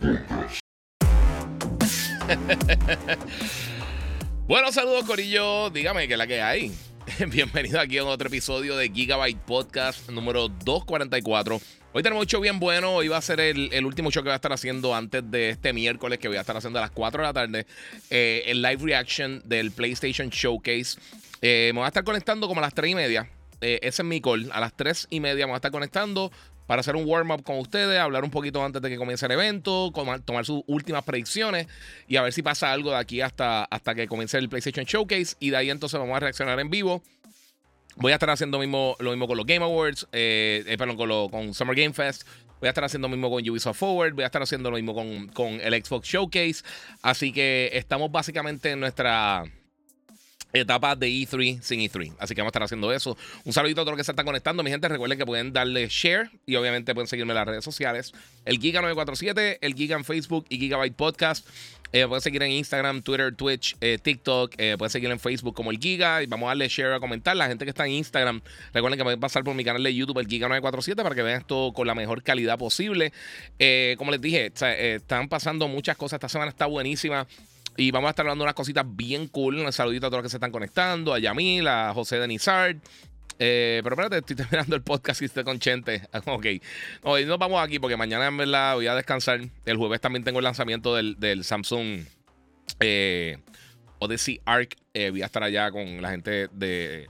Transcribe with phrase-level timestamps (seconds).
[4.46, 6.72] bueno, saludos Corillo, dígame que la que hay.
[7.30, 11.60] Bienvenido aquí a otro episodio de Gigabyte Podcast número 244.
[11.92, 12.94] Hoy tenemos un show bien bueno.
[12.94, 15.72] Hoy va a ser el, último show que voy a estar haciendo antes de este
[15.72, 17.66] miércoles, que voy a estar haciendo a las 4 de la tarde.
[18.10, 21.00] Eh, el live reaction del PlayStation Showcase.
[21.40, 23.30] Eh, me voy a estar conectando como a las 3 y media.
[23.60, 24.50] Eh, ese es mi call.
[24.52, 26.30] A las 3 y media me voy a estar conectando
[26.68, 29.90] para hacer un warm-up con ustedes, hablar un poquito antes de que comience el evento,
[30.26, 31.66] tomar sus últimas predicciones
[32.06, 35.34] y a ver si pasa algo de aquí hasta, hasta que comience el PlayStation Showcase.
[35.40, 37.02] Y de ahí entonces vamos a reaccionar en vivo.
[37.96, 41.54] Voy a estar haciendo lo mismo con los Game Awards, eh, eh, perdón, con, con
[41.54, 42.24] Summer Game Fest.
[42.60, 44.12] Voy a estar haciendo lo mismo con Ubisoft Forward.
[44.12, 44.94] Voy a estar haciendo lo mismo
[45.32, 46.64] con el Xbox Showcase.
[47.00, 49.44] Así que estamos básicamente en nuestra
[50.52, 52.14] etapa de E3 sin E3.
[52.18, 53.16] Así que vamos a estar haciendo eso.
[53.44, 54.62] Un saludito a todos los que se están conectando.
[54.62, 58.12] Mi gente, recuerden que pueden darle share y obviamente pueden seguirme en las redes sociales.
[58.44, 61.46] El Giga947, el Giga en Facebook y Gigabyte Podcast.
[61.92, 64.54] Eh, pueden seguir en Instagram, Twitter, Twitch, eh, TikTok.
[64.58, 66.22] Eh, pueden seguir en Facebook como el Giga.
[66.22, 67.36] Y vamos a darle share a comentar.
[67.36, 68.40] La gente que está en Instagram,
[68.72, 71.72] recuerden que pueden pasar por mi canal de YouTube, el Giga947, para que vean esto
[71.74, 73.12] con la mejor calidad posible.
[73.96, 74.52] como les dije,
[74.94, 76.18] están pasando muchas cosas.
[76.18, 77.26] Esta semana está buenísima.
[77.78, 79.60] Y vamos a estar hablando unas cositas bien cool.
[79.60, 81.14] Un saludito a todos los que se están conectando.
[81.14, 82.76] A Yamil, a José de Nizard.
[83.38, 86.02] Eh, pero espérate, estoy terminando el podcast y estoy con Chente.
[86.26, 86.46] Ok.
[87.04, 89.40] Hoy nos vamos aquí porque mañana en verdad voy a descansar.
[89.64, 92.00] El jueves también tengo el lanzamiento del, Samsung
[92.80, 93.38] eh,
[94.00, 94.74] Odyssey Arc.
[94.92, 97.08] Eh, voy a estar allá con la gente de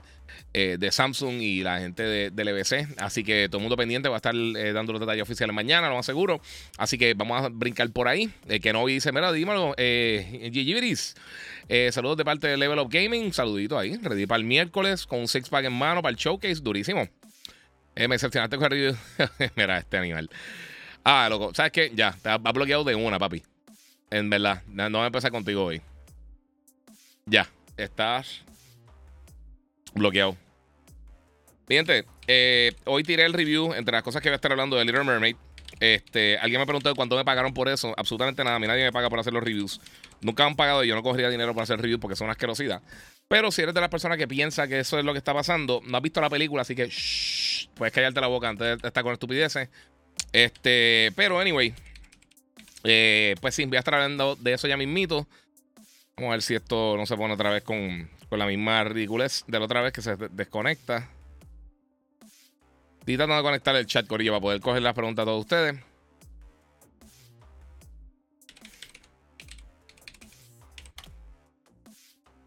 [0.53, 2.87] eh, de Samsung y la gente de, del EBC.
[2.97, 5.89] Así que todo el mundo pendiente va a estar eh, dando los detalles oficiales mañana,
[5.89, 6.41] lo más seguro.
[6.77, 8.31] Así que vamos a brincar por ahí.
[8.47, 10.51] Eh, que no dice, mira, dímelo, eh,
[11.69, 13.31] eh, saludos de parte de Level Up Gaming.
[13.33, 13.97] saludito ahí.
[13.97, 16.61] Ready para el miércoles con un six pack en mano para el showcase.
[16.61, 17.07] Durísimo.
[17.95, 18.95] me decepcionaste con el
[19.55, 20.29] Mira, este animal.
[21.03, 21.53] Ah, loco.
[21.53, 21.91] ¿Sabes qué?
[21.93, 23.43] Ya, te ha bloqueado de una, papi.
[24.09, 24.63] En verdad.
[24.67, 25.81] No voy a empezar contigo hoy.
[27.25, 27.47] Ya.
[27.77, 28.43] Estás
[29.93, 30.35] bloqueado.
[31.67, 34.85] Gente, eh, hoy tiré el review entre las cosas que voy a estar hablando de
[34.85, 35.35] Little Mermaid.
[35.79, 37.93] Este, alguien me preguntó cuánto me pagaron por eso.
[37.95, 38.55] Absolutamente nada.
[38.55, 39.79] A mí nadie me paga por hacer los reviews.
[40.21, 42.81] Nunca han pagado y yo no cogería dinero para hacer reviews porque son asquerosidad.
[43.27, 45.81] Pero si eres de las personas que piensa que eso es lo que está pasando,
[45.85, 49.03] no has visto la película, así que shh, puedes callarte la boca antes de estar
[49.03, 49.69] con estupideces.
[50.33, 51.73] Este, pero anyway,
[52.83, 55.27] eh, pues sí, voy a estar hablando de eso ya mismito.
[56.17, 59.43] Vamos a ver si esto no se pone otra vez con, con la misma ridiculez
[59.47, 61.09] de la otra vez que se desconecta.
[62.99, 65.79] Estoy tratando de conectar el chat, Corillo, para poder coger las preguntas a todos ustedes.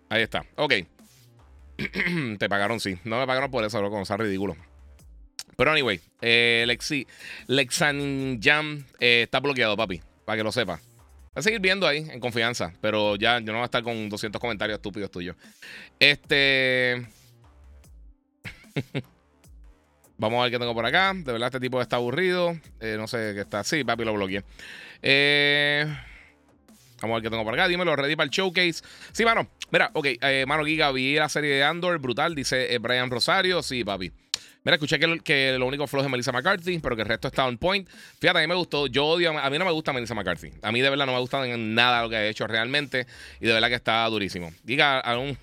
[0.09, 0.44] Ahí está.
[0.56, 0.75] Ok.
[2.38, 2.99] Te pagaron, sí.
[3.03, 4.04] No me pagaron por eso, loco.
[4.04, 4.56] sea ridículo.
[5.56, 7.06] Pero anyway, eh, Lexi,
[7.47, 10.00] Lexan Jam eh, está bloqueado, papi.
[10.25, 10.81] Para que lo sepa.
[11.34, 12.75] Voy a seguir viendo ahí, en confianza.
[12.82, 15.34] Pero ya yo no voy a estar con 200 comentarios estúpidos tuyos.
[15.98, 17.06] Este.
[20.19, 21.15] Vamos a ver qué tengo por acá.
[21.15, 22.56] De verdad, este tipo está aburrido.
[22.81, 23.65] Eh, no sé qué está.
[23.65, 24.44] Sí, papi, lo bloqueé.
[25.03, 25.84] Eh,
[27.00, 27.66] vamos a ver qué tengo por acá.
[27.66, 28.84] Dímelo, ready para el showcase.
[29.10, 29.49] Sí, mano.
[29.72, 30.06] Mira, ok.
[30.20, 32.34] Eh, mano Giga, vi la serie de Andor, brutal.
[32.37, 33.62] Dice Brian Rosario.
[33.62, 34.12] Sí, papi.
[34.64, 37.58] Mira, escuché que, lo único flojo es Melissa McCarthy, pero que el resto está on
[37.58, 37.88] point.
[38.20, 38.86] Fíjate, a mí me gustó.
[38.86, 40.52] Yo odio, a mí no me gusta Melissa McCarthy.
[40.62, 43.06] A mí de verdad no me gusta nada lo que ha hecho realmente.
[43.40, 44.52] Y de verdad que está durísimo.
[44.62, 45.36] Diga a un,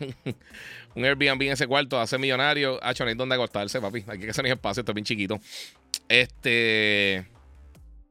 [0.95, 2.79] un Airbnb en ese cuarto, hace millonario.
[2.81, 4.05] Hecho, no hay donde acostarse, papi.
[4.07, 5.39] Aquí que hacer un espacio, está bien chiquito.
[6.07, 7.25] Este.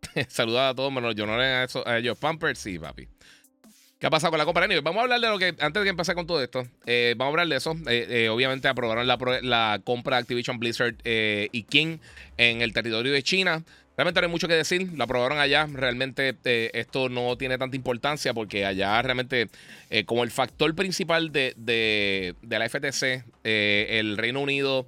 [0.28, 2.18] Saluda a todos, menos yo no a, a ellos.
[2.18, 3.08] Pampers, sí, papi.
[3.98, 4.64] ¿Qué ha pasado con la compra?
[4.64, 7.14] Anyway, vamos a hablar de lo que, antes de que empecé con todo esto, eh,
[7.16, 7.72] vamos a hablar de eso.
[7.88, 11.98] Eh, eh, obviamente aprobaron la, compra de Activision Blizzard y King
[12.36, 13.64] en el territorio de China.
[13.96, 15.66] Realmente no hay mucho que decir, lo aprobaron allá.
[15.66, 19.48] Realmente esto no tiene tanta importancia porque allá realmente,
[20.06, 24.86] como el factor principal de, de la FTC, el Reino Unido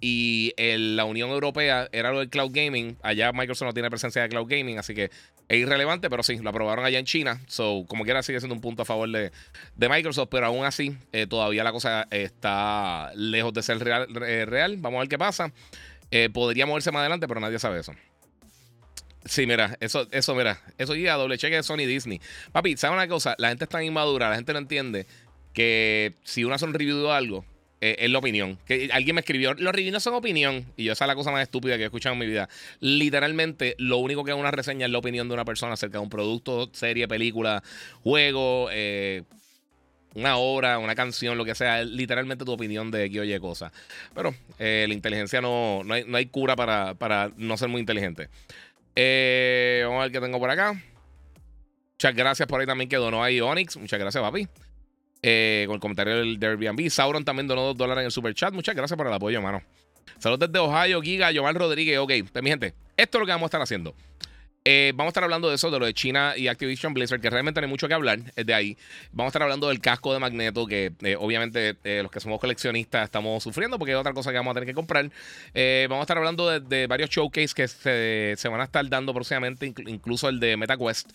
[0.00, 2.96] y la Unión Europea era lo del cloud gaming.
[3.02, 5.10] Allá Microsoft no tiene presencia de cloud gaming, así que
[5.52, 7.38] es irrelevante, pero sí, lo aprobaron allá en China.
[7.46, 9.30] So, como quiera, sigue siendo un punto a favor de,
[9.76, 14.08] Microsoft, pero aún así, eh, todavía la cosa está lejos de ser real.
[14.72, 14.76] Eh.
[14.78, 15.52] Vamos a ver qué pasa.
[16.10, 17.92] Eh, podría moverse más adelante, pero nadie sabe eso.
[19.26, 22.22] Sí, mira, eso, eso, mira, eso llega a doble cheque de Sony Disney.
[22.52, 23.34] Papi, ¿sabes una cosa?
[23.36, 25.06] La gente está inmadura, la gente no entiende
[25.52, 27.44] que si uno hace un de algo,
[27.82, 28.58] eh, es la opinión.
[28.64, 30.64] Que alguien me escribió, los reviews no son opinión.
[30.76, 32.48] Y yo, esa es la cosa más estúpida que he escuchado en mi vida.
[32.78, 36.04] Literalmente, lo único que es una reseña es la opinión de una persona acerca de
[36.04, 37.60] un producto, serie, película,
[38.04, 39.24] juego, eh,
[40.14, 43.72] una obra, una canción, lo que sea, es literalmente tu opinión de que oye cosas.
[44.14, 48.28] Pero eh, la inteligencia no, no, hay, cura para, para, no ser muy inteligente.
[48.94, 50.80] Vamos a ver qué tengo por acá.
[51.94, 53.76] Muchas gracias por ahí también que donó ahí Onyx.
[53.76, 54.46] Muchas gracias, papi.
[55.24, 56.90] Eh, con el comentario del, Airbnb.
[56.90, 58.52] Sauron también donó dos dólares en el super chat.
[58.52, 59.62] Muchas gracias por el apoyo, hermano.
[60.18, 61.98] Saludos desde Ohio, Giga, Jovan Rodríguez.
[61.98, 63.94] Ok, pues mi gente, esto es lo que vamos a estar haciendo.
[64.64, 67.30] Eh, vamos a estar hablando de eso, de lo de China y Activision Blizzard, que
[67.30, 68.76] realmente no hay mucho que hablar de ahí.
[69.10, 72.38] Vamos a estar hablando del casco de Magneto, que eh, obviamente eh, los que somos
[72.38, 75.10] coleccionistas estamos sufriendo porque es otra cosa que vamos a tener que comprar.
[75.88, 77.66] vamos a estar hablando de, varios showcase que
[78.36, 81.10] se, van a estar dando próximamente, incluso el de MetaQuest.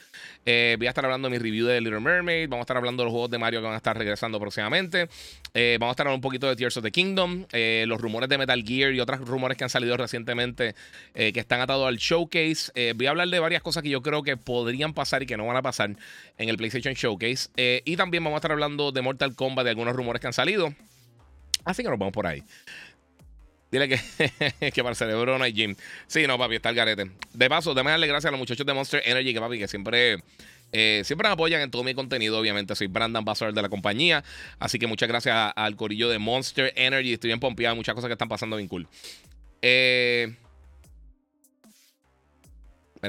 [0.46, 2.50] voy a estar hablando de mi review de Little Mermaid.
[2.50, 5.08] Vamos a estar hablando de los juegos de Mario que van a estar regresando próximamente.
[5.54, 7.46] vamos a estar hablando un poquito de Tears of the Kingdom,
[7.86, 10.76] los rumores de Metal Gear y otros rumores que han salido recientemente
[11.14, 12.94] que están atados al showcase.
[12.94, 15.46] voy a hablar de varias cosas que yo creo que podrían pasar y que no
[15.46, 15.96] van a pasar
[16.38, 17.50] en el PlayStation Showcase.
[17.58, 20.34] Eh, y también vamos a estar hablando de Mortal Kombat, de algunos rumores que han
[20.34, 20.74] salido.
[21.66, 22.44] Así que nos vamos por ahí.
[23.72, 24.00] Dile que,
[24.72, 25.46] que para el cerebro no.
[26.08, 27.12] Sí, no, papi, está el garete.
[27.34, 30.24] De paso, déjame darle gracias a los muchachos de Monster Energy, que papi, que siempre,
[30.72, 32.40] eh, siempre me apoyan en todo mi contenido.
[32.40, 34.24] Obviamente, soy Brandon Ambassador de la compañía.
[34.60, 37.14] Así que muchas gracias al corillo de Monster Energy.
[37.14, 38.88] Estoy bien pompeado, muchas cosas que están pasando bien cool.
[39.62, 40.34] Eh,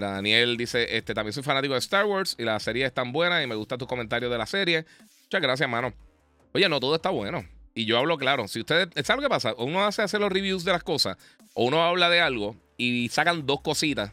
[0.06, 3.42] Daniel dice, este, también soy fanático de Star Wars y la serie es tan buena
[3.42, 4.84] y me gusta tus comentarios de la serie.
[5.24, 5.92] Muchas gracias, mano.
[6.52, 7.44] Oye, no todo está bueno.
[7.74, 8.48] Y yo hablo claro.
[8.48, 9.54] Si ustedes, ¿saben lo que pasa?
[9.58, 11.16] Uno hace hacer los reviews de las cosas,
[11.54, 14.12] o uno habla de algo y sacan dos cositas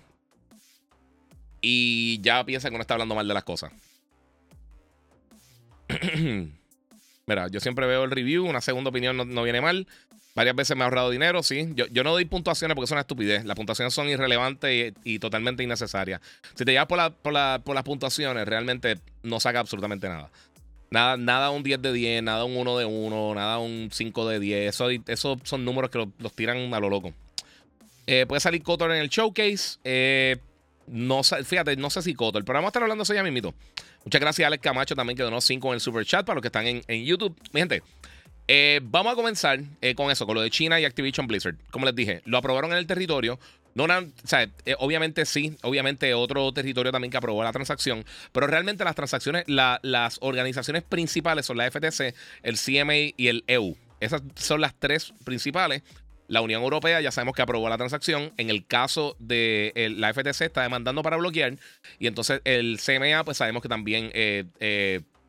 [1.62, 3.72] y ya piensa que uno está hablando mal de las cosas.
[7.28, 9.88] Mira, yo siempre veo el review, una segunda opinión no viene mal.
[10.36, 11.70] Varias veces me ha ahorrado dinero, sí.
[11.76, 13.46] Yo, yo no doy puntuaciones porque son una estupidez.
[13.46, 16.20] Las puntuaciones son irrelevantes y, totalmente innecesarias.
[16.56, 17.14] Si te llevas por,
[17.64, 20.30] por, las puntuaciones, realmente no saca absolutamente nada.
[20.92, 24.40] Nada, nada un 10 de 10, nada un 1 de 1, nada un 5 de
[24.42, 24.70] 10.
[24.76, 27.14] Eso, esos son números que los, tiran a lo loco.
[28.06, 29.80] Eh, puede salir Cotor en el showcase.
[29.86, 30.36] Eh,
[30.88, 33.54] no, fíjate, no sé si Cotor, pero vamos a estar hablando de eso ya mismito.
[34.06, 36.50] Muchas gracias Alex Camacho también que donó 5 en el super chat para los que
[36.50, 37.36] están en, en YouTube.
[37.52, 37.82] Mi gente,
[38.48, 41.56] eh, vamos a comenzar eh, con eso, con lo de China y Activision Blizzard.
[41.72, 43.40] Como les dije, lo aprobaron en el territorio.
[43.78, 49.44] Eh, obviamente sí, obviamente otro territorio también que aprobó la transacción, pero realmente las transacciones,
[49.48, 52.14] las organizaciones principales son la FTC,
[52.44, 53.76] el CMA y el EU.
[54.00, 55.82] Esas son las tres principales.
[56.28, 58.34] La Unión Europea ya sabemos que aprobó la transacción.
[58.38, 61.56] En el caso de la FTC está demandando para bloquear.
[62.00, 64.12] Y entonces el CMA, pues sabemos que también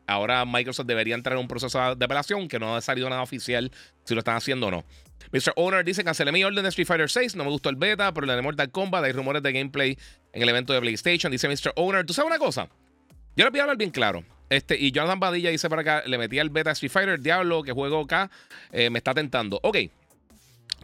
[0.06, 3.72] Ahora Microsoft debería entrar en un proceso de apelación que no ha salido nada oficial
[4.04, 4.84] si lo están haciendo o no.
[5.32, 5.52] Mr.
[5.56, 7.34] Owner dice: Cancelé mi orden de Street Fighter 6.
[7.34, 9.04] No me gustó el beta, pero la de Mortal Kombat.
[9.04, 9.98] Hay rumores de gameplay
[10.32, 11.32] en el evento de PlayStation.
[11.32, 11.72] Dice Mr.
[11.75, 12.69] Owner: ¿Tú sabes una cosa?
[13.34, 14.25] Yo les voy a hablar bien claro.
[14.48, 17.72] Este, y Jonathan Badilla dice para acá: Le metí el beta Street Fighter, Diablo, que
[17.72, 18.31] juego acá,
[18.70, 19.58] eh, me está tentando.
[19.64, 19.78] Ok.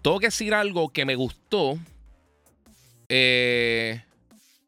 [0.02, 1.78] Tengo que decir algo que me gustó.
[3.08, 4.02] Eh.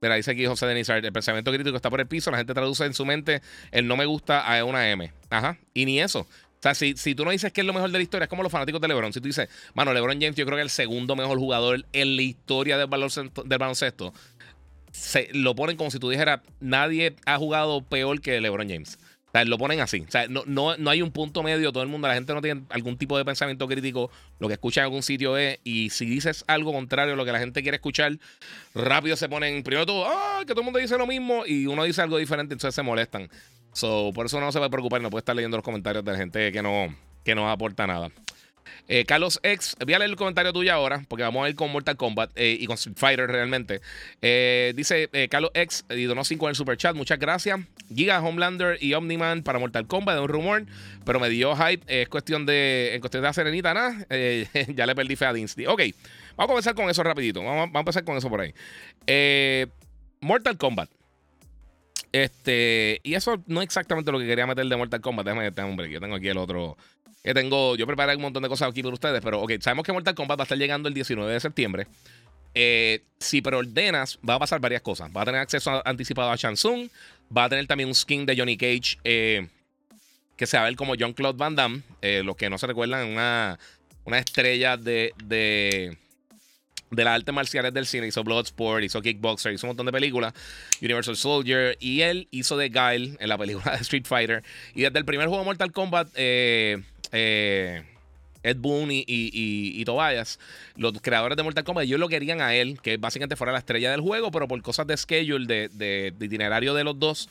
[0.00, 2.84] Mira, dice aquí José Denizar, el pensamiento crítico está por el piso, la gente traduce
[2.84, 5.10] en su mente el no me gusta a una M.
[5.30, 6.20] Ajá, y ni eso.
[6.20, 8.28] O sea, si, si tú no dices que es lo mejor de la historia, es
[8.28, 9.14] como los fanáticos de LeBron.
[9.14, 12.16] Si tú dices, mano, LeBron James, yo creo que es el segundo mejor jugador en
[12.16, 14.12] la historia del baloncesto, del baloncesto
[14.94, 18.98] se lo ponen como si tú dijeras, nadie ha jugado peor que LeBron James.
[19.46, 20.06] Lo ponen así.
[20.28, 21.72] No, no, no, hay un punto medio.
[21.72, 24.08] Todo el mundo, la gente no tiene algún tipo de pensamiento crítico.
[24.38, 25.58] Lo que escucha en algún sitio es.
[25.64, 28.16] Y si dices algo contrario a lo que la gente quiere escuchar,
[28.74, 29.64] rápido se ponen.
[29.64, 30.40] Primero todo, ¡ah!
[30.46, 31.44] Que todo el mundo dice lo mismo.
[31.46, 33.28] Y uno dice algo diferente, entonces se molestan.
[33.72, 35.02] So, por eso no se va a preocupar.
[35.02, 38.12] No puede estar leyendo los comentarios de la gente que no, que no aporta nada.
[38.88, 41.71] Eh, Carlos X, voy a leer el comentario tuyo ahora, porque vamos a ir con
[41.71, 43.80] Mortal Kombat eh, y con Street Fighter realmente.
[44.23, 47.61] Eh, dice Carlos X, y donó 5 en el super chat, muchas gracias.
[47.94, 50.66] Giga, Homelander y Omniman para Mortal Kombat, de un rumor,
[51.04, 51.83] pero me dio hype.
[51.87, 54.06] es cuestión de, en cuestión de la serenita, nada.
[54.75, 55.66] ya le perdí fe a Dinsty.
[55.66, 55.83] Ok,
[56.37, 57.42] vamos a comenzar con eso rapidito.
[57.42, 58.54] Vamos, a empezar con eso por ahí.
[60.21, 60.90] Mortal Kombat.
[62.14, 65.26] Este, y eso no es exactamente lo que quería meter de Mortal Kombat.
[65.26, 65.90] Déjame, un break.
[65.90, 66.76] Yo tengo aquí el otro
[67.24, 69.92] que tengo, yo preparé un montón de cosas aquí por ustedes, pero ok, sabemos que
[69.92, 71.86] Mortal Kombat va a estar llegando el 19 de septiembre.
[72.54, 75.10] Eh, si preordenas, va a pasar varias cosas.
[75.16, 76.90] Va a tener acceso anticipado a Shansung,
[77.34, 79.48] va a tener también un skin de Johnny Cage eh,
[80.36, 81.80] que se va a ver como John Claude Van Damme.
[82.02, 83.58] Eh, los que no se recuerdan, una,
[84.04, 85.96] una estrella de, de,
[86.90, 88.06] de las artes marciales del cine.
[88.06, 90.34] Hizo Bloodsport, hizo Kickboxer, hizo un montón de películas.
[90.82, 91.78] Universal Soldier.
[91.80, 94.44] Y él hizo de Guile en la película de Street Fighter.
[94.74, 96.82] Y desde el primer juego de Mortal Kombat, eh,
[97.14, 97.85] eh,
[98.42, 100.38] Ed Boon y, y, Tobias,
[100.76, 103.90] los creadores de Mortal Kombat, ellos lo querían a él, que básicamente fuera la estrella
[103.90, 107.30] del juego, pero por cosas de schedule, de, de, itinerario de los dos,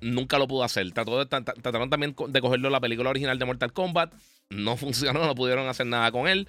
[0.00, 0.90] nunca lo pudo hacer.
[0.92, 4.14] Trataron también de cogerlo la película original de Mortal Kombat.
[4.48, 6.48] No funcionó, no pudieron hacer nada con él.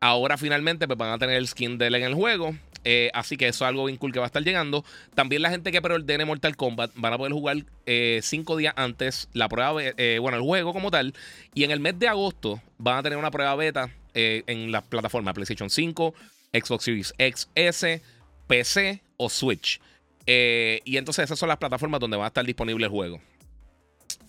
[0.00, 2.54] Ahora finalmente pues, van a tener el skin de él en el juego.
[2.84, 4.84] Eh, así que eso es algo bien cool que va a estar llegando.
[5.14, 9.28] También la gente que preordene Mortal Kombat van a poder jugar eh, cinco días antes
[9.32, 11.14] la prueba, eh, bueno, el juego como tal.
[11.54, 15.32] Y en el mes de agosto van a tener una prueba beta en las plataformas
[15.32, 16.14] PlayStation 5,
[16.52, 18.02] Xbox Series XS,
[18.46, 19.80] PC o Switch.
[20.26, 23.20] y entonces esas son las plataformas donde va a estar disponible el juego.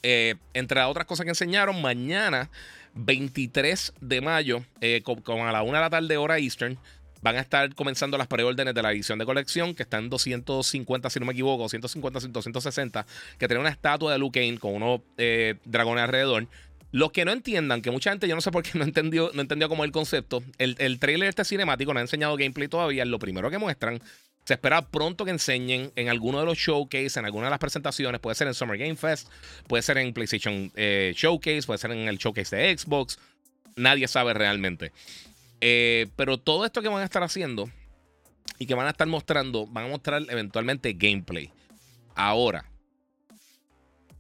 [0.02, 2.50] entre otras cosas que enseñaron, mañana
[2.96, 6.78] 23 de mayo, eh, con, a la 1 de la tarde hora Eastern,
[7.24, 11.10] van a estar comenzando las preórdenes de la edición de colección, que está en 250,
[11.10, 13.06] si no me equivoco, 150, 260,
[13.40, 16.48] que tiene una estatua de Luke Kane con unos eh, dragones alrededor.
[16.92, 19.42] Los que no entiendan, que mucha gente, yo no sé por qué no entendió, no
[19.42, 23.18] entendió como el concepto, el, el trailer este cinemático no ha enseñado gameplay todavía, lo
[23.18, 24.02] primero que muestran
[24.46, 28.20] se espera pronto que enseñen en alguno de los showcase, en alguna de las presentaciones.
[28.20, 29.30] Puede ser en Summer Game Fest,
[29.68, 33.18] puede ser en PlayStation eh, Showcase, puede ser en el showcase de Xbox.
[33.76, 34.92] Nadie sabe realmente.
[35.66, 37.70] Eh, pero todo esto que van a estar haciendo
[38.60, 41.52] y que van a estar mostrando, van a mostrar eventualmente gameplay.
[42.16, 42.66] Ahora,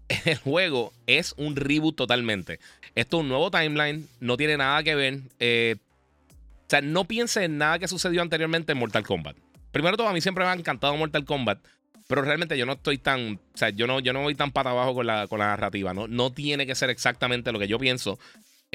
[0.25, 2.61] el juego es un reboot totalmente.
[2.95, 5.19] Esto es un nuevo timeline, no tiene nada que ver.
[5.41, 5.75] Eh,
[6.61, 9.35] o sea, no piense en nada que sucedió anteriormente en Mortal Kombat.
[9.73, 11.59] Primero todo, a mí siempre me ha encantado Mortal Kombat.
[12.07, 13.33] Pero realmente yo no estoy tan.
[13.53, 15.93] O sea, yo no, yo no voy tan para abajo con la, con la narrativa.
[15.93, 16.07] ¿no?
[16.07, 18.17] no tiene que ser exactamente lo que yo pienso.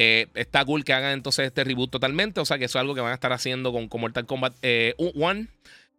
[0.01, 2.41] Eh, está cool que hagan entonces este reboot totalmente.
[2.41, 4.61] O sea, que eso es algo que van a estar haciendo con, Mortal Kombat 1.
[4.63, 5.47] Eh,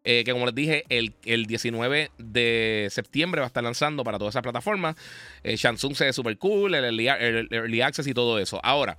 [0.06, 4.32] eh, que como les dije, el, 19 de septiembre va a estar lanzando para todas
[4.32, 4.96] esas plataformas.
[5.44, 8.62] Shansung se ve súper cool, el early, el early, Access y todo eso.
[8.64, 8.98] Ahora,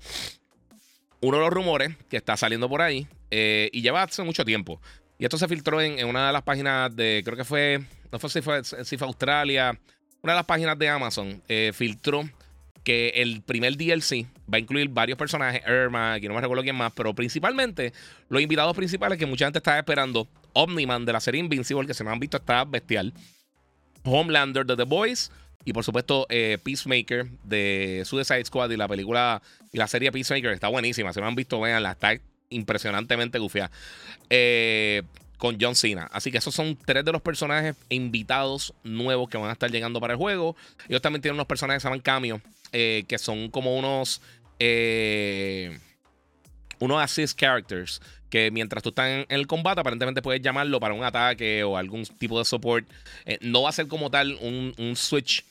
[1.22, 4.78] uno de los rumores que está saliendo por ahí, y lleva hace mucho tiempo,
[5.18, 7.80] y esto se filtró en, una de las páginas de, creo que fue,
[8.12, 9.78] no sé si fue, si fue Australia,
[10.22, 12.28] una de las páginas de Amazon eh, filtró
[12.84, 16.76] que el primer DLC va a incluir varios personajes, Irma, que no me recuerdo quién
[16.76, 17.92] más, pero principalmente
[18.28, 22.04] los invitados principales que mucha gente estaba esperando, Omniman de la serie Invincible, que se
[22.04, 23.12] me han visto está bestial,
[24.04, 25.30] Homelander de The Boys,
[25.64, 30.52] y por supuesto eh, Peacemaker de Suicide Squad y la película y la serie Peacemaker
[30.52, 32.14] está buenísima, se me han visto, veanla, está
[32.48, 33.70] impresionantemente gufia.
[34.28, 35.02] Eh,
[35.40, 36.08] con John Cena.
[36.12, 40.00] Así que esos son tres de los personajes invitados nuevos que van a estar llegando
[40.00, 40.54] para el juego.
[40.88, 42.40] Ellos también tienen unos personajes que se llaman Cameo,
[42.72, 44.20] eh, que son como unos.
[44.58, 45.78] Eh,
[46.78, 48.00] unos assist characters.
[48.28, 52.04] Que mientras tú estás en el combate, aparentemente puedes llamarlo para un ataque o algún
[52.04, 52.86] tipo de support.
[53.40, 55.44] no va a ser como tal un, switch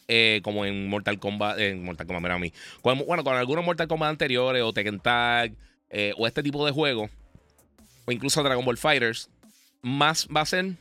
[0.43, 1.59] como en Mortal Kombat.
[1.59, 2.53] En Mortal Kombat, mira a mí.
[2.83, 5.51] bueno, con algunos Mortal Kombat anteriores o Tekken Tag
[5.89, 7.09] eh, o este tipo de juego,
[8.05, 9.29] o incluso Dragon Ball Fighters,
[9.81, 10.75] más va a ser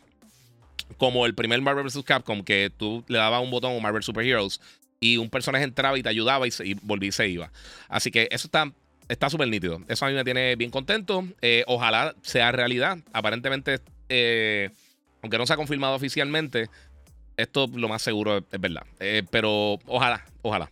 [0.97, 2.03] como el primer Marvel vs.
[2.05, 4.61] Capcom, que tú le dabas un botón o Marvel Super Heroes
[5.01, 7.51] y un personaje entraba y te ayudaba y, se, volví y se iba.
[7.89, 8.73] Así que eso está
[9.09, 9.81] está súper nítido.
[9.89, 11.27] Eso a mí me tiene bien contento.
[11.41, 12.99] Eh, ojalá sea realidad.
[13.13, 14.71] Aparentemente, eh,
[15.23, 16.69] aunque no se ha confirmado oficialmente,
[17.37, 18.83] esto lo más seguro es, verdad.
[19.31, 20.71] pero ojalá, ojalá.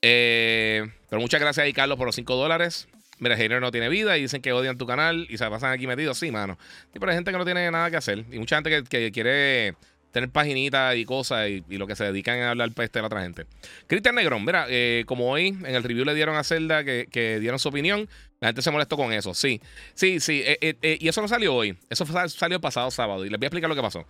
[0.00, 2.88] pero muchas gracias a Carlos por los 5 dólares.
[3.20, 5.86] Mira, Hater no tiene vida y dicen que odian tu canal y se pasan aquí
[5.86, 6.18] metidos.
[6.18, 6.58] Sí, mano.
[6.92, 8.24] Sí, pero hay gente que no tiene nada que hacer.
[8.32, 9.74] Y mucha gente que, quiere
[10.10, 13.22] tener paginitas y cosas y, lo que se dedican a hablar peste de la otra
[13.22, 13.46] gente.
[13.86, 17.58] Cristian Negrón, mira, eh, como hoy en el review le dieron a Zelda que, dieron
[17.58, 18.08] su opinión,
[18.40, 19.34] la gente se molestó con eso.
[19.34, 19.60] Sí,
[19.94, 20.42] sí, sí.
[20.44, 21.76] Eh, eh, y eso no salió hoy.
[21.90, 23.26] Eso salió el pasado sábado.
[23.26, 24.06] Y les voy a explicar lo que pasó.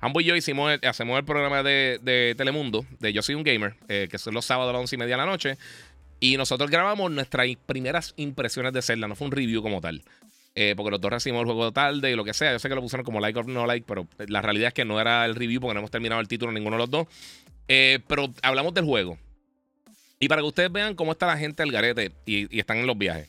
[0.00, 4.18] Ambos y yo hicimos hacemos el programa de, Telemundo, de Yo Soy un Gamer, que
[4.18, 5.56] son los sábados a las once y media de la noche.
[6.20, 10.02] Y nosotros grabamos nuestras primeras impresiones de Zelda, no fue un review como tal.
[10.58, 12.52] Eh, porque los dos recibimos el juego tarde y lo que sea.
[12.52, 14.86] Yo sé que lo pusieron como like or no like, pero la realidad es que
[14.86, 17.06] no era el review porque no hemos terminado el título ninguno de los dos.
[17.68, 19.18] Eh, pero hablamos del juego.
[20.18, 22.96] Y para que ustedes vean cómo está la gente al garete y, están en los
[22.96, 23.28] viajes.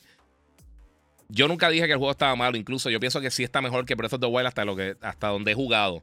[1.28, 3.84] Yo nunca dije que el juego estaba malo, incluso yo pienso que sí está mejor
[3.84, 6.02] que Breath of the Wild hasta, lo que, hasta donde he jugado.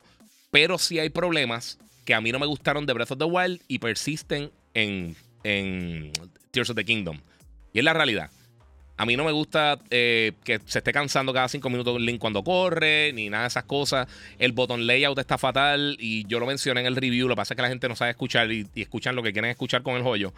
[0.51, 3.59] Pero sí hay problemas que a mí no me gustaron de Breath of the Wild
[3.67, 6.11] y persisten en, en
[6.55, 7.19] Tears of the Kingdom.
[7.73, 8.31] Y es la realidad.
[8.97, 12.43] A mí no me gusta eh, que se esté cansando cada cinco minutos Link cuando
[12.43, 14.07] corre, ni nada de esas cosas.
[14.39, 17.27] El botón layout está fatal y yo lo mencioné en el review.
[17.27, 19.51] Lo que pasa es que la gente no sabe escuchar y, escuchan lo que quieren
[19.51, 20.33] escuchar con el joyo.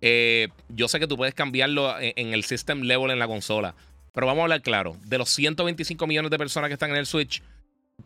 [0.00, 3.74] Eh, yo sé que tú puedes cambiarlo en, el system level en la consola.
[4.14, 4.96] Pero vamos a hablar claro.
[5.04, 7.42] De los 125 millones de personas que están en el Switch,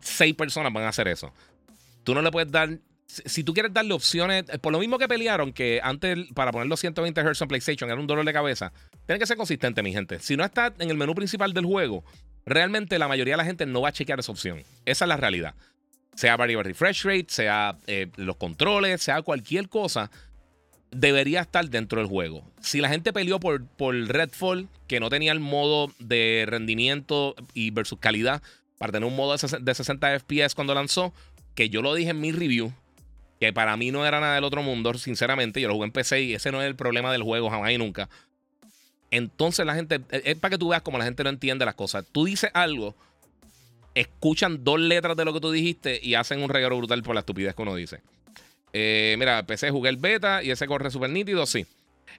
[0.00, 1.32] 6 personas van a hacer eso.
[2.02, 2.68] Tú no le puedes dar.
[3.06, 6.80] Si tú quieres darle opciones, por lo mismo que pelearon, que antes para poner los
[6.80, 8.72] 120 Hz en PlayStation era un dolor de cabeza,
[9.06, 10.18] tiene que ser consistente, mi gente.
[10.20, 12.04] Si no está en el menú principal del juego,
[12.46, 14.62] realmente la mayoría de la gente no va a chequear esa opción.
[14.84, 15.54] Esa es la realidad.
[16.14, 20.10] Sea variable refresh rate, sea eh, los controles, sea cualquier cosa,
[20.94, 22.44] debería estar dentro del juego.
[22.60, 27.70] Si la gente peleó por, por Redfall, que no tenía el modo de rendimiento y
[27.70, 28.42] versus calidad
[28.78, 31.12] para tener un modo de 60 FPS cuando lanzó,
[31.54, 32.72] que yo lo dije en mi review,
[33.44, 36.22] que para mí no era nada del otro mundo, sinceramente, yo lo jugué en PC
[36.22, 38.08] y ese no es el problema del juego jamás y nunca.
[39.10, 42.04] Entonces la gente, es para que tú veas cómo la gente no entiende las cosas.
[42.10, 42.96] Tú dices algo,
[43.94, 47.20] escuchan dos letras de lo que tú dijiste y hacen un regalo brutal por la
[47.20, 48.00] estupidez que uno dice.
[48.72, 51.66] Eh, mira, PC jugué el beta y ese corre súper nítido, sí.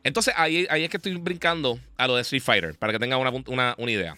[0.03, 3.19] Entonces ahí, ahí es que estoy brincando a lo de Street Fighter, para que tengan
[3.19, 4.15] una, una, una idea.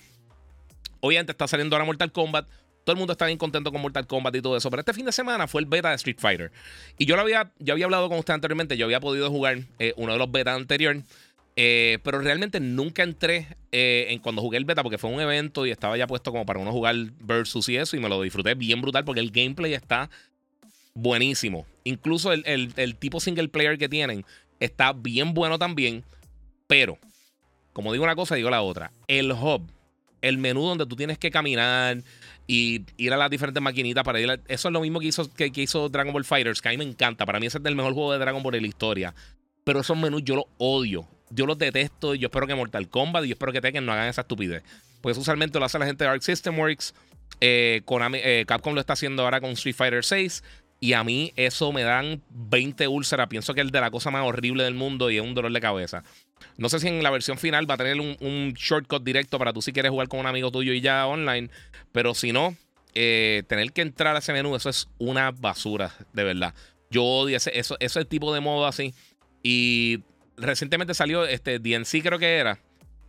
[0.99, 2.47] Obviamente está saliendo ahora Mortal Kombat.
[2.87, 4.69] Todo el mundo está bien contento con Mortal Kombat y todo eso.
[4.69, 6.53] Pero este fin de semana fue el beta de Street Fighter.
[6.97, 8.77] Y yo lo había, yo había hablado con usted anteriormente.
[8.77, 11.03] Yo había podido jugar eh, uno de los betas anteriores.
[11.57, 15.71] Eh, pero realmente nunca entré en cuando jugué el beta porque fue un evento y
[15.71, 17.97] estaba ya puesto como para uno jugar versus y eso.
[17.97, 20.09] Y me lo disfruté bien brutal porque el gameplay está
[20.93, 21.65] buenísimo.
[21.83, 24.23] Incluso el, tipo single player que tienen
[24.61, 26.05] está bien bueno también.
[26.67, 26.97] Pero,
[27.73, 28.93] como digo una cosa, digo la otra.
[29.09, 29.69] El hub,
[30.21, 32.01] el menú donde tú tienes que caminar
[32.47, 35.51] y ir a las diferentes maquinitas para ir Eso es lo mismo que hizo, que,
[35.53, 37.25] hizo Dragon Ball Fighters, que a mí me encanta.
[37.25, 39.13] Para mí ese es el mejor juego de Dragon Ball en la historia.
[39.65, 41.07] Pero esos menús yo los odio.
[41.29, 42.15] Yo los detesto.
[42.15, 44.63] Y yo espero que Mortal Kombat y yo espero que Tekken no hagan esa estupidez.
[45.01, 46.93] Pues usualmente lo hace la gente de Arc System Works.
[47.41, 50.43] Eh, eh, Capcom lo está haciendo ahora con Street Fighter 6.
[50.79, 53.27] Y a mí eso me dan 20 úlceras.
[53.27, 55.59] Pienso que es de la cosa más horrible del mundo y es un dolor de
[55.59, 56.03] cabeza.
[56.57, 59.61] No sé si en la versión final va a tener un, shortcut directo para tú
[59.61, 61.49] si quieres jugar con un amigo tuyo y ya online.
[61.91, 62.55] Pero si no,
[62.93, 66.53] eh, tener que entrar a ese menú, eso es una basura, de verdad.
[66.91, 68.93] Yo odio ese, eso, ese tipo de modo así.
[69.41, 70.03] Y
[70.37, 72.59] recientemente salió este DNC, creo que era.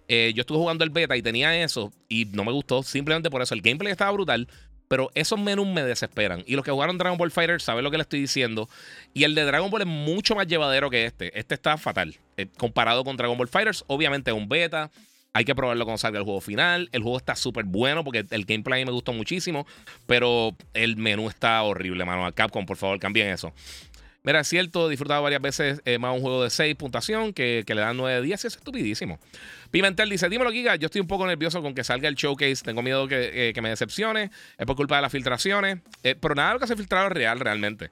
[0.08, 2.82] Eh, yo estuve jugando el beta y tenía eso y no me gustó.
[2.82, 3.54] Simplemente por eso.
[3.54, 4.48] El gameplay estaba brutal.
[4.88, 6.42] Pero esos menús me desesperan.
[6.46, 8.68] Y los que jugaron Dragon Ball Fighter saben lo que le estoy diciendo.
[9.12, 11.38] Y el de Dragon Ball es mucho más llevadero que este.
[11.38, 12.16] Este está fatal.
[12.38, 14.90] Eh, comparado con Dragon Ball Fighters, obviamente es un beta.
[15.34, 16.88] Hay que probarlo cuando salga el juego final.
[16.90, 19.66] El juego está súper bueno porque el gameplay me gustó muchísimo.
[20.06, 22.32] Pero el menú está horrible, mano.
[22.34, 23.52] Capcom, por favor, cambien eso.
[24.24, 27.64] Mira, es cierto, he disfrutado varias veces eh, más un juego de 6 puntuación que,
[27.66, 28.44] le dan 9 de 10.
[28.44, 29.18] Es estupidísimo.
[29.70, 30.76] Pimentel dice: Dímelo, Giga.
[30.76, 32.56] Yo estoy un poco nervioso con que salga el showcase.
[32.64, 34.30] Tengo miedo que, eh, me decepcione.
[34.58, 35.78] Es por culpa de las filtraciones.
[36.02, 37.90] Eh, pero nada de lo que se filtrado es real, realmente.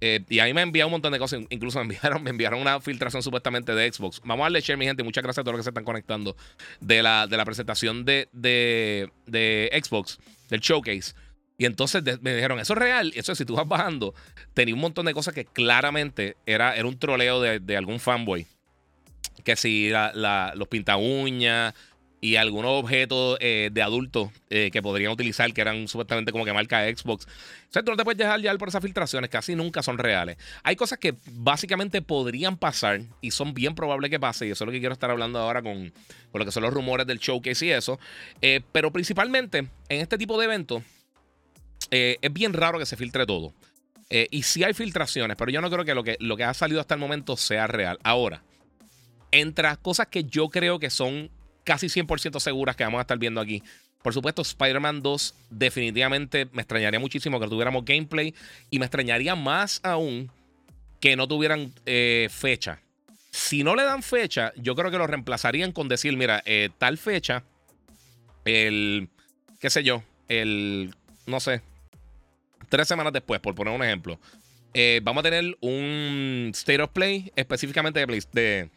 [0.00, 1.40] y ahí me enviado un montón de cosas.
[1.50, 4.20] Incluso me enviaron, me enviaron una filtración supuestamente de Xbox.
[4.24, 5.02] Vamos a darle mi gente.
[5.02, 6.36] Muchas gracias a todos los que se están conectando
[6.80, 11.14] de la, de la presentación de, de, de Xbox, del showcase.
[11.56, 13.12] Y entonces me dijeron, eso es real.
[13.14, 14.14] Eso es, si tú vas bajando,
[14.54, 18.46] tenía un montón de cosas que claramente era, era un troleo de, algún fanboy.
[19.44, 21.74] Que si los pinta uñas
[22.24, 26.54] y algunos objetos eh, de adultos eh, que podrían utilizar, que eran supuestamente como que
[26.54, 27.26] marca Xbox.
[27.26, 27.28] O
[27.68, 30.38] sea, tú no te puedes dejar ya por esas filtraciones, casi nunca son reales.
[30.62, 34.66] Hay cosas que básicamente podrían pasar y son bien probables que pase, y eso es
[34.66, 35.92] lo que quiero estar hablando ahora con,
[36.32, 38.00] con lo que son los rumores del showcase y eso.
[38.40, 40.82] Eh, pero principalmente en este tipo de eventos
[41.90, 43.52] eh, es bien raro que se filtre todo.
[44.10, 46.54] Eh, y sí hay filtraciones, pero yo no creo que lo, que lo que ha
[46.54, 47.98] salido hasta el momento sea real.
[48.02, 48.42] Ahora,
[49.30, 51.30] entre cosas que yo creo que son
[51.64, 53.62] casi 100% seguras que vamos a estar viendo aquí.
[54.02, 58.34] Por supuesto, Spider-Man 2 definitivamente me extrañaría muchísimo que tuviéramos gameplay
[58.70, 60.30] y me extrañaría más aún
[61.00, 62.80] que no tuvieran eh, fecha.
[63.30, 66.44] Si no le dan fecha, yo creo que lo reemplazarían con decir, mira,
[66.78, 67.42] tal fecha,
[68.44, 69.08] el,
[69.58, 70.94] qué sé yo, el,
[71.26, 71.62] no sé,
[72.68, 74.18] tres semanas después, por poner un ejemplo,
[74.74, 78.70] eh, vamos a tener un State of Play específicamente de, de,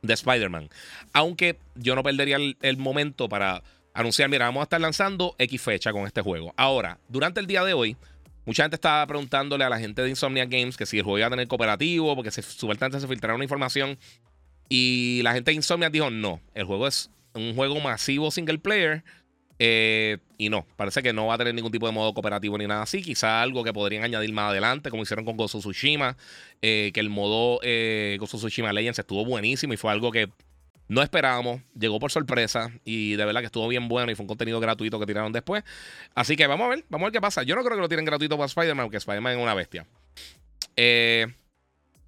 [0.00, 0.70] de Spider-Man.
[1.12, 3.62] Aunque yo no perdería el, momento para
[3.94, 6.54] anunciar, mira, vamos a estar lanzando X fecha con este juego.
[6.56, 7.96] Ahora, durante el día de hoy,
[8.46, 11.26] mucha gente estaba preguntándole a la gente de Insomnia Games que si el juego iba
[11.26, 13.98] a tener cooperativo, porque se, supuestamente se filtraron información.
[14.68, 19.02] Y la gente de Insomnia dijo, no, el juego es un juego masivo single player
[19.64, 22.66] eh, y no, parece que no va a tener ningún tipo de modo cooperativo ni
[22.66, 23.00] nada así.
[23.00, 26.16] Quizá algo que podrían añadir más adelante, como hicieron con Gozo Tsushima,
[26.62, 30.28] eh, que el modo eh, Gozo Tsushima Legends estuvo buenísimo y fue algo que
[30.88, 34.26] no esperábamos, llegó por sorpresa y de verdad que estuvo bien bueno y fue un
[34.26, 35.62] contenido gratuito que tiraron después.
[36.16, 37.44] Así que vamos a ver, vamos a ver qué pasa.
[37.44, 39.86] Yo no creo que lo tienen gratuito para Spider-Man, aunque Spider-Man es una bestia.
[40.74, 41.28] Eh,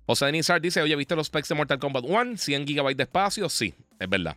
[0.07, 2.37] José Denizar dice, oye, ¿viste los specs de Mortal Kombat 1?
[2.37, 4.37] 100 GB de espacio, sí, es verdad.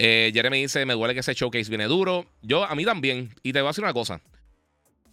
[0.00, 2.24] Eh, Jeremy dice: Me duele que ese showcase viene duro.
[2.40, 3.34] Yo, a mí también.
[3.42, 4.20] Y te voy a decir una cosa.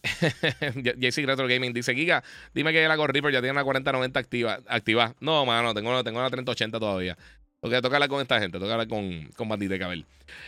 [0.76, 4.60] JC Retro Gaming dice: Giga, dime que la Reaper ya tiene una 4090 activa.
[4.68, 5.16] activa.
[5.20, 7.18] No, mano, tengo, tengo una 3080 todavía.
[7.60, 10.06] Porque toca hablar con esta gente, toca hablar con, con Bandita Cabel.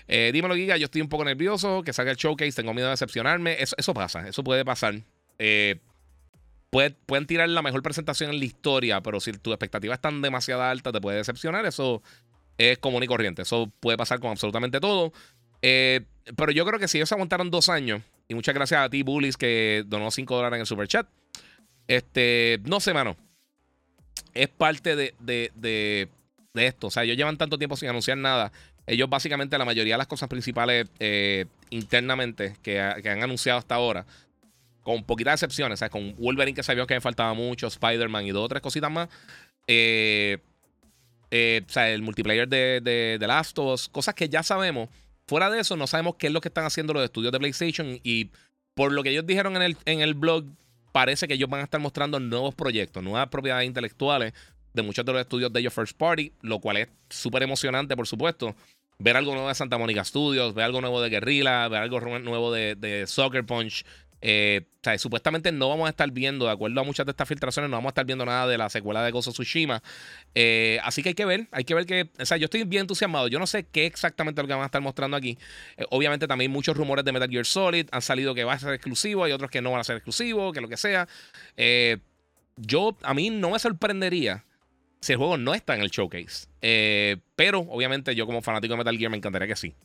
[0.07, 2.91] Eh, dímelo, Giga, yo estoy un poco nervioso, que salga el showcase, tengo miedo de
[2.91, 3.59] decepcionarme.
[3.59, 5.01] Eso, eso pasa, eso puede pasar.
[5.39, 5.79] Eh,
[6.69, 10.93] pueden tirar la mejor presentación en la historia, pero si tus expectativas están demasiado altas,
[10.93, 11.65] te puede decepcionar.
[11.65, 12.03] Eso
[12.57, 13.43] es común y corriente.
[13.43, 15.13] Eso puede pasar con absolutamente todo.
[15.61, 16.01] Eh,
[16.35, 19.37] pero yo creo que si ellos aguantaron dos años, y muchas gracias a ti, Bullies,
[19.37, 21.07] que donó 5 dólares en el super chat.
[21.87, 23.15] Este, no sé, mano.
[24.33, 26.09] Es parte de, de,
[26.55, 26.87] esto.
[26.87, 28.51] O sea, ellos llevan tanto tiempo sin anunciar nada.
[28.85, 34.05] Ellos, básicamente, la mayoría de las cosas principales eh, internamente que, han anunciado hasta ahora,
[34.81, 38.45] con poquitas excepciones, sea, con Wolverine que sabíamos que me faltaba mucho, Spider-Man y dos
[38.45, 39.09] o tres cositas más.
[39.67, 40.39] Eh,
[41.31, 42.81] eh, o sea, el multiplayer de,
[43.19, 44.89] de, Last of Us, cosas que ya sabemos.
[45.27, 47.99] Fuera de eso, no sabemos qué es lo que están haciendo los estudios de PlayStation
[48.03, 48.29] y
[48.75, 50.45] por lo que ellos dijeron en el, en el blog,
[50.93, 54.33] parece que ellos van a estar mostrando nuevos proyectos, nuevas propiedades intelectuales
[54.73, 58.07] de muchos de los estudios de ellos First Party, lo cual es súper emocionante, por
[58.07, 58.55] supuesto.
[58.99, 62.51] Ver algo nuevo de Santa Mónica Studios, ver algo nuevo de Guerrilla, ver algo nuevo
[62.51, 63.85] de, de Soccer Punch,
[64.21, 64.65] eh,
[64.97, 67.89] supuestamente no vamos a estar viendo, de acuerdo a muchas de estas filtraciones, no vamos
[67.89, 69.83] a estar viendo nada de la secuela de Gozo Tsushima.
[70.33, 72.81] Eh, así que hay que ver, hay que ver que, o sea, yo estoy bien
[72.81, 73.27] entusiasmado.
[73.27, 75.37] Yo no sé qué exactamente lo que van a estar mostrando aquí.
[75.75, 78.73] Eh, obviamente también muchos rumores de Metal Gear Solid han salido que va a ser
[78.73, 81.07] exclusivo, hay otros que no van a ser exclusivos, que lo que sea.
[82.55, 84.45] yo, a mí no me sorprendería
[84.99, 86.47] si el juego no está en el showcase.
[87.35, 89.75] pero obviamente yo como fanático de Metal Gear me encantaría que sí.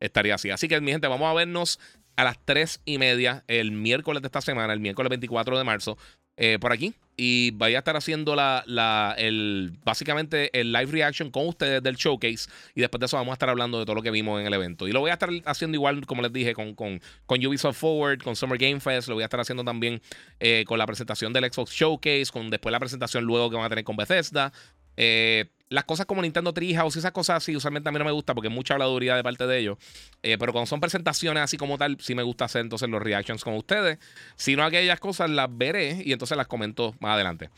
[0.00, 0.50] Estaría así.
[0.50, 1.78] Así que mi gente, vamos a vernos
[2.16, 5.96] a las 3 y media el miércoles de esta semana, el miércoles 24 de marzo,
[6.36, 6.94] eh, por aquí.
[7.16, 11.96] Y vaya a estar haciendo la, la, el, básicamente el live reaction con ustedes del
[11.96, 12.48] showcase.
[12.74, 14.54] Y después de eso vamos a estar hablando de todo lo que vimos en el
[14.54, 14.88] evento.
[14.88, 18.22] Y lo voy a estar haciendo igual, como les dije, con, con, con Ubisoft Forward,
[18.22, 19.08] con Summer Game Fest.
[19.08, 20.00] Lo voy a estar haciendo también
[20.38, 23.68] eh, con la presentación del Xbox Showcase, con después la presentación luego que van a
[23.68, 24.50] tener con Bethesda.
[24.96, 28.10] Eh, las cosas como Nintendo Treehouse y esas cosas así, usualmente a mí no me
[28.10, 29.78] gusta porque es mucha habladuría de parte de ellos.
[30.22, 33.44] Eh, pero cuando son presentaciones así como tal, sí me gusta hacer entonces los reactions
[33.44, 33.98] con ustedes.
[34.34, 37.50] Si no, aquellas cosas las veré y entonces las comento más adelante.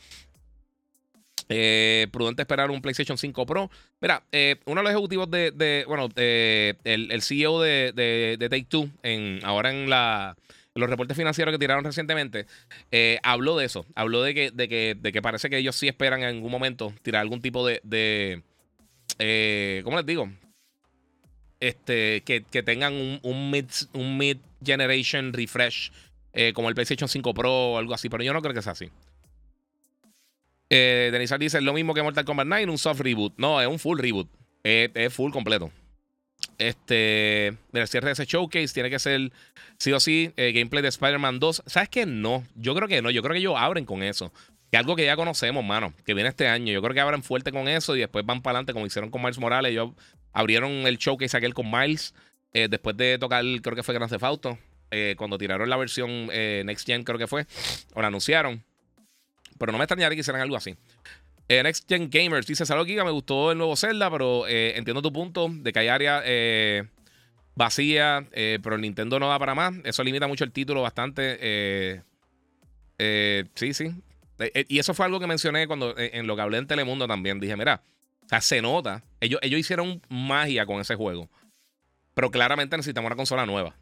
[1.49, 3.71] Eh, prudente esperar un PlayStation 5 Pro.
[3.99, 8.89] Mira, eh, uno de los ejecutivos de, bueno, el, CEO de, de, de Take Two,
[9.01, 10.35] en, ahora en la
[10.75, 12.47] los reportes financieros que tiraron recientemente,
[12.91, 13.85] eh, habló de eso.
[13.95, 16.93] Habló de que, de, que, de que parece que ellos sí esperan en algún momento
[17.01, 17.79] tirar algún tipo de.
[17.83, 18.41] de
[19.19, 20.29] eh, ¿Cómo les digo?
[21.59, 25.91] Este, que, tengan un, un, mid, un mid generation refresh
[26.33, 28.73] eh, como el PlayStation 5 Pro o algo así, pero yo no creo que sea
[28.73, 28.89] así.
[30.69, 33.33] Eh, Denisar dice: lo mismo que Mortal Kombat 9, un soft reboot.
[33.37, 34.27] No, es un full reboot.
[34.63, 35.71] es full completo.
[36.57, 39.31] Este, el cierre de ese showcase tiene que ser
[39.77, 41.63] sí o sí eh, gameplay de Spider-Man 2.
[41.65, 42.05] ¿Sabes qué?
[42.05, 43.09] No, yo creo que no.
[43.11, 44.31] Yo creo que ellos abren con eso.
[44.71, 46.73] Que algo que ya conocemos, mano, que viene este año.
[46.73, 49.21] Yo creo que abren fuerte con eso y después van para adelante como hicieron con
[49.21, 49.71] Miles Morales.
[49.71, 49.91] Ellos
[50.31, 52.13] abrieron el showcase aquel con Miles
[52.53, 54.57] eh, después de tocar, creo que fue Grand Theft Auto.
[54.91, 57.47] Eh, cuando tiraron la versión Next Gen, creo que fue,
[57.95, 58.63] o la anunciaron.
[59.57, 60.75] Pero no me extrañaría que hicieran algo así.
[61.47, 65.01] Eh, Next Gen Gamers dice: Salud, Giga, me gustó el nuevo Zelda, pero eh, entiendo
[65.01, 66.83] tu punto de que hay área eh,
[67.55, 69.73] vacía, pero el Nintendo no da para más.
[69.83, 72.03] Eso limita mucho el título bastante.
[73.55, 73.91] sí, sí.
[74.67, 77.39] y eso fue algo que mencioné cuando en lo que hablé en Telemundo también.
[77.39, 77.83] Dije: Mira,
[78.39, 79.03] se nota.
[79.19, 81.29] Ellos, ellos hicieron magia con ese juego.
[82.13, 83.75] Pero claramente necesitamos una consola nueva.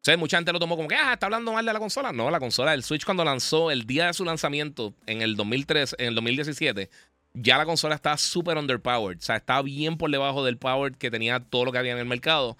[0.00, 2.12] O sea, mucha gente lo tomó como que, ah, está hablando mal de la consola.
[2.12, 5.96] No, la consola del Switch cuando lanzó el día de su lanzamiento en el 2003,
[5.98, 6.88] en el 2017,
[7.34, 9.18] ya la consola está súper underpowered.
[9.18, 11.98] O sea, está bien por debajo del power que tenía todo lo que había en
[11.98, 12.56] el mercado.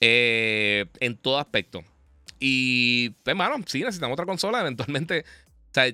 [0.00, 1.82] Eh, en todo aspecto.
[2.38, 5.24] Y, hermano, pues, sí, necesitamos otra consola eventualmente.
[5.70, 5.92] O sea,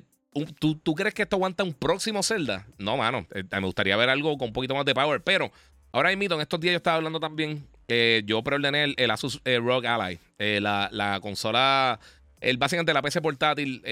[0.58, 2.66] ¿tú, ¿tú, crees que esto aguanta un próximo Zelda?
[2.78, 3.26] No, mano.
[3.34, 5.22] Eh, me gustaría ver algo con un poquito más de power.
[5.22, 5.50] Pero
[5.92, 9.40] ahora mismo, en estos días yo estaba hablando también eh, yo preordené el, el Asus
[9.44, 12.00] eh, ROG Ally, eh, la, consola,
[12.40, 13.82] el, básicamente la PC portátil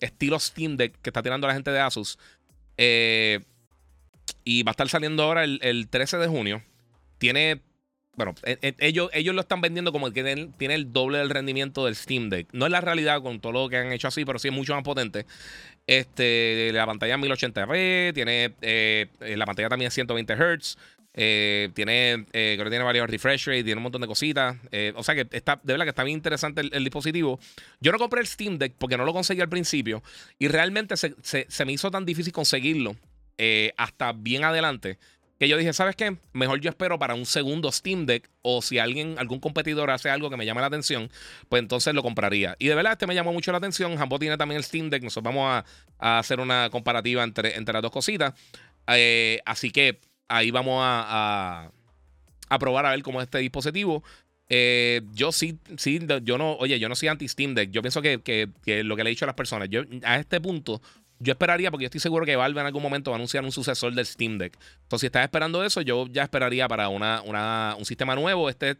[0.00, 2.18] estilo Steam Deck que está tirando la gente de Asus.
[2.76, 6.62] y va a estar saliendo ahora el, 13 de junio.
[7.18, 7.62] Tiene
[8.14, 8.34] bueno,
[8.78, 10.22] ellos, ellos lo están vendiendo como que
[10.56, 12.48] tiene, el doble del rendimiento del Steam Deck.
[12.52, 14.74] No es la realidad con todo lo que han hecho así, pero sí es mucho
[14.74, 15.26] más potente.
[15.86, 18.54] Este, la pantalla 1080p, tiene
[19.36, 20.78] la pantalla también 120 Hz.
[21.18, 24.56] Eh, tiene, eh, creo que tiene varios refresh rates, tiene un montón de cositas.
[24.70, 27.40] Eh, o sea que está, de verdad que está bien interesante el, dispositivo.
[27.80, 30.02] Yo no compré el Steam Deck porque no lo conseguí al principio.
[30.38, 31.16] Y realmente se,
[31.64, 32.96] me hizo tan difícil conseguirlo
[33.76, 34.98] hasta bien adelante
[35.38, 36.16] que yo dije, ¿sabes qué?
[36.32, 40.30] Mejor yo espero para un segundo Steam Deck o si alguien, algún competidor hace algo
[40.30, 41.10] que me llame la atención,
[41.50, 42.56] pues entonces lo compraría.
[42.58, 43.96] Y de verdad, este me llamó mucho la atención.
[43.96, 45.02] Jambo tiene también el Steam Deck.
[45.02, 45.62] Nosotros vamos
[45.98, 48.32] a, hacer una comparativa entre, entre las dos cositas.
[49.44, 51.70] Así que ahí vamos a,
[52.48, 54.02] a, probar a ver cómo es este dispositivo.
[54.48, 57.70] Eh, yo sí, sí, yo no, oye, yo no soy anti Steam Deck.
[57.70, 60.16] Yo pienso que, que, que, lo que le he dicho a las personas, yo a
[60.16, 60.80] este punto,
[61.18, 63.52] yo esperaría, porque yo estoy seguro que Valve en algún momento va a anunciar un
[63.52, 64.56] sucesor del Steam Deck.
[64.82, 68.48] Entonces, si estás esperando eso, yo ya esperaría para una, una, un sistema nuevo.
[68.48, 68.76] Este,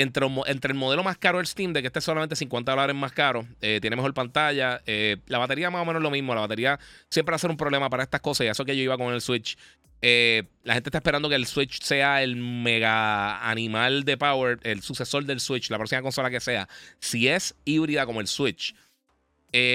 [0.00, 3.46] entre, el modelo más caro del Steam Deck, este es solamente 50 dólares más caro.
[3.60, 4.80] Eh, tiene mejor pantalla.
[4.86, 6.34] Eh, la batería más o menos lo mismo.
[6.34, 6.78] La batería
[7.10, 8.46] siempre va a ser un problema para estas cosas.
[8.46, 9.56] Y eso que yo iba con el Switch.
[10.02, 14.80] Eh, la gente está esperando que el Switch sea el mega animal de power, el
[14.80, 16.68] sucesor del Switch, la próxima consola que sea.
[16.98, 18.74] Si es híbrida como el Switch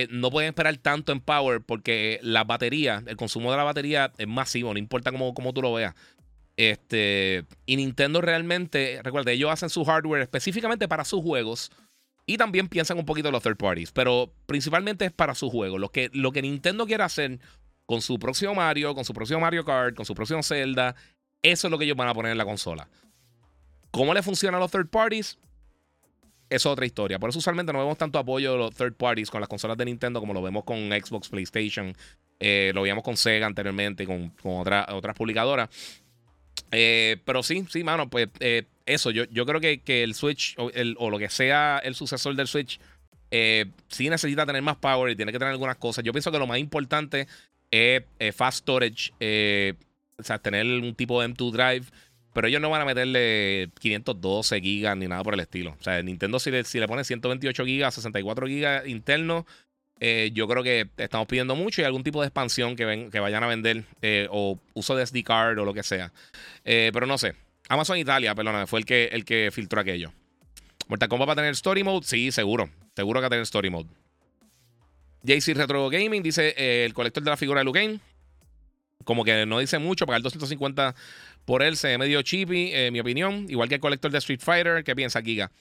[0.10, 4.26] no pueden esperar tanto en power porque la batería, el consumo de la batería es
[4.26, 5.94] masivo, no importa cómo, cómo tú lo veas.
[6.58, 11.72] Este, y Nintendo realmente, recuerda, ellos hacen su hardware específicamente para sus juegos
[12.26, 15.80] y también piensan un poquito en los third parties, pero principalmente es para sus juegos.
[15.80, 17.40] Lo que, lo que Nintendo quiere hacer
[17.86, 20.96] con su próximo Mario, con su próximo Mario Kart, con su próximo Zelda,
[21.42, 22.88] eso es lo que ellos van a poner en la consola.
[23.92, 25.38] ¿Cómo le funcionan los third parties?
[26.50, 27.20] es otra historia.
[27.20, 29.86] Por eso usualmente no vemos tanto apoyo de los third parties con las consolas de
[29.86, 31.96] Nintendo como lo vemos con Xbox, PlayStation.
[32.40, 35.70] Eh, lo veíamos con Sega anteriormente, con, con otras publicadoras.
[36.72, 40.56] Eh, pero sí, sí, mano, pues eh, eso, yo, yo creo que, que el Switch
[40.58, 42.80] o, lo que sea el sucesor del Switch,
[43.90, 46.04] sí necesita tener más power y tiene que tener algunas cosas.
[46.04, 47.28] Yo pienso que lo más importante
[47.70, 49.12] es fast storage,
[50.18, 51.86] o sea, tener un tipo de M2 Drive.
[52.36, 55.74] Pero ellos no van a meterle 512 gigas ni nada por el estilo.
[55.80, 59.46] O sea, Nintendo si le, si le pone 128 gigas, 64 gigas internos,
[60.00, 63.44] eh, yo creo que estamos pidiendo mucho y algún tipo de expansión que, que vayan
[63.44, 66.12] a vender eh, o uso de SD card o lo que sea.
[66.64, 67.36] Eh, pero no sé.
[67.70, 70.12] Amazon Italia, perdóname, fue el que, el que filtró aquello.
[70.88, 72.70] Mortal Kombat va a tener Story Mode, sí, seguro.
[72.96, 73.90] Seguro que va a tener Story Mode.
[75.24, 78.00] JC Retro Gaming dice el colector de la figura de Luke
[79.04, 80.94] Como que no dice mucho, pagar 250
[81.46, 83.46] por él se medio chippy, en mi opinión.
[83.50, 84.84] Igual que el colector de Street Fighter.
[84.84, 85.52] ¿Qué piensa, Giga?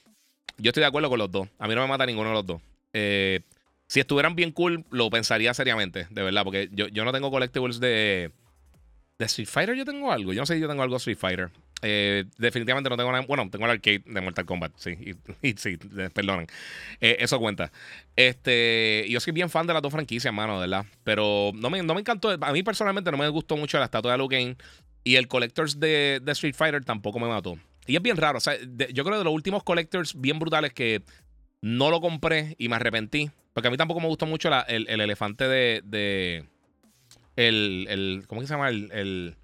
[0.57, 1.47] Yo estoy de acuerdo con los dos.
[1.59, 2.61] A mí no me mata ninguno de los dos.
[2.93, 3.41] Eh,
[3.87, 6.43] si estuvieran bien cool, lo pensaría seriamente, de verdad.
[6.43, 8.31] Porque yo, yo no tengo collectibles de.
[9.17, 10.33] De Street Fighter yo tengo algo.
[10.33, 11.49] Yo no sé si yo tengo algo de Street Fighter.
[11.81, 13.25] Eh, definitivamente no tengo nada.
[13.25, 15.15] Bueno, tengo el arcade de Mortal Kombat, sí.
[15.41, 15.77] Y, sí,
[16.13, 16.47] perdonen.
[16.99, 17.71] Eh, eso cuenta.
[18.15, 20.85] Este, yo soy bien fan de las dos franquicias, mano, ¿verdad?
[21.03, 22.29] Pero no me, no me encantó.
[22.29, 24.57] A mí personalmente no me gustó mucho la estatua de Kane.
[25.03, 27.57] Y el Collectors de, Street Fighter tampoco me mató.
[27.85, 28.39] Y es bien raro.
[28.39, 28.55] O sea,
[28.91, 31.03] yo creo de los últimos Collectors bien brutales que
[31.61, 33.29] no lo compré y me arrepentí.
[33.55, 36.45] Porque a mí tampoco me gustó mucho el, elefante de.
[37.37, 38.67] el, ¿Cómo se llama?
[38.67, 39.37] El, el,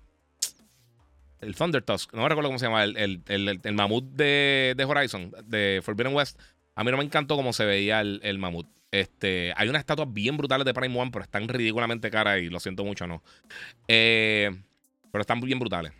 [1.39, 1.56] el.
[1.58, 2.84] No me recuerdo cómo se llama.
[2.84, 6.38] El, el mamut de, de, Horizon, de Forbidden West.
[6.76, 8.67] A mí no me encantó cómo se veía el, mamut.
[8.91, 12.60] Este, hay unas estatuas bien brutales de Prime One, pero están ridículamente caras y lo
[12.60, 13.24] siento mucho, ¿no?
[13.88, 14.52] Eh.
[15.10, 15.93] Pero están bien brutales.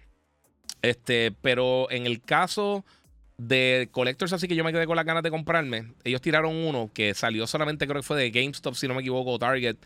[0.82, 2.84] Este, pero en el caso
[3.48, 5.94] de Collectors, así que yo me quedé con las ganas de comprarme.
[6.04, 9.38] Ellos tiraron uno que salió solamente, creo que fue de GameStop, si no me equivoco,
[9.40, 9.78] Target,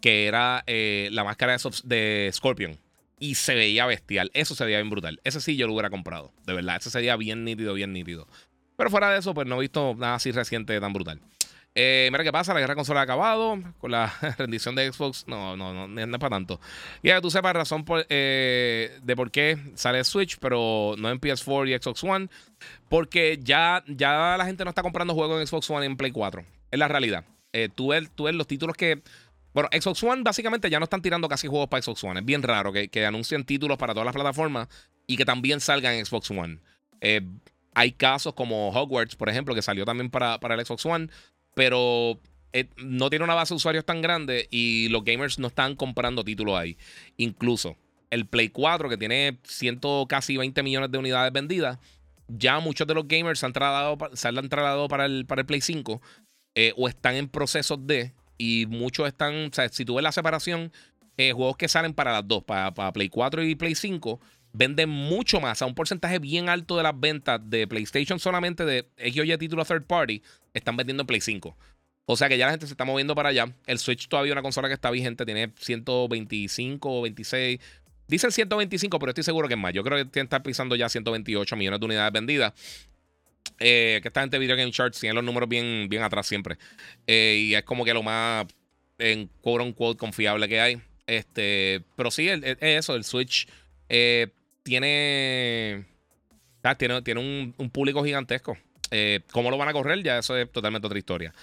[0.00, 2.78] que era eh, la máscara de, Scorpion.
[3.18, 4.30] Y se veía bestial.
[4.32, 5.20] Eso se veía bien brutal.
[5.24, 6.32] Ese sí yo lo hubiera comprado.
[6.46, 6.76] De verdad.
[6.76, 8.26] Ese sería bien nítido, bien nítido.
[8.76, 11.20] Pero fuera de eso, pues no he visto nada así reciente tan brutal.
[11.74, 13.58] Eh, mira qué pasa, la guerra consola ha acabado.
[13.78, 16.60] Con la rendición de Xbox, no, no, no, no es para tanto.
[17.02, 21.68] Y ya tú sepas razón eh, de por qué sale Switch, pero no en PS4
[21.68, 22.28] y Xbox One.
[22.88, 26.44] Porque ya, ya la gente no está comprando juegos en Xbox One en Play 4.
[26.70, 27.24] Es la realidad.
[27.52, 29.02] Eh, tú, ves, tú ves los títulos que.
[29.52, 32.20] Bueno, Xbox One básicamente ya no están tirando casi juegos para Xbox One.
[32.20, 34.68] Es bien raro que, que anuncien títulos para todas las plataformas
[35.08, 36.58] y que también salgan en Xbox One.
[37.74, 41.08] hay casos como Hogwarts, por ejemplo, que salió también para, para el Xbox One
[41.60, 42.18] pero
[42.54, 46.24] eh, no tiene una base de usuarios tan grande y los gamers no están comprando
[46.24, 46.78] títulos ahí.
[47.18, 47.76] Incluso
[48.08, 51.78] el Play 4, que tiene ciento, casi 20 millones de unidades vendidas,
[52.28, 55.46] ya muchos de los gamers se han trasladado, se han trasladado para el, para el
[55.46, 56.00] Play 5
[56.54, 60.12] eh, o están en procesos de, y muchos están, o sea, si tú ves la
[60.12, 60.72] separación,
[61.18, 64.18] eh, juegos que salen para las dos, para, para Play 4 y Play 5,
[64.52, 68.88] venden mucho más, a un porcentaje bien alto de las ventas de PlayStation solamente de
[68.96, 70.22] X o título third party,
[70.54, 71.56] están vendiendo en Play 5.
[72.06, 73.54] O sea que ya la gente se está moviendo para allá.
[73.66, 77.60] El Switch todavía es una consola que está vigente, tiene 125 o 26.
[78.08, 79.72] Dicen 125, pero estoy seguro que es más.
[79.72, 82.52] Yo creo que tiene que estar pisando ya 128 millones de unidades vendidas.
[83.60, 86.58] Eh, que esta gente Video Game Charts tiene los números bien, bien atrás siempre.
[87.06, 88.46] Eh, y es como que lo más
[88.98, 90.82] en quote unquote confiable que hay.
[91.06, 93.46] Este, pero sí, es eso, el Switch.
[93.88, 94.28] Eh,
[94.70, 95.84] tiene,
[96.78, 98.56] tiene, tiene un, público gigantesco.
[98.92, 100.00] Eh, ¿Cómo lo van a correr?
[100.04, 101.34] Ya eso es totalmente otra historia.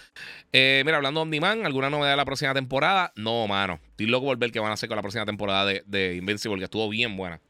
[0.54, 3.12] Eh, mira, hablando de On ¿alguna novedad de la próxima temporada?
[3.16, 3.82] No, mano.
[3.90, 6.58] Estoy loco por ver qué van a hacer con la próxima temporada de, de Invincible,
[6.58, 7.42] que estuvo bien buena.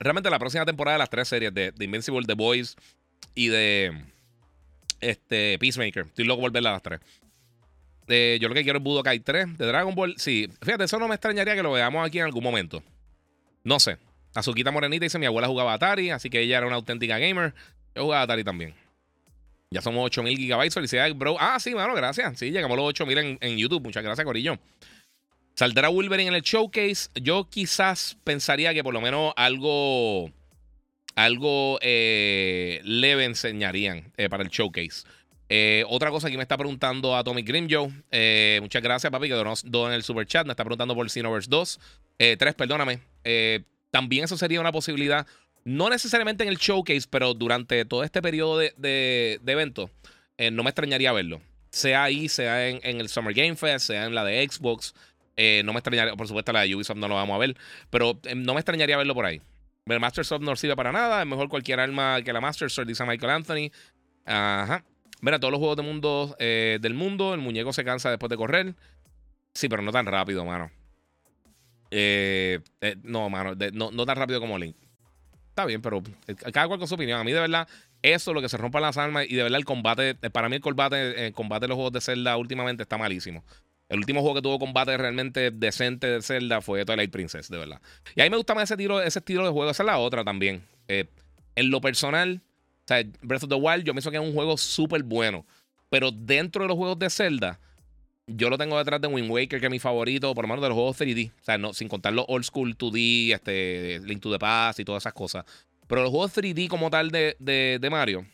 [0.00, 2.76] Realmente la próxima temporada de las tres series de, Invincible, The Boys
[3.34, 3.92] y de
[5.00, 6.06] este, Peacemaker.
[6.06, 7.00] Estoy loco por verla a las tres.
[8.08, 10.14] Eh, yo lo que quiero es Budokai 3 de Dragon Ball.
[10.16, 12.82] Sí, fíjate, eso no me extrañaría que lo veamos aquí en algún momento.
[13.64, 13.98] No sé.
[14.34, 17.54] Azuquita Morenita dice: Mi abuela jugaba Atari, así que ella era una auténtica gamer.
[17.94, 18.74] Yo jugaba Atari también.
[19.70, 20.74] Ya somos 8000 gigabytes.
[20.74, 21.36] Felicidades, bro.
[21.38, 22.38] Ah, sí, mano, gracias.
[22.38, 23.82] Sí, llegamos a los 8000 en, en YouTube.
[23.82, 24.58] Muchas gracias, Corillo.
[25.54, 27.10] ¿Saldrá Wolverine en el showcase?
[27.14, 30.30] Yo quizás pensaría que por lo menos algo.
[31.14, 35.06] Algo eh, leve enseñarían eh, para el showcase.
[35.50, 37.92] Eh, otra cosa que me está preguntando a Tommy Grimjo.
[38.10, 39.52] Eh, muchas gracias, papi, que donó,
[39.88, 40.46] en el super chat.
[40.46, 41.80] Me está preguntando por Xenoverse 2.
[42.38, 43.00] 3, perdóname.
[43.90, 45.26] También eso sería una posibilidad.
[45.64, 49.90] No necesariamente en el showcase, pero durante todo este periodo de, de, eventos,
[50.52, 51.40] no me extrañaría verlo.
[51.70, 54.94] Sea ahí, sea en, en, el Summer Game Fest, sea en la de Xbox.
[55.36, 57.56] Eh, no me extrañaría, por supuesto, la de Ubisoft no lo vamos a ver,
[57.90, 59.40] pero eh, no me extrañaría verlo por ahí.
[59.86, 62.86] El Master Sword no sirve para nada, es mejor cualquier arma que la Master Sword,
[62.86, 63.70] dice Michael Anthony.
[64.24, 64.84] Ajá.
[65.20, 68.36] Mira, todos los juegos de mundo, eh, del mundo, el muñeco se cansa después de
[68.36, 68.74] correr.
[69.54, 70.70] Sí, pero no tan rápido, mano.
[73.02, 74.76] No, mano, no, tan rápido como Link.
[75.48, 76.02] Está bien, pero
[76.52, 77.20] cada cual con su opinión.
[77.20, 77.68] A mí, de verdad,
[78.00, 80.56] eso es lo que se rompa las armas y de verdad el combate, para mí
[80.56, 83.44] el combate, el combate de los juegos de Zelda últimamente está malísimo.
[83.92, 87.82] El último juego que tuvo combate realmente decente de Zelda fue Twilight Princess, de verdad.
[88.14, 89.70] Y a mí me gusta más ese, tiro, ese estilo de juego.
[89.70, 90.64] Esa es la otra también.
[90.88, 91.10] Eh,
[91.56, 92.40] en lo personal,
[93.20, 95.44] Breath of the Wild, yo pienso que es un juego súper bueno.
[95.90, 97.60] Pero dentro de los juegos de Zelda,
[98.36, 100.68] yo lo tengo detrás de Wind Waker, que es mi favorito, por lo menos de
[100.68, 101.30] los juegos 3D.
[101.30, 104.84] O sea, no, sin contar los old school 2D, este, Link to the Past y
[104.84, 105.44] todas esas cosas.
[105.86, 108.26] Pero los juegos 3D como tal de, de, de Mario,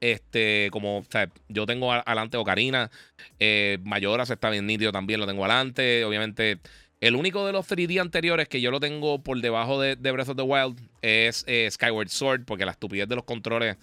[0.00, 2.90] este, como, o sea, yo tengo adelante Ocarina,
[3.38, 6.04] eh, Mayoras está bien nítido también, lo tengo adelante.
[6.04, 6.58] Obviamente,
[7.00, 10.36] el único de los 3D anteriores que yo lo tengo por debajo de, Breath of
[10.36, 13.76] the Wild es eh, Skyward Sword, porque la estupidez de los controles,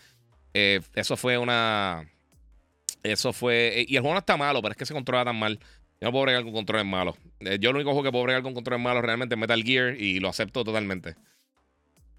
[0.54, 2.10] eh, eso fue una.
[3.04, 3.86] Eso fue.
[3.88, 5.60] Y el juego no está malo, pero es que se controla tan mal.
[6.00, 7.16] Yo no puedo bregar con controles malos.
[7.40, 10.20] yo el único juego que puedo bregar con controles malos realmente es Metal Gear y
[10.20, 11.16] lo acepto totalmente.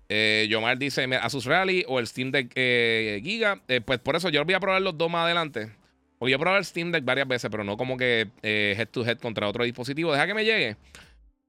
[0.09, 3.63] Eh, Yomar dice Asus Rally o el Steam Deck eh, Giga.
[3.69, 5.71] Eh, pues por eso yo voy a probar los dos más adelante.
[6.19, 8.89] Porque yo he probado el Steam Deck varias veces, pero no como que eh, head
[8.89, 10.13] to head contra otro dispositivo.
[10.13, 10.77] Deja que me llegue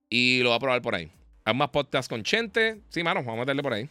[0.10, 1.12] y lo voy a probar por ahí.
[1.46, 2.80] Hay más podcasts con Chente.
[2.90, 3.90] Sí, mano, vamos a meterle por ahí.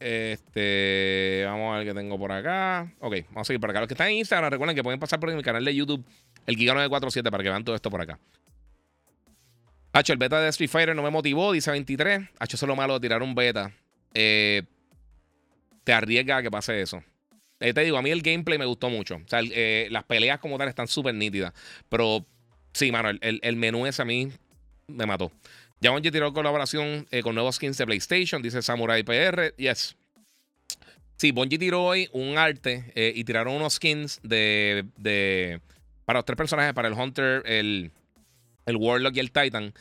[0.00, 2.92] Este, vamos a ver qué tengo por acá.
[3.00, 3.80] Ok, vamos a seguir por acá.
[3.80, 6.04] Los que están en Instagram, recuerden que pueden pasar por mi canal de YouTube,
[6.46, 8.18] el Giga 947, para que vean todo esto por acá.
[9.92, 12.20] Hacho, el beta de Street Fighter no me motivó, dice 23.
[12.38, 13.72] Hacho, eso es lo malo de tirar un beta.
[14.14, 14.62] Eh,
[15.84, 17.02] te arriesga a que pase eso.
[17.60, 19.16] Eh, te digo, a mí el gameplay me gustó mucho.
[19.16, 21.52] O sea, eh, las peleas como tal están súper nítidas.
[21.88, 22.24] Pero
[22.72, 24.30] sí, mano, el, menú ese a mí
[24.86, 25.32] me mató.
[25.80, 29.54] Ya Bungie tiró colaboración con nuevos skins de PlayStation, dice Samurai PR.
[29.56, 29.96] Yes.
[31.16, 35.60] Sí, Bungie tiró hoy un arte y tiraron unos skins de, de,
[36.04, 37.90] para los tres personajes, para el Hunter, el,
[38.66, 39.72] el Warlock y el Titan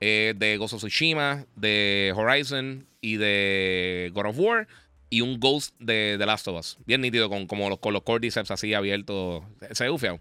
[0.00, 4.68] eh, de Ghost of Tsushima, de Horizon y de God of War.
[5.10, 6.78] Y un Ghost de The Last of Us.
[6.86, 9.44] Bien nítido, con, como los, con los cordyceps así abiertos.
[9.70, 10.20] Se ve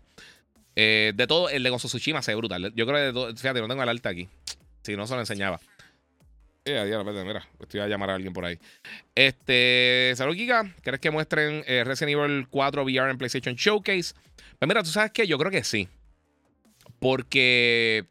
[0.76, 2.72] eh, de todo, el de Ghost Tsushima se ve brutal.
[2.76, 4.30] Yo creo que de todo, fíjate, no tengo el alta aquí.
[4.84, 5.60] Si no, se lo enseñaba.
[6.66, 8.58] Eh, mira, estoy a llamar a alguien por ahí.
[9.16, 14.14] Este, Salud Giga, ¿quieres que muestren eh, Resident Evil 4 VR en PlayStation Showcase?
[14.60, 15.90] Pues mira, tú sabes que yo creo que sí.
[17.00, 18.06] Porque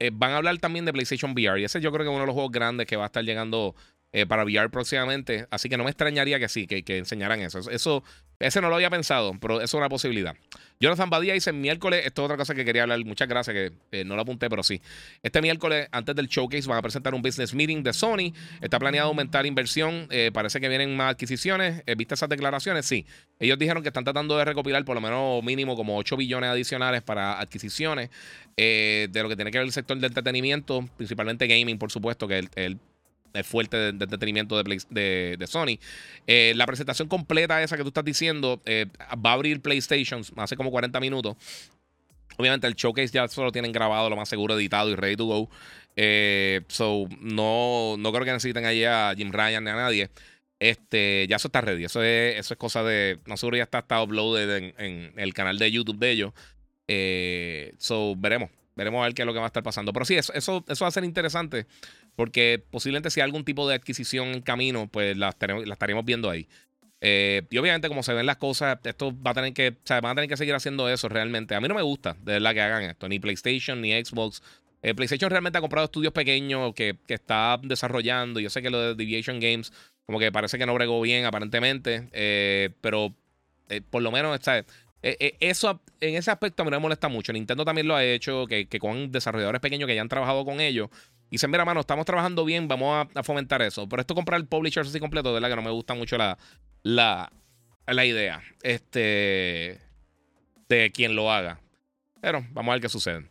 [0.00, 1.60] eh, van a hablar también de PlayStation VR.
[1.60, 3.24] Y ese yo creo que es uno de los juegos grandes que va a estar
[3.24, 3.76] llegando
[4.16, 5.48] eh, para VR próximamente.
[5.50, 7.58] Así que no me extrañaría que sí, que, que enseñaran eso.
[7.68, 8.04] eso.
[8.38, 10.36] Ese no lo había pensado, pero eso es una posibilidad.
[10.78, 13.04] Jonathan Badía dice: miércoles, esto es otra cosa que quería hablar.
[13.04, 14.80] Muchas gracias, que eh, no lo apunté, pero sí.
[15.24, 18.32] Este miércoles, antes del showcase, van a presentar un business meeting de Sony.
[18.60, 20.08] Está planeado aumentar inversión.
[20.32, 21.82] parece que vienen más adquisiciones.
[21.96, 22.86] ¿Viste esas declaraciones?
[22.86, 23.06] Sí.
[23.40, 27.02] Ellos dijeron que están tratando de recopilar por lo menos mínimo como 8 billones adicionales
[27.02, 28.10] para adquisiciones
[28.56, 32.48] de lo que tiene que ver el sector del entretenimiento, principalmente gaming, por supuesto, que
[32.54, 32.78] el
[33.42, 35.78] fuerte de, entretenimiento de, de, Sony.
[36.26, 38.86] Eh, la presentación completa esa que tú estás diciendo eh,
[39.24, 41.36] va a abrir PlayStation hace como 40 minutos.
[42.36, 45.50] Obviamente el showcase ya solo tienen grabado, lo más seguro, editado y ready to go.
[45.96, 50.10] Eh, so, no, no creo que necesiten ahí a Jim Ryan ni a nadie.
[50.58, 51.84] Este, ya eso está ready.
[51.84, 53.18] Eso es, eso es cosa de.
[53.26, 56.32] No seguro ya está, está uploaded en, el canal de YouTube de ellos.
[57.78, 58.50] so, veremos.
[58.76, 59.92] Veremos a ver qué es lo que va a estar pasando.
[59.92, 61.66] Pero sí, eso, eso, va a ser interesante
[62.16, 66.48] porque posiblemente si hay algún tipo de adquisición en camino, pues la, estaremos viendo ahí.
[67.00, 70.00] Eh, y obviamente, como se ven las cosas, esto va a tener que, o sea,
[70.00, 71.54] van a tener que seguir haciendo eso realmente.
[71.54, 73.08] A mí no me gusta, de verdad, que hagan esto.
[73.08, 74.42] Ni PlayStation, ni Xbox.
[74.82, 78.40] Eh, PlayStation realmente ha comprado estudios pequeños que, que, está desarrollando.
[78.40, 79.72] Yo sé que lo de Deviation Games,
[80.06, 82.08] como que parece que no bregó bien, aparentemente.
[82.12, 83.14] Eh, pero
[83.90, 84.64] por lo menos, está
[85.06, 87.30] eh, eh, eso, en ese aspecto a mí me molesta mucho.
[87.30, 90.88] Nintendo también lo ha hecho, que, con desarrolladores pequeños que ya han trabajado con ellos.
[91.34, 93.88] Y dicen, mira, mano, estamos trabajando bien, vamos a, fomentar eso.
[93.88, 96.38] Pero esto comprar el publisher así completo, de verdad que no me gusta mucho la,
[96.84, 97.32] la,
[97.88, 99.80] la idea este,
[100.68, 101.58] de quien lo haga.
[102.20, 103.26] Pero vamos a ver qué sucede.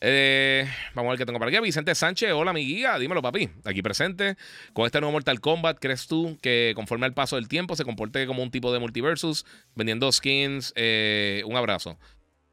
[0.00, 1.60] Eh, vamos a ver qué tengo para aquí.
[1.60, 4.36] Vicente Sánchez, hola mi guía, dímelo papi, aquí presente.
[4.72, 8.26] Con este nuevo Mortal Kombat, ¿crees tú que conforme al paso del tiempo se comporte
[8.26, 10.72] como un tipo de multiversus, vendiendo skins?
[10.74, 11.96] Eh, un abrazo.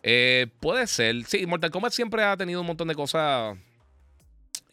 [0.04, 3.58] Eh, puede ser, sí, Mortal Kombat siempre ha tenido un montón de cosas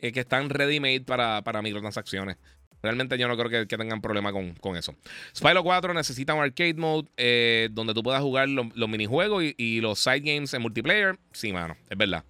[0.01, 2.37] que están ready-made para, para microtransacciones.
[2.83, 4.95] Realmente yo no creo que, tengan problema con, con, eso.
[5.37, 9.99] Spyro 4 necesita un arcade mode donde tú puedas jugar los minijuegos y, y, los
[9.99, 11.19] side games en multiplayer.
[11.33, 12.25] Sí, mano, es verdad.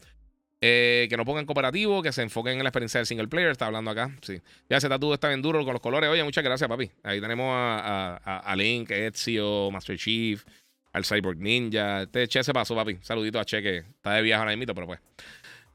[0.62, 3.50] Eh, que no pongan cooperativo, que se enfoquen en la experiencia del single player.
[3.50, 4.10] Está hablando acá.
[4.20, 4.40] Sí.
[4.68, 6.10] Ya ese tatu está bien duro con los colores.
[6.10, 6.90] Oye, muchas gracias, papi.
[7.02, 10.44] Ahí tenemos a, a, a Link, Ezio, Master Chief,
[10.92, 12.02] al Cyborg Ninja.
[12.02, 12.98] Este Che se pasó, papi.
[13.00, 15.00] Saludito a Che que está de viaje ahora mismo, pero pues.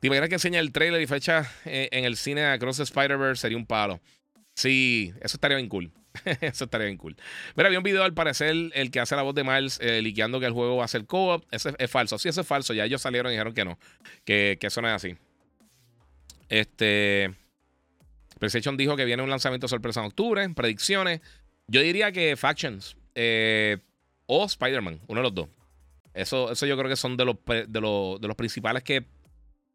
[0.06, 3.42] ¿Te imaginas que enseña el trailer y fecha eh, en el cine Across the Spider-Verse?
[3.42, 4.00] Sería un palo.
[4.54, 5.92] Sí, eso estaría bien cool.
[6.42, 7.16] Eso estaría bien cool.
[7.56, 10.40] Mira, había un video al parecer, el que hace la voz de Miles, eh, liqueando
[10.40, 11.44] que el juego va a ser co-op.
[11.50, 12.20] Ese es falso.
[12.20, 12.76] Sí, eso es falso.
[12.76, 13.80] Ya ellos salieron y dijeron que no.
[14.26, 15.16] Que, eso no es así.
[16.50, 17.34] Este.
[18.38, 20.48] PlayStation dijo que viene un lanzamiento sorpresa en octubre.
[20.50, 21.22] Predicciones.
[21.66, 22.96] Yo diría que Factions.
[23.16, 23.80] Eh,
[24.28, 25.00] o Spider-Man.
[25.08, 25.50] Uno de los dos.
[26.14, 29.04] Eso, eso yo creo que son de los, de, los, de los principales que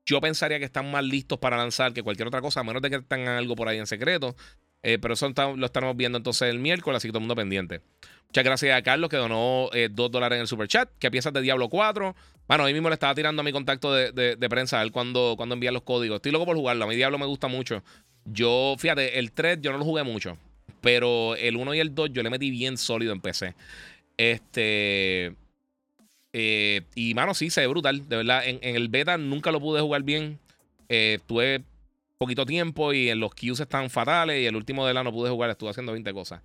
[0.06, 2.90] yo pensaría que están más listos para lanzar que cualquier otra cosa, a menos de
[2.90, 4.36] que tengan algo por ahí en secreto.
[4.82, 7.82] Eh, pero eso lo estamos viendo entonces el miércoles, así que todo el mundo pendiente.
[8.28, 10.88] Muchas gracias a Carlos que donó 2 eh, dólares en el super chat.
[10.98, 12.14] ¿Qué piensas de Diablo 4?
[12.48, 15.54] Bueno, hoy mismo le estaba tirando a mi contacto de, prensa a ver cuando, cuando
[15.54, 16.16] envía los códigos.
[16.16, 16.84] Estoy loco por jugarlo.
[16.84, 17.82] A mí Diablo me gusta mucho.
[18.24, 20.38] Yo, fíjate, el 3 yo no lo jugué mucho.
[20.80, 23.54] Pero el 1 y el 2 yo le metí bien sólido en PC.
[24.16, 25.34] Este.
[26.32, 28.08] Eh, y mano, sí, se ve brutal.
[28.08, 30.38] De verdad, en, el beta nunca lo pude jugar bien.
[31.26, 31.62] tuve
[32.18, 35.30] poquito tiempo y en los queues están fatales y el último de la no pude
[35.30, 36.42] jugar, estuve haciendo 20 cosas.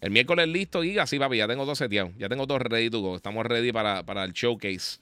[0.00, 2.12] El miércoles listo, y así, papi, ya tengo todo seteado.
[2.18, 3.16] Ya tengo todo ready to go.
[3.16, 4.98] Estamos ready para, para el showcase.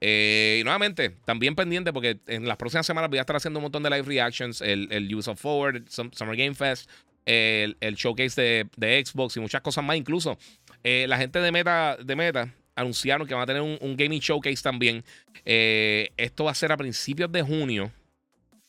[0.00, 3.64] Eh, y nuevamente, también pendiente porque en las próximas semanas voy a estar haciendo un
[3.64, 6.90] montón de live reactions, el, el Use of Forward, Summer Game Fest,
[7.24, 9.96] el, el showcase de, Xbox y muchas cosas más.
[9.96, 10.38] Incluso
[10.84, 14.62] eh, la gente de Meta, de Meta anunciaron que van a tener un, gaming showcase
[14.62, 15.02] también.
[15.44, 17.90] Eh, esto va a ser a principios de junio.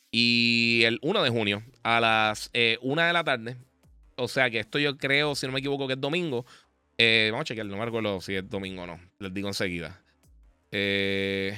[0.10, 2.50] Y el 1 de junio a las
[2.82, 3.58] 1 eh, de la tarde.
[4.16, 6.46] O sea que esto yo creo, si no me equivoco, que es domingo.
[6.98, 9.00] Eh, vamos a chequear, no me acuerdo si es domingo o no.
[9.20, 10.02] Les digo enseguida.
[10.72, 11.56] 1 eh,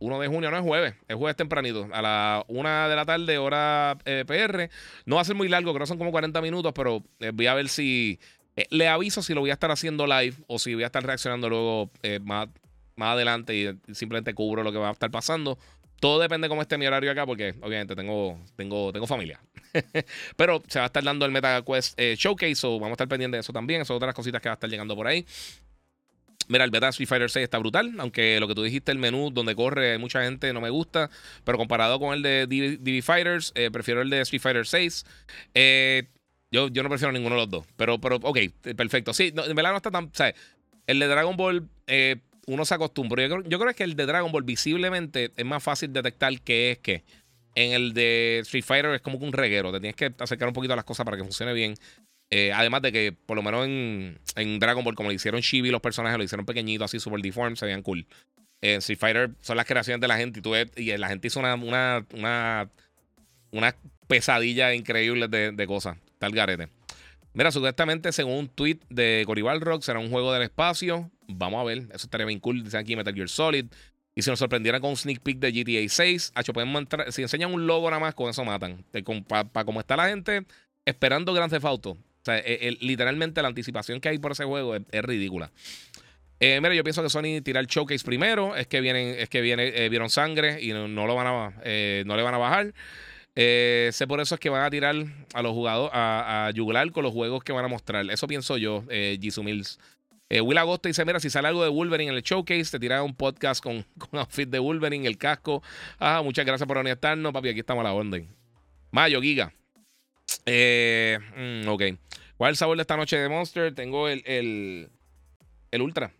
[0.00, 3.98] de junio no es jueves, es jueves tempranito, a la 1 de la tarde, hora
[4.26, 4.70] PR.
[5.04, 7.02] No va a ser muy largo, creo que son como 40 minutos, pero
[7.34, 8.18] voy a ver si.
[8.70, 11.48] Le aviso si lo voy a estar haciendo live o si voy a estar reaccionando
[11.48, 11.90] luego
[12.22, 12.48] más,
[12.96, 15.58] más adelante y simplemente cubro lo que va a estar pasando.
[16.00, 19.40] Todo depende cómo esté mi horario acá, porque obviamente tengo, tengo, tengo familia.
[20.36, 23.38] Pero se va a estar dando el MetaQuest eh, Showcase, o vamos a estar pendientes
[23.38, 23.84] de eso también.
[23.84, 25.26] Son otras cositas que va a estar llegando por ahí.
[26.46, 29.30] Mira, el beta Street Fighter 6 está brutal, aunque lo que tú dijiste, el menú
[29.30, 31.10] donde corre, mucha gente no me gusta,
[31.44, 35.04] pero comparado con el de DB, Fighters, eh, prefiero el de Street Fighter 6.
[35.54, 36.04] Eh,
[36.50, 38.38] yo, yo no prefiero ninguno de los dos, pero, pero ok,
[38.76, 39.12] perfecto.
[39.12, 40.12] Sí, en verdad no está tan...
[40.14, 40.34] Sea,
[40.86, 41.68] el de Dragon Ball
[42.48, 43.22] uno se acostumbra.
[43.26, 46.72] Yo creo, yo creo que el de Dragon Ball visiblemente es más fácil detectar qué
[46.72, 47.04] es qué.
[47.54, 49.72] En el de Street Fighter es como un reguero.
[49.72, 51.74] Te tienes que acercar un poquito a las cosas para que funcione bien.
[52.30, 55.80] Eh, además de que, por lo menos en, Dragon Ball, como le hicieron Chibi los
[55.80, 58.06] personajes, lo hicieron pequeñito, así super deformed, se veían cool.
[58.60, 60.40] En Street Fighter son las creaciones de la gente
[60.76, 62.70] y, la gente hizo una, una, una,
[63.50, 63.76] una
[64.06, 65.96] pesadilla increíble de cosas.
[66.18, 66.68] Tal garete.
[67.32, 71.10] Mira, supuestamente, según un tweet de Coribal Rock, será un juego del espacio.
[71.28, 72.64] Vamos a ver, eso estaría bien cool.
[72.64, 73.66] Dicen aquí Metal Gear Solid.
[74.14, 77.22] Y si nos sorprendieran con un sneak peek de GTA 6, hecho, podemos entrar, si
[77.22, 78.84] enseñan un logo nada más, con eso matan.
[79.28, 80.44] Para como está la gente
[80.84, 81.90] esperando Grand Theft Auto.
[81.90, 85.52] O sea, e, literalmente la anticipación que hay por ese juego es, ridícula.
[86.40, 88.56] Eh, mira, yo pienso que Sony tira el showcase primero.
[88.56, 92.02] Es que vienen, es que viene, eh, vieron sangre y no, lo van a, eh,
[92.06, 92.74] no le van a bajar.
[93.40, 94.96] Eh, sé por eso es que van a tirar
[95.32, 98.04] a los jugadores a, a, con los juegos que van a mostrar.
[98.10, 99.78] Eso pienso yo, eh, Jisoo Mills.
[100.28, 103.14] Will Agosto dice: Mira, si sale algo de Wolverine en el showcase, te tiran un
[103.14, 105.62] podcast con, con outfit de Wolverine, el casco.
[106.00, 107.50] Ah, muchas gracias por conectarnos, papi.
[107.50, 108.28] Aquí estamos a la orden.
[108.90, 109.52] Mayo, Giga.
[110.44, 111.82] Eh, mm, ok.
[112.36, 113.72] ¿Cuál es el sabor de esta noche de Monster?
[113.72, 114.90] Tengo el, el,
[115.70, 116.10] el Ultra.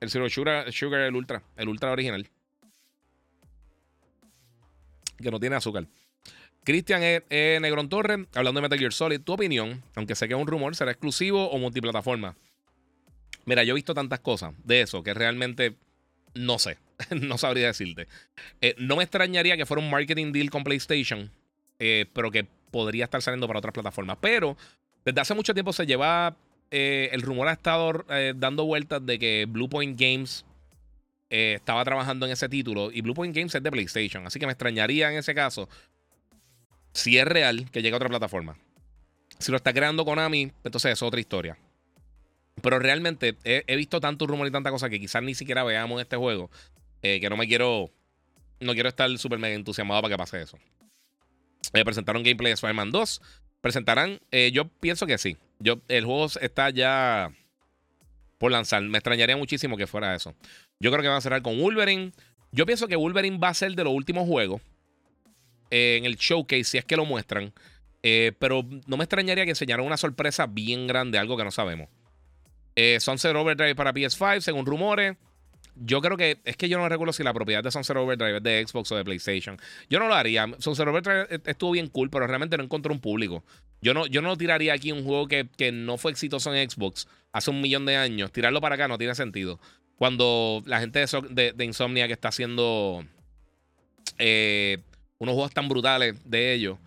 [0.00, 1.42] El Zero Sugar, Sugar, el Ultra.
[1.56, 2.28] El Ultra original.
[5.22, 5.86] Que no tiene azúcar.
[6.64, 7.58] Cristian e, e.
[7.60, 10.76] Negrón Torre, hablando de Metal Gear Solid, tu opinión, aunque sé que es un rumor,
[10.76, 12.36] ¿será exclusivo o multiplataforma?
[13.46, 15.76] Mira, yo he visto tantas cosas de eso que realmente
[16.34, 16.78] no sé.
[17.10, 18.06] no sabría decirte.
[18.60, 21.30] Eh, no me extrañaría que fuera un marketing deal con PlayStation,
[21.78, 24.18] eh, pero que podría estar saliendo para otras plataformas.
[24.20, 24.56] Pero
[25.04, 26.36] desde hace mucho tiempo se lleva.
[26.72, 28.04] Eh, el rumor ha estado
[28.36, 30.44] dando vueltas de que Bluepoint Games
[31.28, 32.92] estaba trabajando en ese título.
[32.92, 34.24] Y Bluepoint Games es de PlayStation.
[34.26, 35.68] Así que me extrañaría en ese caso
[36.92, 38.56] si es real que llegue a otra plataforma.
[39.38, 41.56] Si lo está creando Konami, entonces es otra historia.
[42.62, 46.16] Pero realmente he, visto tanto rumor y tanta cosa que quizás ni siquiera veamos este
[46.16, 46.50] juego.
[47.02, 47.90] Eh, que no me quiero.
[48.60, 50.58] No quiero estar súper entusiasmado para que pase eso.
[51.72, 53.22] Eh, presentaron gameplay de Spider-Man 2.
[53.62, 54.20] Presentarán.
[54.30, 55.38] Eh, yo pienso que sí.
[55.58, 57.32] Yo, el juego está ya
[58.36, 58.82] por lanzar.
[58.82, 60.34] Me extrañaría muchísimo que fuera eso.
[60.80, 62.12] Yo creo que van a cerrar con Wolverine.
[62.52, 64.60] Yo pienso que Wolverine va a ser de los últimos juegos
[65.70, 67.52] en el showcase, si es que lo muestran.
[68.02, 71.88] pero no me extrañaría que enseñaran una sorpresa bien grande, algo que no sabemos.
[72.76, 75.16] Eh, Sunset Overdrive para PS5, según rumores.
[75.76, 78.42] Yo creo que es que yo no recuerdo si la propiedad de Sunset Overdrive es
[78.42, 79.58] de Xbox o de PlayStation.
[79.88, 80.46] Yo no lo haría.
[80.58, 83.44] Sunset Overdrive e-, estuvo bien cool, pero realmente no encontró un público.
[83.80, 87.50] Yo no, yo no tiraría aquí un juego que, no fue exitoso en Xbox hace
[87.50, 88.32] un millón de años.
[88.32, 89.58] Tirarlo para acá no tiene sentido.
[89.96, 93.04] Cuando la gente de, de, Insomnia que está haciendo
[94.18, 94.78] eh,
[95.20, 96.78] unos juegos tan brutales de ellos,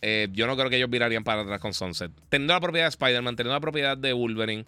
[0.00, 2.10] eh, yo no creo que ellos virarían para atrás con Sunset.
[2.28, 4.64] Teniendo la propiedad de Spider-Man, teniendo la propiedad de Wolverine,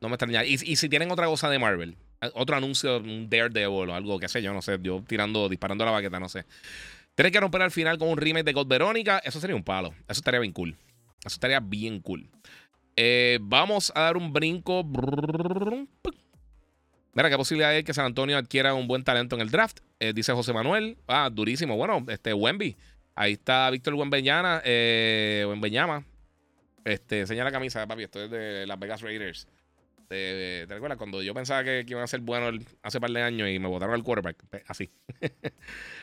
[0.00, 0.50] no me extrañaría.
[0.50, 1.96] Y, si tienen otra cosa de Marvel,
[2.34, 5.92] otro anuncio, un Daredevil o algo que sé yo, no sé, yo tirando, disparando la
[5.92, 6.44] baqueta, no sé.
[7.14, 9.94] Tienen que romper al final con un remake de God Verónica, eso sería un palo.
[10.08, 10.76] Eso estaría bien cool.
[11.24, 12.28] Eso estaría bien cool.
[12.96, 14.84] Eh, vamos a dar un brinco.
[17.16, 19.78] Mira, ¿qué posibilidad hay que San Antonio adquiera un buen talento en el draft?
[20.00, 20.98] Eh, dice José Manuel.
[21.08, 21.74] Ah, durísimo.
[21.74, 22.76] Bueno, este Wemby.
[23.14, 24.60] Ahí está Víctor Wembeñana.
[24.66, 26.04] Eh, Wembeñama.
[26.84, 28.02] Este, enseña la camisa, papi.
[28.02, 29.48] Esto es de Las Vegas Raiders.
[30.08, 30.98] ¿Te, recuerdas?
[30.98, 33.94] Cuando yo pensaba que, iban a ser buenos hace par de años y me botaron
[33.94, 34.36] al quarterback.
[34.50, 34.90] Pues, así.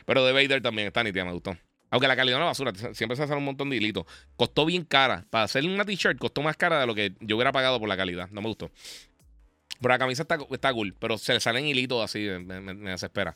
[0.07, 1.55] Pero de Vader también está nítida, me gustó.
[1.91, 4.05] Aunque la calidad no es basura, siempre se hace un montón de hilitos.
[4.35, 5.27] Costó bien cara.
[5.29, 7.95] Para hacer una t-shirt costó más cara de lo que yo hubiera pagado por la
[7.95, 8.29] calidad.
[8.31, 8.71] No me gustó.
[9.83, 13.35] Pero la camisa está, está cool, pero se le salen hilitos así, me desespera.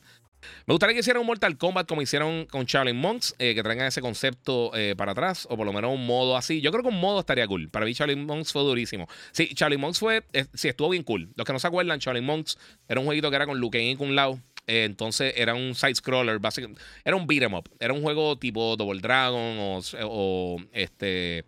[0.66, 3.86] Me gustaría que hicieran un Mortal Kombat como hicieron con Charlie Monks, eh, que traigan
[3.86, 6.60] ese concepto eh, para atrás, o por lo menos un modo así.
[6.60, 7.68] Yo creo que un modo estaría cool.
[7.70, 9.08] Para mí, Charlie Monks fue durísimo.
[9.32, 11.30] Sí, Charlie Monks fue, eh, sí, estuvo bien cool.
[11.36, 13.96] Los que no se acuerdan, Charlie Monks era un jueguito que era con Luke y
[13.96, 14.40] con Lao.
[14.66, 16.82] entonces era un side-scroller, básicamente.
[17.04, 17.68] Era un beat 'em up.
[17.80, 21.44] Era un juego tipo Double Dragon o, este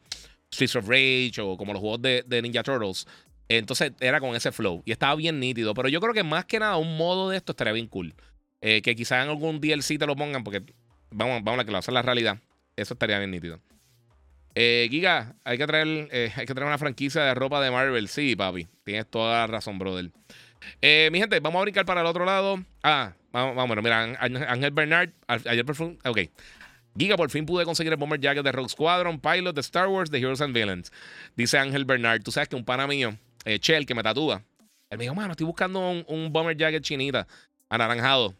[0.52, 3.06] Streets of Rage o como los juegos de Ninja Turtles.
[3.50, 5.74] Entonces era con ese flow y estaba bien nítido.
[5.74, 8.14] Pero yo creo que más que nada un modo de esto estaría bien cool.
[8.60, 10.62] Eh, que quizás en algún DLC te lo pongan, porque
[11.10, 12.38] vamos, vamos a que hacer la realidad.
[12.76, 13.58] Eso estaría bien nítido.
[14.54, 18.06] Eh, Giga, hay que, traer, eh, hay que traer una franquicia de ropa de Marvel.
[18.06, 18.68] Sí, papi.
[18.84, 20.12] Tienes toda la razón, brother.
[21.10, 22.64] mi gente, vamos a brincar para el otro lado.
[22.84, 25.98] Ah, vamos, vamos mira, Ángel Bernard, ayer fin.
[26.04, 26.20] Ok.
[26.96, 30.08] Giga, por fin pude conseguir el Bomber Jacket de Rogue Squadron, Pilot de Star Wars,
[30.12, 30.92] de Heroes and Villains.
[31.34, 32.22] Dice Ángel Bernard.
[32.22, 33.16] Tú sabes que un pana mío,
[33.60, 34.42] Chell, que me tatúa,
[34.90, 37.26] él me dijo, mano, estoy buscando un, un Bomber Jacket chinita,
[37.68, 38.34] anaranjado.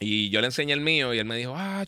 [0.00, 1.84] Y yo le enseñé el mío y él me dijo, ah,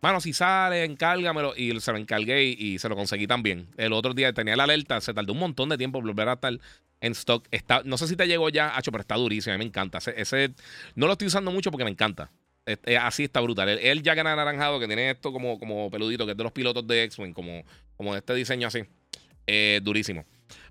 [0.00, 1.54] mano, si sale, encárgamelo.
[1.56, 3.68] Y se lo encargué y, se lo conseguí también.
[3.76, 6.58] El otro día tenía la alerta, se tardó un montón de tiempo volver a estar
[7.00, 7.46] en stock.
[7.50, 9.98] Está, no sé si te llegó ya, Hacho, pero está durísimo, a mí me encanta.
[10.16, 10.54] Ese,
[10.94, 12.30] no lo estoy usando mucho porque me encanta.
[13.00, 13.68] así está brutal.
[13.68, 16.86] El, ya gana anaranjado que tiene esto como, como peludito, que es de los pilotos
[16.86, 17.64] de X-Wing, como,
[17.96, 18.84] como este diseño así.
[19.48, 20.24] Eh, durísimo.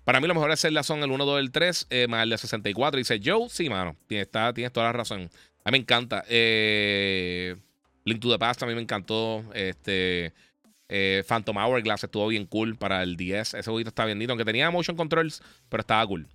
[0.03, 2.31] Para mí lo mejor es celdas son el 1, 2, el 3, eh, más el
[2.31, 2.97] de 64.
[2.97, 5.29] Dice Joe, sí, mano, tienes, está, tienes toda la razón.
[5.63, 6.23] A mí me encanta.
[6.27, 7.55] Eh,
[8.03, 9.43] Link to the Past a mí me encantó.
[9.53, 10.33] Este.
[10.93, 13.53] Eh, Phantom Hourglass estuvo bien cool para el 10.
[13.53, 14.33] Ese jueguito está bien lindo.
[14.33, 16.27] Aunque tenía motion controls, pero estaba cool.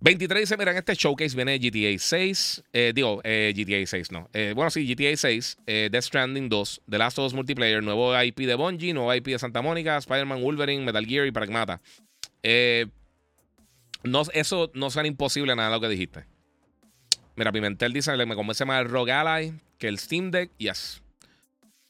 [0.00, 2.64] 23 dice: Mira, en este showcase viene GTA 6.
[2.72, 4.28] Eh, digo, GTA 6, no.
[4.54, 5.58] bueno, sí, GTA 6.
[5.66, 6.82] Death Stranding 2.
[6.88, 7.82] The Last of Us Multiplayer.
[7.82, 8.94] Nuevo IP de Bungie.
[8.94, 9.96] Nuevo IP de Santa Mónica.
[9.98, 11.80] Spider-Man, Wolverine, Metal Gear y Pragmata.
[14.02, 16.24] no, eso no será imposible nada lo que dijiste.
[17.36, 20.50] Mira, Pimentel dice me convence más el Rogue Ally que el Steam Deck.
[20.58, 21.02] Yes.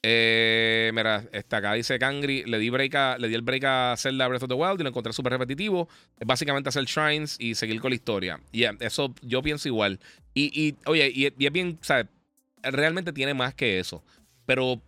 [0.03, 4.27] Eh, mira, está acá dice Kangri, le di, break le di el break a Zelda
[4.29, 5.89] Breath of the Wild y lo encontré súper repetitivo.
[6.19, 8.41] Es básicamente hacer shrines y seguir con la historia.
[8.53, 10.01] Y eso yo pienso igual.
[10.33, 12.07] Y, oye, y, es bien, ¿sabes?
[12.63, 14.03] Realmente tiene más que eso.
[14.47, 14.81] Pero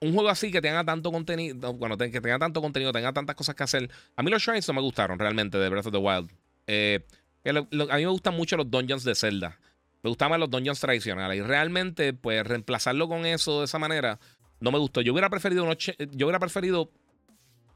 [0.00, 3.54] un juego así que tenga tanto contenido, bueno, que tenga tanto contenido, tenga tantas cosas
[3.54, 3.90] que hacer.
[4.16, 6.30] A mí los shrines no me gustaron realmente de Breath of the Wild.
[6.66, 7.00] Eh,
[7.44, 9.58] a mí me gustan mucho los dungeons de Zelda.
[10.02, 11.38] Me gustaban los dungeons tradicionales.
[11.38, 14.18] Y realmente, pues, reemplazarlo con eso de esa manera,
[14.60, 15.00] no me gustó.
[15.00, 16.90] Yo hubiera preferido, yo hubiera preferido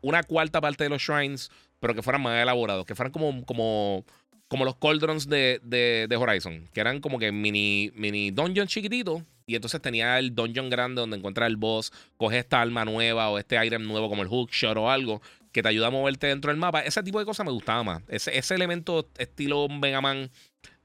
[0.00, 1.50] una cuarta parte de los shrines,
[1.80, 4.04] pero que fueran más elaborados, que fueran como, como,
[4.48, 9.22] como los cauldrons de, de, Horizon, que eran como que mini, mini dungeons chiquititos.
[9.48, 13.38] Y entonces tenía el dungeon grande donde encuentras el boss, coges esta arma nueva o
[13.38, 15.22] este item nuevo como el hookshot o algo
[15.52, 16.80] que te ayuda a moverte dentro del mapa.
[16.80, 18.02] Ese tipo de cosas me gustaba más.
[18.08, 20.30] Ese, ese elemento estilo Mega Man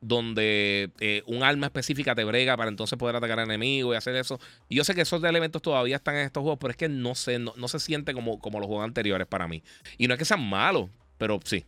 [0.01, 4.15] donde eh, un arma específica te brega para entonces poder atacar a enemigos y hacer
[4.15, 4.39] eso.
[4.67, 7.15] Y yo sé que esos elementos todavía están en estos juegos, pero es que no
[7.15, 9.63] sé, no, se siente como, como los juegos anteriores para mí.
[9.97, 11.65] Y no es que sean malos, pero sí.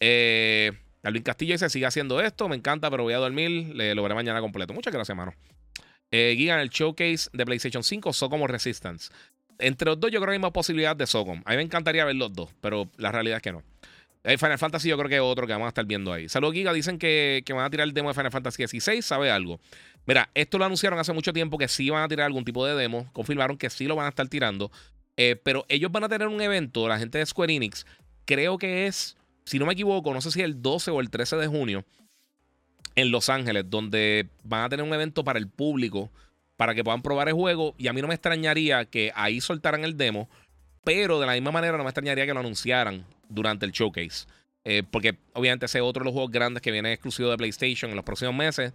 [0.00, 3.74] Eh, Alvin Castillo dice: sigue haciendo esto, me encanta, pero voy a dormir.
[3.74, 4.72] Le, lo veré mañana completo.
[4.72, 5.34] Muchas gracias, mano.
[6.12, 9.12] Eh, Giga el showcase de PlayStation 5, como Resistance.
[9.58, 11.42] Entre los dos, yo creo que hay más posibilidad de Socom.
[11.44, 13.62] A mí me encantaría ver los dos, pero la realidad es que no.
[14.26, 16.28] Final Fantasy yo creo que es otro que vamos a estar viendo ahí.
[16.28, 16.72] Saludos, Giga.
[16.72, 19.00] Dicen que, van a tirar el demo de Final Fantasy XVI.
[19.00, 19.60] ¿Sabe algo?
[20.04, 22.74] Mira, esto lo anunciaron hace mucho tiempo que sí van a tirar algún tipo de
[22.74, 23.08] demo.
[23.12, 24.72] Confirmaron que sí lo van a estar tirando.
[25.16, 27.86] Eh, pero ellos van a tener un evento, la gente de Square Enix.
[28.24, 31.36] Creo que es, si no me equivoco, no sé si el 12 o el 13
[31.36, 31.84] de junio.
[32.96, 36.10] En Los Ángeles, donde van a tener un evento para el público.
[36.56, 37.76] Para que puedan probar el juego.
[37.78, 40.28] Y a mí no me extrañaría que ahí soltaran el demo.
[40.82, 44.26] Pero de la misma manera no me extrañaría que lo anunciaran durante el showcase.
[44.64, 47.90] Eh, porque obviamente ese es otro de los juegos grandes que viene exclusivo de PlayStation
[47.90, 48.72] en los próximos meses.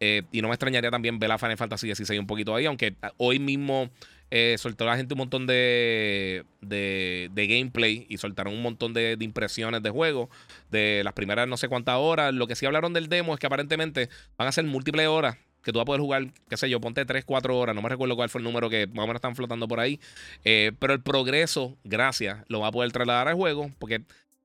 [0.00, 2.96] Eh, y no me extrañaría también ver a Final Fantasy XVI un poquito ahí, aunque
[3.16, 3.90] hoy mismo
[4.30, 9.82] eh, soltó la gente un montón de, de, gameplay y soltaron un montón de, impresiones
[9.82, 10.30] de juego
[10.70, 12.34] de las primeras no sé cuántas horas.
[12.34, 15.72] Lo que sí hablaron del demo es que aparentemente van a ser múltiples horas que
[15.72, 18.14] tú vas a poder jugar, qué sé yo, ponte 3, 4 horas, no me recuerdo
[18.14, 19.98] cuál fue el número que más o menos están flotando por ahí,
[20.42, 24.04] pero el progreso, gracias, lo va a poder trasladar al juego, porque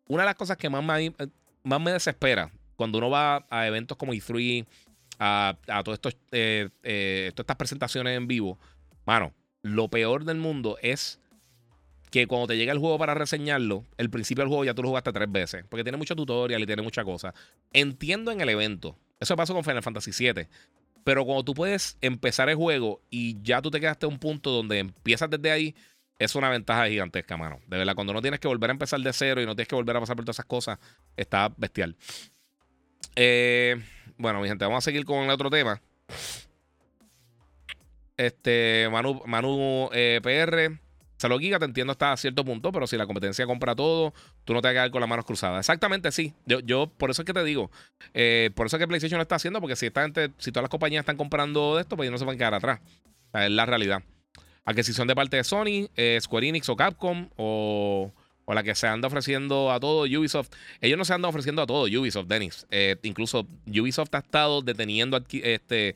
[0.10, 1.14] una de las cosas que más me, eh,
[1.64, 4.66] más me desespera cuando uno va a eventos como E3,
[5.20, 6.00] a, a todos
[6.32, 8.58] eh, eh, todas estas presentaciones en vivo,
[9.06, 11.20] mano, lo peor del mundo es
[12.10, 14.90] que cuando te llega el juego para reseñarlo, el principio del juego ya tú lo
[14.90, 17.34] jugaste tres veces, porque tiene mucho tutorial y tiene mucha cosa.
[17.72, 20.48] Entiendo en el evento, eso pasó con Final Fantasy VII,
[21.10, 24.52] pero cuando tú puedes empezar el juego y ya tú te quedaste a un punto
[24.52, 25.76] donde empiezas desde ahí,
[26.20, 27.60] es una ventaja gigantesca, mano.
[27.66, 29.74] De verdad, cuando no tienes que volver a empezar de cero y no tienes que
[29.74, 30.78] volver a pasar por todas esas cosas,
[31.18, 31.96] está bestial.
[33.16, 33.84] Eh,
[34.20, 35.82] bueno, mi gente, vamos a seguir con el otro tema.
[38.16, 40.80] Este, Manu, Manu eh, PR.
[41.20, 44.14] Salud, Giga, te entiendo hasta cierto punto, pero si la competencia compra todo,
[44.46, 45.60] tú no te vas a quedar con las manos cruzadas.
[45.60, 46.34] Exactamente, sí.
[46.46, 47.70] Yo, yo por eso es que te digo.
[48.14, 50.64] Eh, por eso es que PlayStation lo está haciendo, porque si esta gente, si todas
[50.64, 52.80] las compañías están comprando de esto, pues ellos no se van a quedar atrás.
[53.34, 54.02] Es la realidad
[54.64, 58.14] adquisición de parte de Sony, eh, Square Enix o Capcom o,
[58.48, 60.50] la que se anda ofreciendo a todo Ubisoft.
[60.80, 62.66] Ellos no se andan ofreciendo a todo Ubisoft, Dennis.
[62.72, 65.96] Eh, incluso Ubisoft ha estado deteniendo este,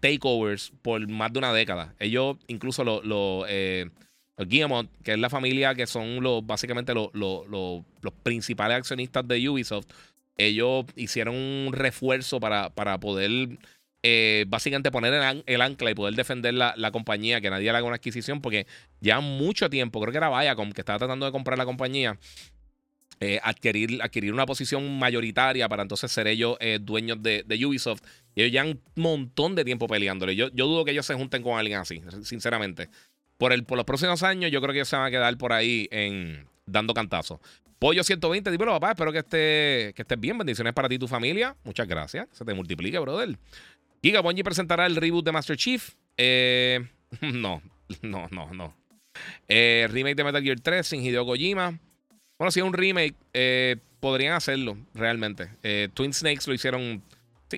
[0.00, 1.94] takeovers por más de una década.
[1.98, 3.46] Ellos, incluso los lo,
[4.46, 9.86] Guillemot, que es la familia que son los, básicamente los, los principales accionistas de Ubisoft,
[10.36, 13.58] ellos hicieron un refuerzo para, para poder
[14.04, 17.96] eh, básicamente poner el, ancla y poder defender la, compañía, que nadie le haga una
[17.96, 18.66] adquisición, porque
[19.00, 22.16] ya mucho tiempo, creo que era Viacom, que estaba tratando de comprar la compañía,
[23.20, 28.02] eh, adquirir, adquirir una posición mayoritaria para entonces ser ellos eh, dueños de, Ubisoft.
[28.36, 30.36] Y ellos ya un montón de tiempo peleándole.
[30.36, 32.88] Yo, yo dudo que ellos se junten con alguien así, sinceramente.
[33.38, 35.88] Por, el, por los próximos años, yo creo que se van a quedar por ahí
[35.90, 37.40] en, dando cantazos.
[37.78, 38.90] Pollo 120, dímelo, papá.
[38.90, 40.36] Espero que, esté, que estés bien.
[40.36, 41.56] Bendiciones para ti y tu familia.
[41.62, 42.26] Muchas gracias.
[42.32, 43.38] Se te multiplique, brother.
[44.02, 45.94] Giga Bungie presentará el reboot de Master Chief.
[46.16, 46.84] Eh,
[47.20, 47.62] no,
[48.02, 48.74] no, no, no.
[49.48, 51.78] Eh, remake de Metal Gear 3 sin Hideo Kojima.
[52.38, 55.48] Bueno, si es un remake, eh, podrían hacerlo realmente.
[55.94, 57.02] Twin Snakes lo hicieron.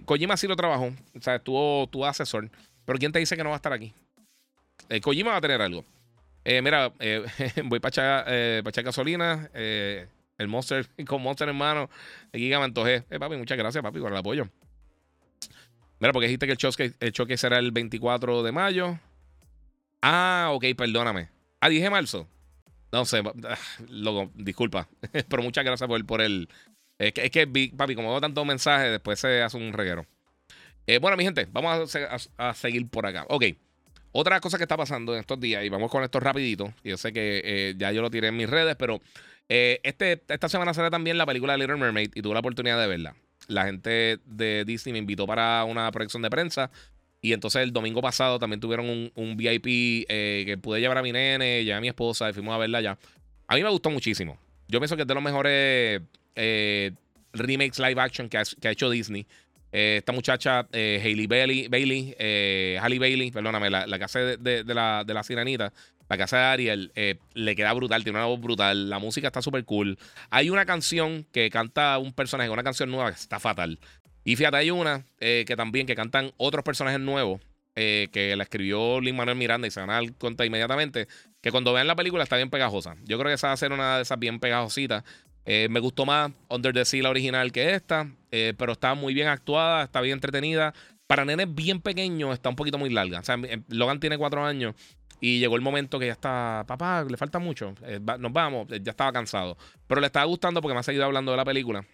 [0.05, 0.93] Kojima sí lo trabajó.
[1.17, 2.51] O sea, tuvo, tuvo asesor.
[2.85, 3.95] Pero ¿quién te dice que no va a estar aquí?
[5.03, 5.85] Kojima va a tener algo.
[6.45, 6.89] mira,
[7.65, 9.51] voy para echar, gasolina.
[9.55, 11.91] el Monster con Monster en mano.
[12.33, 13.03] Giga me antojé.
[13.03, 14.49] papi, muchas gracias, papi, por el apoyo.
[16.01, 18.99] Mira, porque dijiste que el choque, el choque será el 24 de mayo.
[20.03, 21.29] Ah, ok, perdóname.
[21.61, 22.27] Ah, dije marzo.
[22.93, 24.89] No sé, ah, loco, disculpa.
[25.29, 26.49] Pero muchas gracias por, por el.
[26.99, 30.07] Es que, es que, papi, como veo tantos mensajes, después se hace un reguero.
[30.87, 31.95] Eh, bueno, mi gente, vamos
[32.37, 33.27] a, seguir por acá.
[33.29, 33.45] Ok.
[34.13, 37.13] Otra cosa que está pasando en estos días, y vamos con esto rapidito, yo sé
[37.13, 39.01] que eh, ya yo lo tiré en mis redes, pero
[39.49, 42.81] eh, este, esta semana sale también la película de Little Mermaid y tuve la oportunidad
[42.81, 43.15] de verla.
[43.47, 46.71] La gente de Disney me invitó para una proyección de prensa
[47.21, 51.13] y entonces el domingo pasado también tuvieron un, VIP eh, que pude llevar a mi
[51.13, 52.99] nene, llevé a mi esposa y fuimos a verla allá.
[53.47, 54.39] A mí me gustó muchísimo.
[54.67, 56.03] Yo pienso que es de los mejores
[57.33, 59.27] remakes live action que ha hecho Disney.
[59.73, 64.65] Eh, esta muchacha, eh, Hailey Bailey, Bailey eh, Bailey, perdóname, la, la que hace de,
[64.75, 65.73] la, de la sirenita,
[66.09, 66.93] la que hace de Ariel,
[67.35, 69.97] le queda brutal, tiene una voz brutal, la música está súper cool.
[70.31, 73.79] Hay una canción que canta un personaje, una canción nueva que está fatal.
[74.25, 77.41] Y fíjate, hay una que también que cantan otros personajes nuevos.
[77.75, 81.07] que la escribió Lin Manuel Miranda y se van a dar cuenta inmediatamente.
[81.41, 82.97] Que cuando vean la película está bien pegajosa.
[83.05, 85.05] Yo creo que esa va a ser una de esas bien pegajositas.
[85.45, 89.15] Eh, me gustó más Under the Sea, la original, que esta, eh, pero está muy
[89.15, 90.75] bien actuada, está bien entretenida.
[91.07, 93.21] Para nenes bien pequeños está un poquito muy larga.
[93.21, 94.75] O sea, em, Logan tiene cuatro años
[95.21, 98.91] y llegó el momento que ya está, papá, le falta mucho, eh, nos vamos, ya
[98.91, 99.57] estaba cansado.
[99.87, 101.85] Pero le estaba gustando porque me ha seguido hablando de la película.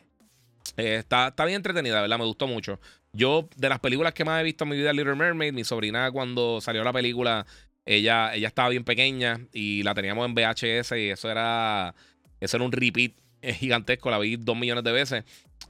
[0.77, 2.19] está, está bien entretenida, ¿verdad?
[2.19, 2.81] Me gustó mucho.
[3.13, 6.11] Yo, de las películas que más he visto en mi vida, Little Mermaid, mi sobrina
[6.11, 7.47] cuando salió la película,
[7.87, 11.95] ella, ella estaba bien pequeña y la teníamos en VHS y eso era,
[12.41, 13.13] eso era un repeat
[13.47, 15.25] es gigantesco, la vi dos millones de veces.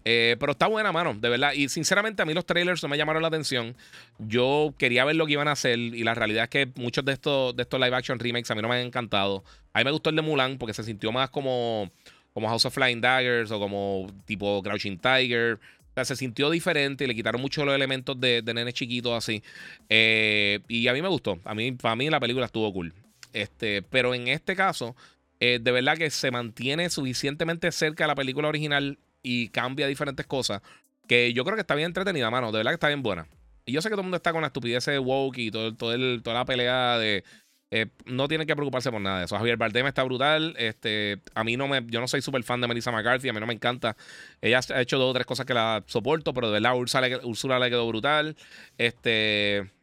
[0.04, 1.52] Eh, pero está buena, mano, de verdad.
[1.52, 3.76] Y sinceramente, a mí los trailers no me llamaron la atención.
[4.18, 5.78] Yo quería ver lo que iban a hacer.
[5.78, 8.62] Y la realidad es que muchos de estos, de estos live action remakes a mí
[8.62, 9.44] no me han encantado.
[9.72, 11.90] A mí me gustó el de Mulan porque se sintió más como,
[12.32, 15.54] como House of Flying Daggers o como tipo Crouching Tiger.
[15.54, 19.12] O sea, se sintió diferente y le quitaron mucho los elementos de, de nenes chiquitos
[19.12, 19.42] así.
[19.88, 21.40] Eh, y a mí me gustó.
[21.44, 22.94] A mí, para mí la película estuvo cool.
[23.32, 24.94] Este, pero en este caso,
[25.40, 30.26] eh, de verdad que se mantiene suficientemente cerca de la película original y cambia diferentes
[30.26, 30.62] cosas.
[31.06, 32.52] Que yo creo que está bien entretenida, mano.
[32.52, 33.28] De verdad que está bien buena.
[33.64, 35.92] Y yo sé que todo el mundo está con la estupidez de woke y todo,
[35.92, 37.24] el, toda la pelea de.
[37.72, 39.36] Eh, no tiene que preocuparse por nada de eso.
[39.36, 40.54] Javier Bardem está brutal.
[40.56, 41.84] Este, a mí no me.
[41.88, 43.28] Yo no soy súper fan de Melissa McCarthy.
[43.28, 43.96] A mí no me encanta.
[44.40, 47.64] Ella ha hecho dos o tres cosas que la soporto, pero de verdad Úrsula le,
[47.64, 48.36] le quedó brutal.
[48.78, 49.75] Este.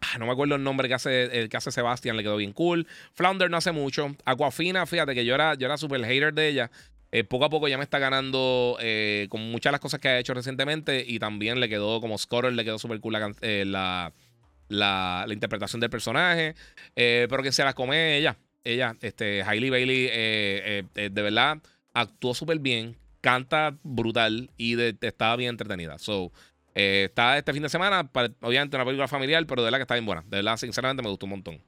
[0.00, 2.52] Ah, no me acuerdo el nombre que hace, el que hace Sebastián, le quedó bien
[2.52, 2.86] cool.
[3.14, 4.14] Flounder no hace mucho.
[4.24, 6.70] Aquafina, fíjate que yo era, yo era súper hater de ella.
[7.10, 10.08] Eh, poco a poco ya me está ganando eh, con muchas de las cosas que
[10.08, 11.04] ha hecho recientemente.
[11.06, 14.12] Y también le quedó como Scorer, le quedó súper cool eh, la,
[14.68, 16.54] la, interpretación del personaje.
[16.94, 18.36] pero que se la come ella.
[18.64, 21.58] Ella, este, Hailey Bailey, de verdad,
[21.94, 22.96] actuó súper bien.
[23.20, 25.98] Canta brutal y estaba bien entretenida.
[25.98, 26.32] So,
[26.80, 28.08] eh, está este fin de semana,
[28.40, 30.22] obviamente una película familiar, pero de verdad que está bien buena.
[30.22, 31.60] De verdad, sinceramente me gustó un montón.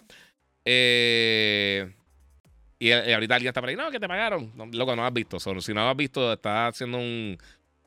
[0.64, 1.92] Eh,
[2.78, 4.52] y, ahorita alguien está por ahí, no, que te pagaron.
[4.54, 5.40] No, loco, no has visto.
[5.40, 7.36] Si no has visto, está haciendo un,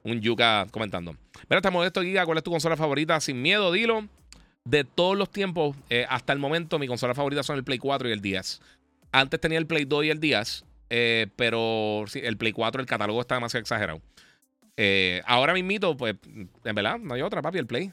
[0.03, 1.13] un yuca comentando.
[1.49, 2.25] Mira, estamos esto, Giga.
[2.25, 3.17] ¿Cuál es tu consola favorita?
[3.21, 4.05] Sin miedo, dilo.
[4.65, 8.09] De todos los tiempos, eh, hasta el momento, mi consola favorita son el Play 4
[8.09, 8.61] y el 10.
[9.13, 10.65] Antes tenía el Play 2 y el 10,
[11.37, 14.01] pero el Play 4, el catálogo está demasiado exagerado.
[14.75, 17.91] Eh, ahora mismito, pues, en verdad, no hay otra, papi, el Play.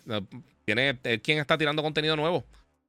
[0.64, 2.44] Tiene quien está tirando contenido nuevo.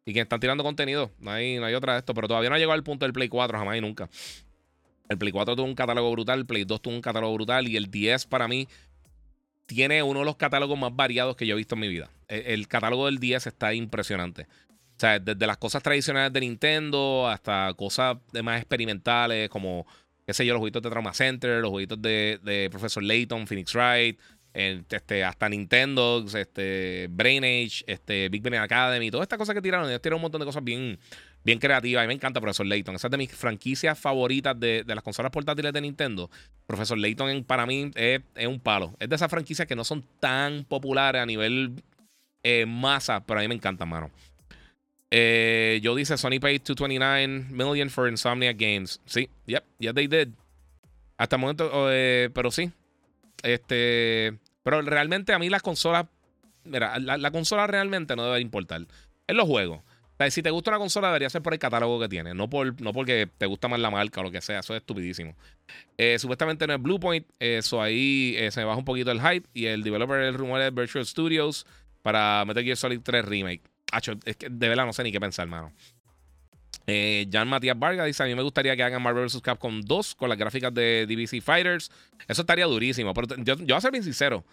[0.05, 1.11] Y quien está tirando contenido.
[1.19, 2.13] No hay, no hay otra de esto.
[2.13, 4.09] Pero todavía no ha llegado al punto del Play 4, jamás y nunca.
[5.09, 7.67] El Play 4 tuvo un catálogo brutal, el Play 2 tuvo un catálogo brutal.
[7.67, 8.67] Y el 10 para mí
[9.65, 12.09] tiene uno de los catálogos más variados que yo he visto en mi vida.
[12.27, 14.43] El, el catálogo del 10 está impresionante.
[14.43, 19.87] O sea, desde las cosas tradicionales de Nintendo hasta cosas más experimentales como
[20.31, 23.73] qué sé yo, los jueguitos de Trauma Center, los jueguitos de, de Professor Layton, Phoenix
[23.73, 24.17] Wright,
[24.53, 29.89] este, hasta Nintendo, este, Brain Age, este, Big Ben Academy, todas estas cosas que tiraron.
[29.89, 30.97] Ellos tiraron un montón de cosas bien,
[31.43, 32.01] bien creativas.
[32.01, 32.95] A mí me encanta Professor Layton.
[32.95, 36.29] Esa es de mis franquicias favoritas de, las consolas portátiles de Nintendo.
[36.65, 38.95] Professor Layton para mí es, un palo.
[38.99, 41.83] Es de esas franquicias que no son tan populares a nivel
[42.43, 44.11] eh, masa, pero a mí me encantan, mano.
[45.13, 49.01] Eh, yo dice Sony paid 229 million for Insomnia Games.
[49.05, 50.29] Sí, yep, yeah, they did.
[51.17, 52.71] Hasta el momento, eh, pero sí.
[53.43, 56.05] Este, pero realmente a mí las consolas,
[56.63, 58.81] mira, la, consola realmente no debe importar.
[59.27, 59.81] Es los juegos.
[60.29, 62.93] Si te gusta una consola, debería ser por el catálogo que tiene, no, por, no
[62.93, 64.59] porque te gusta más la marca o lo que sea.
[64.59, 65.35] Eso es estupidísimo.
[65.97, 69.49] Eh, supuestamente no es Bluepoint, eso ahí eh, se me baja un poquito el hype.
[69.55, 71.65] Y el developer del rumor es Virtual Studios
[72.03, 73.70] para Metal Gear Solid 3 Remake
[74.25, 75.71] es que de verdad no sé ni qué pensar, hermano.
[76.87, 79.41] Eh, Jan Matías Vargas dice: A mí me gustaría que hagan Marvel vs.
[79.41, 81.91] Capcom 2 con las gráficas de DBC Fighters.
[82.27, 83.13] Eso estaría durísimo.
[83.13, 84.43] Pero yo, yo voy a ser bien sincero.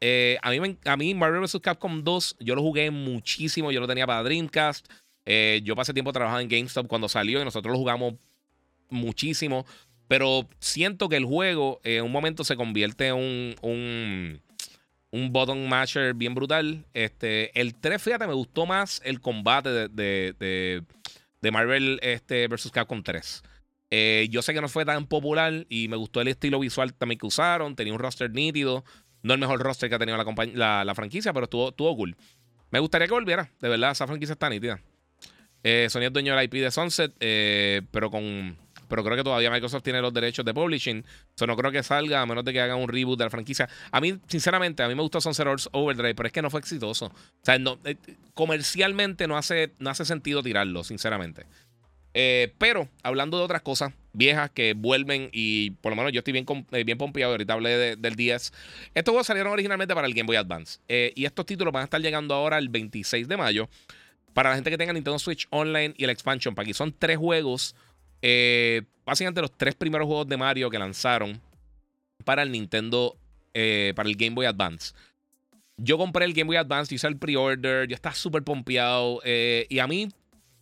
[0.00, 1.60] Eh, a, mí, a mí, Marvel vs.
[1.62, 3.70] Capcom 2, yo lo jugué muchísimo.
[3.70, 4.88] Yo lo tenía para Dreamcast.
[5.26, 8.14] Eh, yo pasé tiempo trabajando en GameStop cuando salió y nosotros lo jugamos
[8.88, 9.64] muchísimo.
[10.08, 14.40] Pero siento que el juego en un momento se convierte en un
[15.12, 16.86] button matcher bien brutal.
[16.94, 20.84] Este, el 3, fíjate, me gustó más el combate de, de,
[21.40, 22.70] de, Marvel este, vs.
[22.70, 23.42] Capcom 3.
[23.92, 27.18] Eh, yo sé que no fue tan popular y me gustó el estilo visual también
[27.18, 27.74] que usaron.
[27.74, 28.84] Tenía un roster nítido.
[29.22, 30.16] No el mejor roster que ha tenido
[30.54, 32.16] la, la, franquicia, pero estuvo, estuvo, cool.
[32.70, 33.50] Me gustaría que volviera.
[33.60, 34.80] De verdad, esa franquicia está nítida.
[35.62, 38.56] Eh, Sony es dueño del IP de Sunset, eh, pero con
[38.90, 41.04] pero creo que todavía Microsoft tiene los derechos de publishing.
[41.36, 43.68] So no creo que salga a menos de que hagan un reboot de la franquicia.
[43.90, 47.06] A mí, sinceramente, a mí me gustó Sunset Overdrive, pero es que no fue exitoso.
[47.06, 47.12] O
[47.42, 47.96] sea, no, eh,
[48.34, 51.46] comercialmente no hace, no hace sentido tirarlo, sinceramente.
[52.12, 56.32] Eh, pero hablando de otras cosas viejas que vuelven y por lo menos yo estoy
[56.32, 58.52] bien, eh, bien pompeado, ahorita hablé del 10.
[58.94, 62.00] Estos juegos salieron originalmente para el Game Boy Advance y estos títulos van a estar
[62.00, 63.68] llegando ahora el 26 de mayo
[64.34, 66.68] para la gente que tenga Nintendo Switch Online y el Expansion Pack.
[66.68, 67.74] Y son tres juegos
[68.22, 71.40] eh, básicamente los tres primeros juegos de Mario que lanzaron
[72.24, 73.16] para el Nintendo,
[73.54, 74.94] eh, para el Game Boy Advance.
[75.76, 79.20] Yo compré el Game Boy Advance, hice el pre-order, yo estaba súper pompeado.
[79.24, 80.08] Eh, y a mí,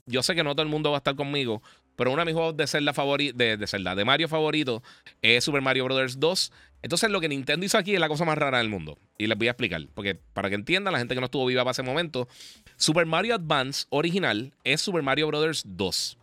[0.07, 1.63] yo sé que no todo el mundo va a estar conmigo,
[1.97, 4.85] pero uno de mis juegos de Zelda favorito, de, de, de Mario favorito,
[5.21, 6.21] es Super Mario Bros.
[6.21, 6.53] 2.
[6.81, 8.97] Entonces, lo que Nintendo hizo aquí es la cosa más rara del mundo.
[9.19, 9.85] Y les voy a explicar.
[9.95, 12.29] Porque para que entiendan, la gente que no estuvo viva para ese momento,
[12.77, 15.65] Super Mario Advance original es Super Mario Bros.
[15.67, 16.19] 2.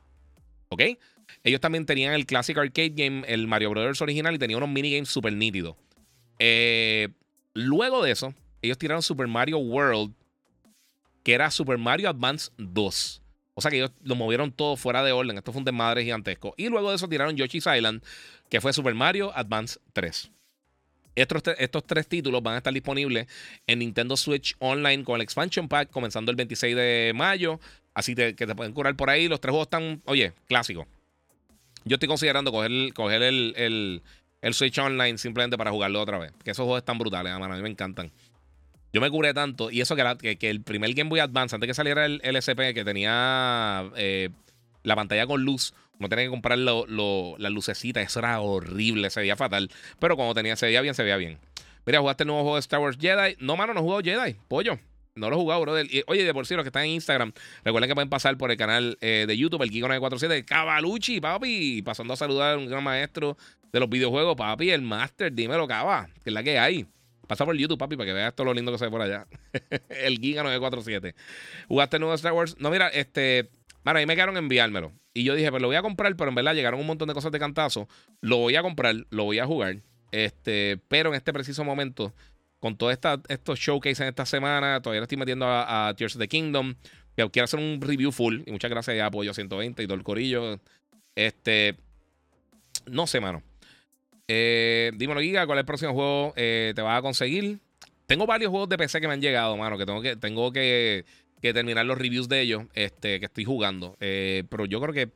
[0.70, 0.82] ¿Ok?
[1.44, 5.10] Ellos también tenían el Classic Arcade Game, el Mario Brothers original, y tenían unos minigames
[5.10, 5.76] súper nítidos.
[6.40, 7.10] Eh,
[7.54, 10.14] luego de eso, ellos tiraron Super Mario World,
[11.24, 13.22] que era Super Mario Advance 2.
[13.56, 15.38] O sea que ellos lo movieron todo fuera de orden.
[15.38, 16.54] Esto fue un desmadre gigantesco.
[16.58, 18.04] Y luego de eso tiraron Yoshi's Island,
[18.50, 20.32] que fue Super Mario Advance 3.
[21.16, 23.28] Estos, estos, tres títulos van a estar disponibles
[23.66, 27.62] en Nintendo Switch Online con el Expansion Pack comenzando el 26 de mayo.
[27.94, 29.30] Así que te pueden curar por ahí.
[29.30, 30.86] Los tres juegos están, oye, clásicos.
[31.86, 34.02] Yo estoy considerando coger, coger el,
[34.52, 36.34] Switch Online simplemente para jugarlo otra vez.
[36.44, 38.12] Que esos juegos están brutales, a mí me encantan.
[38.92, 39.70] Yo me curé tanto.
[39.70, 43.90] Y eso que, el primer Game Boy Advance, antes que saliera el LSP, que tenía
[43.96, 44.30] eh,
[44.84, 48.04] la pantalla con luz, no tenía que comprar las lucecitas.
[48.04, 49.70] Eso era horrible, se veía fatal.
[50.00, 51.38] Pero cuando tenía, se veía bien, se veía bien.
[51.86, 53.36] Mira, jugaste el nuevo juego de Star Wars Jedi.
[53.40, 54.36] No, mano, no he jugado Jedi.
[54.48, 54.80] Pollo.
[55.18, 55.88] No lo he jugado, brother.
[56.08, 57.32] oye, de por sí, los que están en Instagram,
[57.64, 61.82] recuerden que pueden pasar por el canal eh, de YouTube, el Kiko 947, Cavalucci, papi.
[61.84, 63.38] Pasando a saludar a un gran maestro
[63.72, 66.86] de los videojuegos, papi, el Master, dímelo, Cava, que es la que hay.
[67.28, 69.26] Pasa por YouTube, papi, para que veas todo lo lindo que se ve por allá.
[69.90, 71.16] el Giga 947.
[71.70, 72.58] ¿Jugaste el nuevo Star Wars?
[72.60, 73.50] No, mira, este.
[73.86, 74.92] Mira, ahí me quedaron enviármelo.
[75.14, 77.14] Y yo dije, pues lo voy a comprar, pero en verdad llegaron un montón de
[77.14, 77.88] cosas de cantazo.
[78.20, 79.78] Lo voy a comprar, lo voy a jugar.
[80.12, 82.14] Este, pero en este preciso momento
[82.60, 82.98] con todos
[83.28, 86.76] estos showcases en esta semana, todavía estoy metiendo a, Tears of the Kingdom.
[87.16, 88.42] Que quiero hacer un review full.
[88.46, 90.60] Y muchas gracias a Apoyo 120 y todo el corillo.
[91.16, 91.78] Este.
[92.88, 93.42] No sé, mano.
[94.28, 97.60] Eh, dímelo, Giga, ¿cuál es el próximo juego eh, te vas a conseguir?
[98.08, 101.06] Tengo varios juegos de PC que me han llegado, mano, que tengo que, tengo que,
[101.42, 103.96] terminar los reviews de ellos, este, que estoy jugando.
[104.00, 105.12] Eh, pero yo creo que.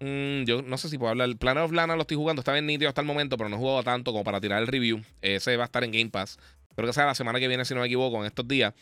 [0.00, 1.34] Mm, yo no sé si puedo hablar.
[1.36, 3.58] Planet of Lana lo estoy jugando, está bien nítido hasta el momento, pero no he
[3.58, 5.02] jugado tanto como para tirar el review.
[5.22, 6.38] Ese va a estar en Game Pass.
[6.74, 8.74] Creo que sea la semana que viene, si no me equivoco, en estos días.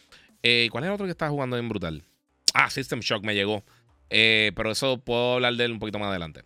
[0.42, 2.02] Eh, ¿Cuál es el otro que está jugando en Brutal?
[2.54, 3.62] Ah, System Shock me llegó.
[4.10, 6.42] Eh, pero eso puedo hablar de él un poquito más adelante.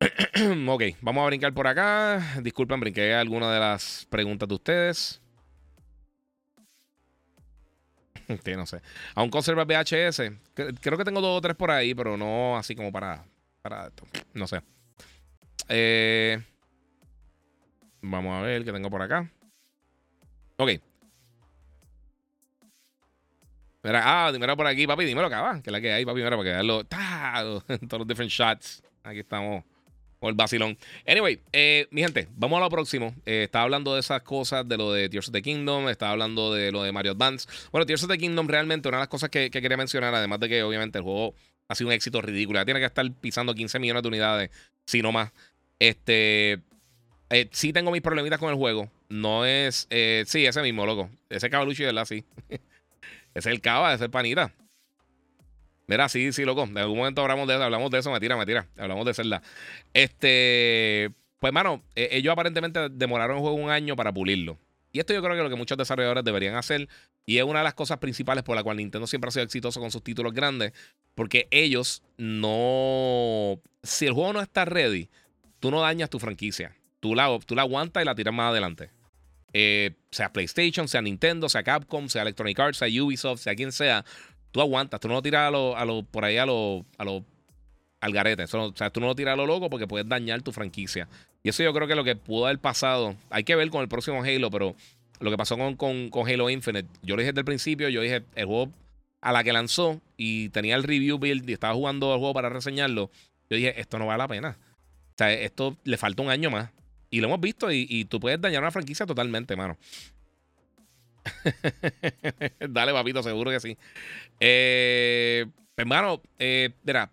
[0.68, 2.40] ok, vamos a brincar por acá.
[2.42, 5.22] Disculpen, brinqué alguna de las preguntas de ustedes.
[8.44, 8.80] Sí, no sé.
[9.14, 10.22] Aún conserva VHS.
[10.54, 13.24] Creo que tengo dos o tres por ahí, pero no así como para.
[13.62, 14.04] para esto.
[14.34, 14.62] No sé.
[15.68, 16.40] Eh,
[18.02, 19.30] vamos a ver qué tengo por acá.
[20.56, 20.70] Ok.
[23.82, 26.30] Mira, ah, dímelo por aquí, papi, dímelo acá, que es la que hay, papi, mira,
[26.30, 26.66] para que vean
[27.88, 28.82] todos los different shots.
[29.04, 29.62] Aquí estamos
[30.18, 30.78] con el vacilón.
[31.06, 33.14] Anyway, eh, mi gente, vamos a lo próximo.
[33.24, 36.52] Eh, estaba hablando de esas cosas, de lo de Tears of the Kingdom, estaba hablando
[36.52, 37.48] de lo de Mario Advance.
[37.72, 40.48] Bueno, Tears of the Kingdom realmente, una de las cosas que, quería mencionar, además de
[40.48, 41.34] que obviamente el juego
[41.68, 44.50] ha sido un éxito ridículo, ya tiene que estar pisando 15 millones de unidades,
[44.86, 45.32] si no más.
[45.78, 46.60] Este,
[47.30, 48.90] eh, sí tengo mis problemitas con el juego.
[49.08, 49.86] No es.
[50.26, 51.10] Sí, ese mismo, loco.
[51.28, 52.04] Ese cabaluchi, ¿verdad?
[52.04, 52.24] Sí.
[53.34, 54.52] es el cava, es el panita.
[55.86, 56.64] Mira, sí, sí, loco.
[56.64, 58.66] En algún momento hablamos de eso, hablamos de eso, me tira, me tira.
[58.76, 59.42] Hablamos de Zelda.
[59.94, 61.12] Este.
[61.38, 64.58] Pues, mano, eh, ellos aparentemente demoraron el juego un año para pulirlo.
[64.92, 66.88] Y esto yo creo que es lo que muchos desarrolladores deberían hacer.
[67.26, 69.80] Y es una de las cosas principales por la cual Nintendo siempre ha sido exitoso
[69.80, 70.72] con sus títulos grandes.
[71.14, 73.60] Porque ellos no.
[73.82, 75.08] Si el juego no está ready,
[75.60, 76.74] tú no dañas tu franquicia
[77.06, 78.90] tú la, tú la aguantas y la tiras más adelante.
[79.52, 84.04] Eh, sea PlayStation, sea Nintendo, sea Capcom, sea Electronic Arts, sea Ubisoft, sea quien sea,
[84.52, 87.04] tú aguantas, tú no lo tiras a lo, a lo, por ahí a lo, a
[87.04, 87.24] lo
[88.00, 88.44] al garete.
[88.44, 91.08] o sea, tú no lo tiras a lo loco porque puedes dañar tu franquicia.
[91.42, 93.88] Y eso yo creo que lo que pudo haber pasado, hay que ver con el
[93.88, 94.74] próximo Halo, pero
[95.20, 96.88] lo que pasó con, con, con, Halo Infinite.
[97.02, 98.72] Yo lo dije desde el principio, yo dije, el juego
[99.20, 102.48] a la que lanzó y tenía el review build y estaba jugando el juego para
[102.48, 103.10] reseñarlo,
[103.48, 104.58] yo dije, esto no vale la pena.
[105.10, 106.70] O sea, esto le falta un año más.
[107.10, 109.78] Y lo hemos visto y, tú puedes dañar una franquicia totalmente, mano.
[112.68, 113.76] Dale, papito, seguro que sí.
[114.40, 115.46] Eh,
[115.76, 117.10] hermano, eh, mira,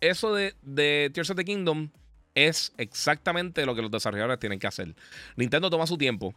[0.00, 1.90] eso de, de Tears of the Kingdom
[2.34, 4.94] es exactamente lo que los desarrolladores tienen que hacer.
[5.36, 6.34] Nintendo toma su tiempo.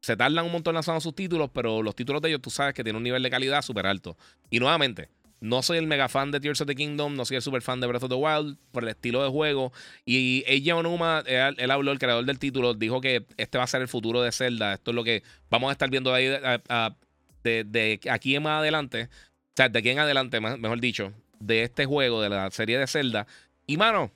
[0.00, 2.84] Se tardan un montón lanzando sus títulos, pero los títulos de ellos tú sabes que
[2.84, 4.16] tienen un nivel de calidad súper alto.
[4.48, 5.08] Y nuevamente,
[5.40, 7.80] no soy el mega fan de Tears of the Kingdom, no soy el super fan
[7.80, 9.72] de Breath of the Wild por el estilo de juego.
[10.04, 13.82] Y Eiji Onuma, él, habló, el creador del título, dijo que este va a ser
[13.82, 14.74] el futuro de Zelda.
[14.74, 19.04] Esto es lo que vamos a estar viendo de, aquí en más adelante.
[19.04, 22.86] O sea, de aquí en adelante, mejor dicho, de este juego, de la serie de
[22.86, 23.26] Zelda.
[23.66, 24.10] Y mano,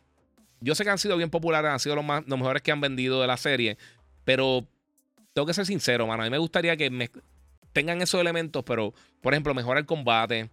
[0.61, 3.21] yo sé que han sido bien populares, han sido los, más, mejores que han vendido
[3.21, 3.79] de la serie.
[4.25, 4.67] Pero
[5.35, 6.25] tengo que ser sincero, mano.
[6.25, 7.11] A mí me gustaría que me,
[7.73, 10.51] tengan esos elementos, pero, por ejemplo, mejorar el combate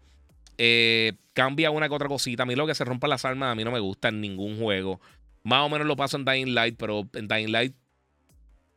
[0.61, 2.43] eh, cambia una que otra cosita.
[2.43, 4.59] A mí lo que se rompa las armas a mí no me gusta en ningún
[4.59, 4.99] juego.
[5.41, 7.73] Más o menos lo paso en Dying Light, pero en Dying Light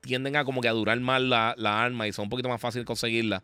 [0.00, 2.84] tienden a como que a durar más la, arma y son un poquito más fácil
[2.84, 3.42] conseguirla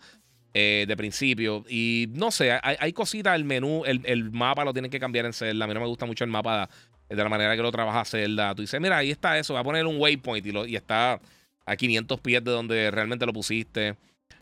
[0.55, 1.65] eh, de principio.
[1.69, 5.65] Y no sé, hay, cositas, el menú, el, mapa lo tienen que cambiar en Zelda.
[5.65, 6.71] A mí no me gusta mucho el mapa
[7.09, 8.55] de, la manera que lo trabaja Zelda.
[8.55, 11.21] Tú dices, mira, ahí está eso, va a poner un waypoint y, lo, y está
[11.67, 13.97] a 500 pies de donde realmente lo pusiste.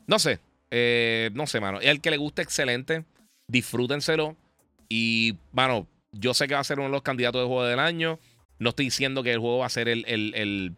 [0.07, 0.39] No sé,
[0.71, 1.81] eh, no sé, mano.
[1.81, 3.07] El que le guste, excelente
[3.49, 4.37] disfrútenselo.
[4.89, 7.79] Y, bueno, yo sé que va a ser uno de los candidatos de juego del
[7.79, 8.19] año.
[8.59, 10.75] No estoy diciendo que el juego va a ser el, el,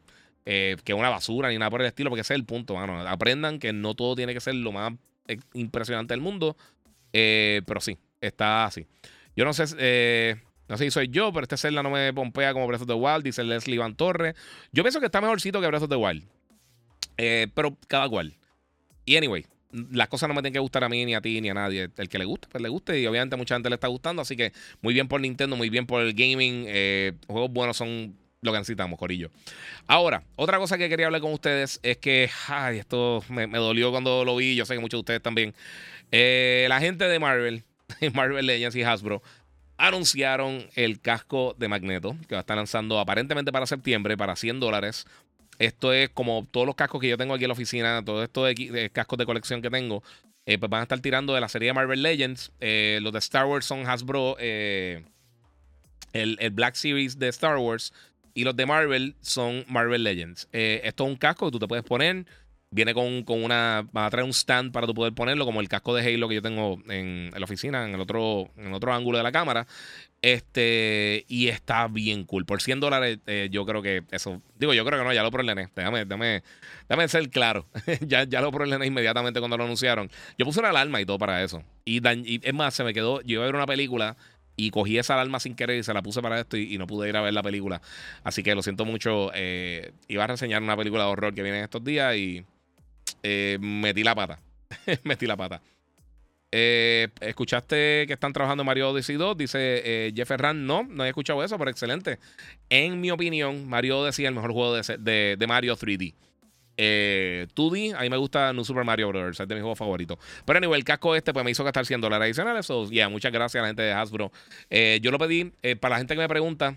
[0.46, 3.06] eh, que una basura ni nada por el estilo, porque ese es el punto, mano.
[3.06, 4.92] Aprendan que no todo tiene que ser lo más
[5.54, 6.56] impresionante del mundo.
[7.12, 8.86] Eh, pero sí, está así.
[9.36, 10.36] Yo no sé, eh,
[10.68, 12.94] no sé si soy yo, pero este Zelda no me pompea como Breath of the
[12.94, 14.34] Wild, dice Leslie Van Torres.
[14.72, 16.24] Yo pienso que está mejorcito que Breath of the Wild.
[17.54, 18.34] pero cada cual.
[19.04, 21.50] Y anyway, las cosas no me tienen que gustar a mí, ni a ti, ni
[21.50, 21.90] a nadie.
[21.96, 22.98] El que le guste, pues le guste.
[23.00, 24.22] Y obviamente mucha gente le está gustando.
[24.22, 26.64] Así que muy bien por Nintendo, muy bien por el gaming.
[26.68, 29.30] Eh, juegos buenos son lo que necesitamos, Corillo.
[29.86, 34.24] Ahora, otra cosa que quería hablar con ustedes es que, ay, esto me, dolió cuando
[34.24, 34.54] lo vi.
[34.54, 35.54] Yo sé que muchos de ustedes también.
[36.12, 37.64] Eh, la gente de Marvel,
[38.14, 39.22] Marvel Legends y Hasbro,
[39.76, 44.60] anunciaron el casco de Magneto que va a estar lanzando aparentemente para septiembre para 100
[44.60, 45.06] dólares.
[45.58, 48.46] Esto es como todos los cascos que yo tengo aquí en la oficina, todos estos
[48.46, 50.02] de, cascos de colección que tengo,
[50.46, 52.52] eh, pues van a estar tirando de la serie de Marvel Legends.
[52.60, 55.04] Eh, los de Star Wars son Hasbro, eh,
[56.12, 57.92] el, el, Black Series de Star Wars.
[58.34, 60.48] Y los de Marvel son Marvel Legends.
[60.52, 62.24] esto es un casco que tú te puedes poner.
[62.70, 63.88] Viene con, una.
[63.96, 66.34] Va a traer un stand para tú poder ponerlo, como el casco de Halo que
[66.34, 69.66] yo tengo en, la oficina, en el otro, en otro ángulo de la cámara.
[70.20, 71.24] Este.
[71.28, 72.44] Y está bien cool.
[72.44, 74.42] Por 100 dólares, eh, yo creo que eso.
[74.58, 75.68] Digo, yo creo que no, ya lo problemé.
[75.74, 76.42] Déjame, déjame,
[76.88, 77.66] déjame ser claro.
[78.00, 80.10] ya, ya lo problemé inmediatamente cuando lo anunciaron.
[80.36, 81.62] Yo puse una alarma y todo para eso.
[81.84, 82.00] Y,
[82.42, 83.20] es más, se me quedó.
[83.22, 84.16] Yo iba a ver una película
[84.56, 87.08] y cogí esa alarma sin querer y se la puse para esto y, no pude
[87.08, 87.80] ir a ver la película.
[88.24, 89.30] Así que lo siento mucho.
[89.34, 92.44] Eh, iba a reseñar una película de horror que viene en estos días y
[93.22, 94.40] eh, metí la pata.
[95.04, 95.62] metí la pata.
[96.50, 99.36] Eh, ¿Escuchaste que están trabajando Mario Odyssey 2?
[99.36, 100.66] Dice eh, Jeff Herrán.
[100.66, 102.18] No, no he escuchado eso, pero excelente.
[102.70, 106.14] En mi opinión, Mario Odyssey es el mejor juego de, de, Mario 3D.
[106.78, 109.40] 2D, a mí me gusta New Super Mario Bros.
[109.40, 110.18] Es de mis juegos favoritos.
[110.44, 112.66] Pero anyway, el casco este pues me hizo gastar 100 dólares adicionales.
[112.66, 114.30] So, yeah, muchas gracias a la gente de Hasbro.
[114.70, 116.76] yo lo pedí para la gente que me pregunta.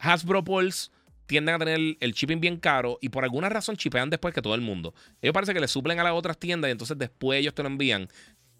[0.00, 0.90] Hasbro Pulse
[1.26, 4.54] tienden a tener el shipping bien caro y por alguna razón chipean después que todo
[4.54, 4.94] el mundo.
[5.20, 7.68] Ellos parece que le suplen a las otras tiendas y entonces después ellos te lo
[7.68, 8.08] envían.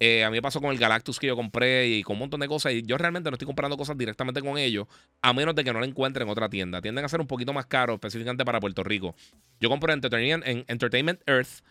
[0.01, 2.39] Eh, a mí me pasó con el Galactus que yo compré y con un montón
[2.39, 2.71] de cosas.
[2.71, 4.87] Y yo realmente no estoy comprando cosas directamente con ellos,
[5.21, 6.81] a menos de que no lo encuentren en otra tienda.
[6.81, 9.13] Tienden a ser un poquito más caros, específicamente para Puerto Rico.
[9.59, 10.01] Yo compro en
[10.67, 11.63] Entertainment, Earth,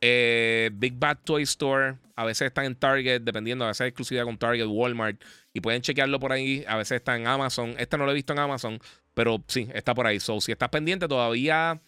[0.00, 1.96] eh, Big Bad Toy Store.
[2.16, 3.64] A veces están en Target, dependiendo.
[3.64, 5.22] A veces hay exclusividad con Target, Walmart.
[5.52, 6.64] Y pueden chequearlo por ahí.
[6.66, 7.74] A veces está en Amazon.
[7.78, 8.80] Este no lo he visto en Amazon,
[9.14, 10.18] pero sí, está por ahí.
[10.18, 11.80] So, si estás pendiente, todavía.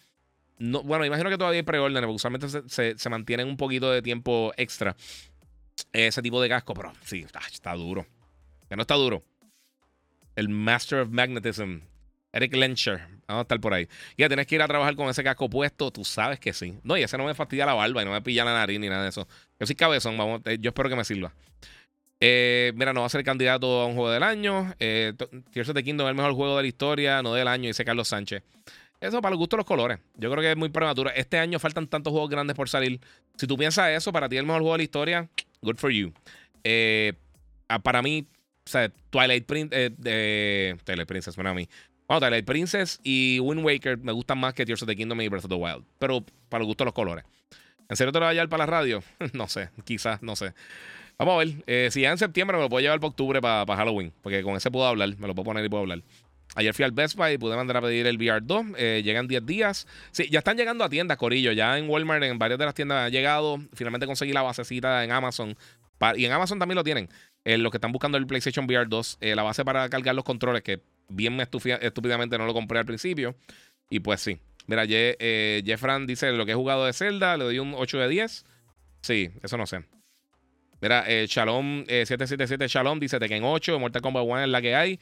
[0.59, 4.01] No, bueno, imagino que todavía hay preórdenes, porque usualmente se, se, mantienen un poquito de
[4.01, 4.95] tiempo extra
[5.93, 8.05] ese tipo de casco, pero sí, está, duro.
[8.67, 9.23] Que no está duro.
[10.35, 11.79] El Master of Magnetism,
[12.31, 12.99] Eric Lencher.
[13.27, 13.87] Vamos a estar por ahí.
[14.17, 15.91] Ya tienes que ir a trabajar con ese casco puesto.
[15.91, 16.79] Tú sabes que sí.
[16.83, 18.89] No, y ese no me fastidia la barba y no me pilla la nariz ni
[18.89, 19.27] nada de eso.
[19.59, 20.17] Yo soy cabezón.
[20.17, 21.33] Vamos, eh, yo espero que me sirva.
[22.19, 24.73] Eh, mira, no va a ser candidato a un juego del año.
[24.79, 25.13] Eh,
[25.51, 27.85] Tears of the Kingdom es el mejor juego de la historia, no del año, dice
[27.85, 28.43] Carlos Sánchez.
[28.99, 29.99] Eso para el gusto de los colores.
[30.15, 31.09] Yo creo que es muy prematuro.
[31.11, 32.99] Este año faltan tantos juegos grandes por salir.
[33.37, 35.29] Si tú piensas eso, para ti el mejor juego de la historia,
[35.61, 36.13] good for you.
[36.63, 37.13] Eh,
[37.83, 38.27] para mí,
[38.65, 41.67] o sea, Twilight Princess, eh, Twilight Princess, bueno, a mí.
[42.07, 45.27] Bueno, Twilight Princess y Wind Waker me gustan más que Tears of the Kingdom y
[45.27, 45.85] Breath of the Wild.
[45.99, 47.23] Pero para el gusto de los colores.
[47.87, 49.03] ¿En serio te lo va a llevar para la radio?
[49.33, 50.53] no sé, quizás, no sé.
[51.19, 51.63] Vamos a ver.
[51.67, 54.13] Eh, si ya en septiembre me lo puedo llevar para octubre para, Halloween.
[54.21, 55.09] Porque con ese puedo hablar.
[55.17, 56.01] Me lo puedo poner y puedo hablar.
[56.55, 58.65] Ayer fui al Best Buy y pude mandar a pedir el VR 2.
[58.77, 59.87] Eh, llegan 10 días.
[60.11, 61.51] Sí, ya están llegando a tiendas, Corillo.
[61.51, 63.59] Ya en Walmart, en varias de las tiendas ha llegado.
[63.73, 65.55] Finalmente conseguí la basecita en Amazon.
[66.15, 67.09] y en Amazon también lo tienen.
[67.45, 69.19] Eh, los que están buscando el PlayStation VR 2.
[69.21, 73.35] la base para cargar los controles, que bien estúpidamente no lo compré al principio.
[73.89, 74.39] Y pues sí.
[74.67, 77.37] Mira, Jeffran dice lo que he jugado de Zelda.
[77.37, 78.45] Le doy un 8 de 10.
[79.01, 79.83] Sí, eso no sé.
[80.81, 84.75] Mira, eh, Shalom 777 eh, Shalom dice Tekken 8, Mortal Kombat 1 es la que
[84.75, 84.99] hay.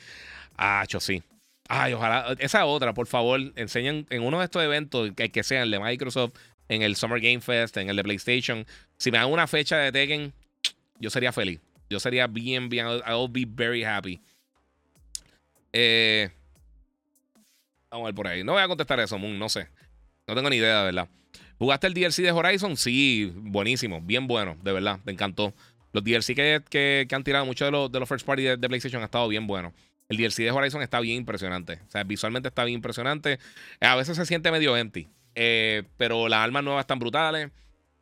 [0.58, 1.22] Ah, sí.
[1.68, 2.36] Ay, ojalá.
[2.40, 5.80] Esa otra, por favor, enseñen en uno de estos eventos, que, que sea el de
[5.80, 6.34] Microsoft,
[6.70, 8.66] en el Summer Game Fest, en el de PlayStation.
[8.98, 10.34] Si me dan una fecha de Tekken,
[11.00, 11.60] yo sería feliz.
[11.90, 12.88] Yo sería bien, bien.
[12.88, 14.22] I'll be very happy.
[15.74, 16.30] Eh,
[17.90, 18.44] vamos a ver por ahí.
[18.44, 19.38] No voy a contestar eso, Moon.
[19.38, 19.68] No sé.
[20.28, 21.10] No tengo ni idea, de verdad.
[21.60, 22.78] ¿Jugaste el DLC de Horizon?
[22.78, 25.54] Sí, buenísimo, bien bueno, de verdad, me encantó.
[25.92, 26.36] Los DLC
[26.70, 29.48] que, han tirado muchos de los, de los first party de, PlayStation han estado bien
[29.48, 29.74] buenos.
[30.10, 31.82] El DLC de Horizon está bien impresionante.
[31.88, 33.40] O sea, visualmente está bien impresionante.
[33.82, 35.08] A veces se siente medio empty.
[35.36, 37.52] Eh, pero las armas nuevas están brutales.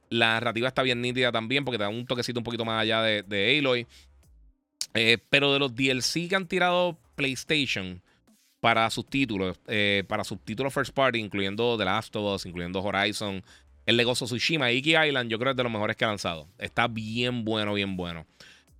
[0.10, 3.58] La narrativa está bien nítida también porque da un toquecito un poquito más allá de,
[3.60, 3.88] Aloy.
[4.94, 8.02] Eh, pero de los DLC que han tirado PlayStation,
[8.66, 13.44] para subtítulos, eh, para subtítulos first party, incluyendo The Last of Us, incluyendo Horizon,
[13.86, 16.48] el Legozo Tsushima, Iki Island, yo creo que es de los mejores que ha lanzado.
[16.58, 18.26] Está bien bueno, bien bueno.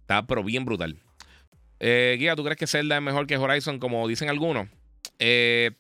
[0.02, 0.98] Está pero bien brutal.
[1.80, 4.68] Eh, Guía, ¿tú crees que Zelda es mejor que Horizon, como dicen algunos?
[5.20, 5.72] Eh,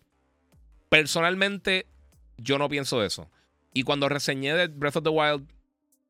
[0.90, 1.88] personalmente,
[2.38, 3.30] yo no pienso eso.
[3.74, 5.48] Y cuando reseñé de Breath of the Wild,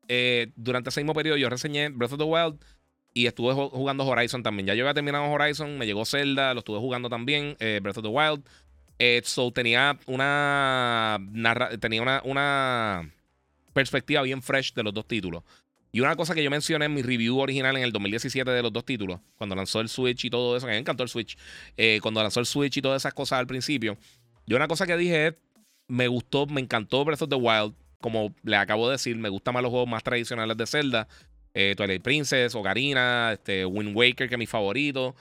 [0.08, 2.64] eh, durante ese mismo periodo, yo reseñé Breath of the Wild
[3.12, 4.66] y estuve jugando Horizon también.
[4.66, 8.04] Ya yo había terminado Horizon, me llegó Zelda, lo estuve jugando también, eh, Breath of
[8.04, 8.44] the Wild.
[8.98, 11.18] Eh, so tenía una,
[11.80, 13.10] tenía una, una
[13.72, 15.42] perspectiva bien fresh de los dos títulos.
[15.92, 18.72] Y una cosa que yo mencioné en mi review original en el 2017 de los
[18.72, 21.38] dos títulos, cuando lanzó el Switch y todo eso, que me encantó el Switch,
[21.76, 23.96] eh, cuando lanzó el Switch y todas esas cosas al principio,
[24.46, 25.34] yo una cosa que dije es,
[25.88, 29.54] me gustó, me encantó Breath of the Wild, como le acabo de decir, me gustan
[29.54, 31.08] más los juegos más tradicionales de Zelda,
[31.54, 35.16] eh, Twilight Princess, Ocarina, este, Wind Waker, que es mi favorito.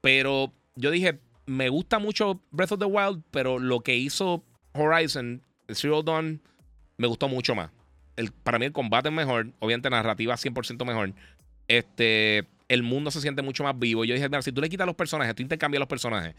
[0.00, 5.42] Pero yo dije, me gusta mucho Breath of the Wild, pero lo que hizo Horizon,
[5.72, 6.42] Zero Dawn,
[6.96, 7.70] me gustó mucho más.
[8.20, 11.14] El, para mí el combate es mejor, obviamente narrativa 100% mejor.
[11.68, 14.04] Este, el mundo se siente mucho más vivo.
[14.04, 16.34] Yo dije, mira, si tú le quitas los personajes, tú intercambias los personajes,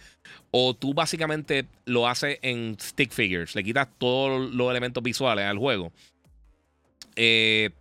[0.51, 5.57] o tú básicamente lo haces en stick figures, le quitas todos los elementos visuales al
[5.57, 5.91] juego,
[7.15, 7.71] eh,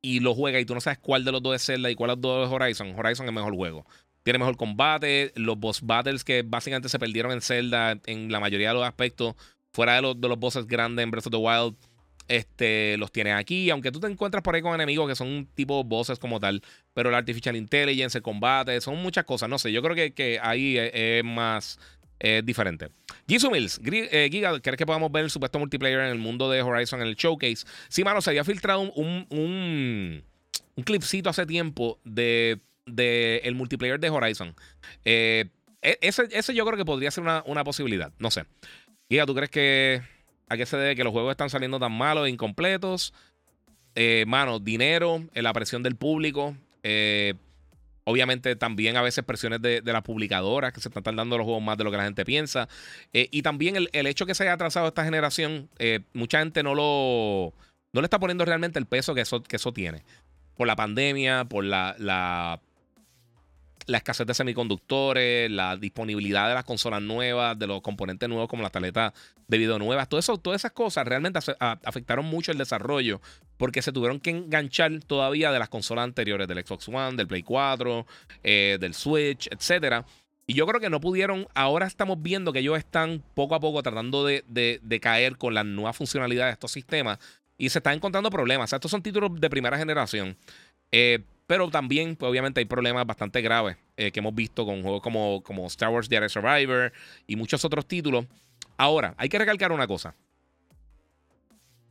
[0.00, 2.10] y lo juega y tú no sabes cuál de los dos es Zelda y cuál
[2.10, 3.84] de los dos es Horizon, Horizon es el mejor juego.
[4.22, 8.68] Tiene mejor combate, los boss battles que básicamente se perdieron en Zelda en la mayoría
[8.68, 9.34] de los aspectos,
[9.72, 11.74] fuera de los, de los bosses grandes en Breath of the Wild,
[12.30, 13.70] este, los tienes aquí.
[13.70, 16.62] Aunque tú te encuentras por ahí con enemigos que son tipo bosses como tal,
[16.94, 19.48] pero la artificial intelligence, el combate, son muchas cosas.
[19.48, 21.78] No sé, yo creo que, que ahí es, más
[22.44, 22.88] diferente.
[23.26, 26.62] Jisoo Mills, eh, Giga, ¿crees que podamos ver el supuesto multiplayer en el mundo de
[26.62, 27.66] Horizon en el showcase?
[27.88, 30.22] Sí, mano, se había filtrado un, un,
[30.76, 34.54] un, clipcito hace tiempo de, de, el multiplayer de Horizon.
[35.04, 35.46] Eh,
[35.80, 38.12] e, ese, ese, yo creo que podría ser una, una, posibilidad.
[38.18, 38.44] No sé.
[39.08, 40.02] Giga, ¿tú crees que
[40.50, 43.14] a qué se debe que los juegos están saliendo tan malos e incompletos?
[43.94, 46.54] Eh, mano, dinero, la presión del público.
[46.82, 47.34] Eh,
[48.10, 51.78] Obviamente también a veces presiones de, las publicadoras que se están tardando los juegos más
[51.78, 52.68] de lo que la gente piensa.
[53.12, 56.74] Eh, y también el, hecho que se haya atrasado esta generación, eh, mucha gente no
[56.74, 57.54] lo
[57.92, 60.02] no le está poniendo realmente el peso que eso, que eso tiene.
[60.56, 62.60] Por la pandemia, por la, la
[63.90, 68.62] la escasez de semiconductores, la disponibilidad de las consolas nuevas, de los componentes nuevos como
[68.62, 69.12] las tabletas
[69.48, 73.20] de video nuevas, todo eso, todas esas cosas realmente afectaron mucho el desarrollo
[73.56, 77.42] porque se tuvieron que enganchar todavía de las consolas anteriores, del Xbox One, del Play
[77.42, 78.06] 4,
[78.44, 80.06] eh, del Switch, etc.
[80.46, 83.82] Y yo creo que no pudieron, ahora estamos viendo que ellos están poco a poco
[83.82, 87.18] tratando de, caer con la nueva funcionalidad de estos sistemas
[87.58, 88.64] y se están encontrando problemas.
[88.64, 90.36] O sea, estos son títulos de primera generación.
[90.92, 95.02] Eh, pero también, pues, obviamente, hay problemas bastante graves eh, que hemos visto con juegos
[95.02, 96.92] como, como Star Wars Jedi Survivor
[97.26, 98.24] y muchos otros títulos.
[98.76, 100.14] Ahora, hay que recalcar una cosa.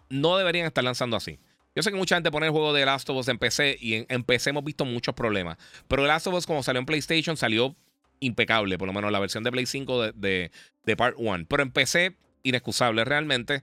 [0.07, 1.39] No deberían estar lanzando así.
[1.75, 4.05] Yo sé que mucha gente pone el juego de Last of Us en PC y
[4.07, 5.57] en, PC hemos visto muchos problemas.
[5.89, 7.75] Pero Last of Us, como salió en PlayStation, salió
[8.21, 8.77] impecable.
[8.77, 10.51] Por lo menos la versión de Play 5 de,
[10.85, 11.47] de, Part 1.
[11.49, 13.61] Pero en PC, inexcusable realmente.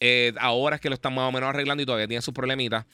[0.00, 2.84] Eh, ahora es que lo están más o menos arreglando y todavía tiene sus problemitas.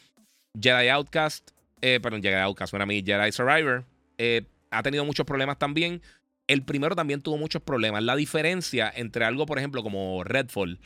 [0.61, 1.53] Jedi Outcast
[1.83, 3.85] eh, perdón, Jedi Outcast, a mí Jedi Survivor,
[4.17, 6.01] eh, ha tenido muchos problemas también.
[6.47, 8.03] El primero también tuvo muchos problemas.
[8.03, 10.81] La diferencia entre algo, por ejemplo, como Redfall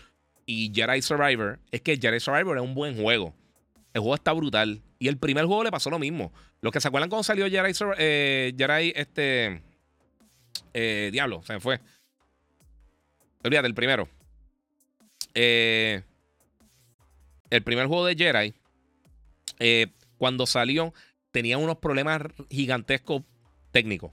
[0.46, 3.34] y Jedi Survivor es que Jedi Survivor es un buen juego.
[3.92, 4.82] El juego está brutal.
[4.98, 6.32] Y el primer juego le pasó lo mismo.
[6.60, 9.62] Los que se acuerdan cuando salió Jedi, eh, Jedi este.
[10.72, 11.80] Eh, Diablo, se me fue.
[13.44, 14.08] Olvídate, el primero.
[15.34, 16.02] Eh,
[17.50, 18.54] el primer juego de Jedi,
[19.58, 20.92] eh, cuando salió,
[21.30, 23.22] tenía unos problemas gigantescos
[23.70, 24.12] técnicos.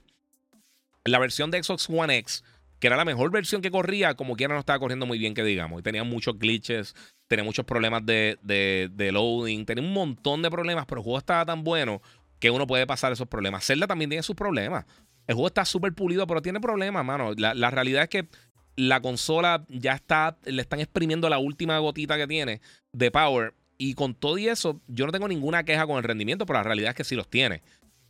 [1.04, 2.44] La versión de Xbox One X,
[2.78, 5.42] que era la mejor versión que corría, como quiera no estaba corriendo muy bien, que
[5.44, 5.80] digamos.
[5.80, 6.94] Y tenía muchos glitches,
[7.28, 11.44] tenía muchos problemas de, de, loading, tenía un montón de problemas, pero el juego estaba
[11.46, 12.02] tan bueno
[12.38, 13.64] que uno puede pasar esos problemas.
[13.64, 14.84] Zelda también tiene sus problemas.
[15.26, 17.32] El juego está súper pulido, pero tiene problemas, mano.
[17.36, 18.28] La, la, realidad es que
[18.76, 22.60] la consola ya está, le están exprimiendo la última gotita que tiene
[22.92, 23.54] de power.
[23.78, 26.62] Y con todo y eso, yo no tengo ninguna queja con el rendimiento, pero la
[26.62, 27.62] realidad es que sí los tiene.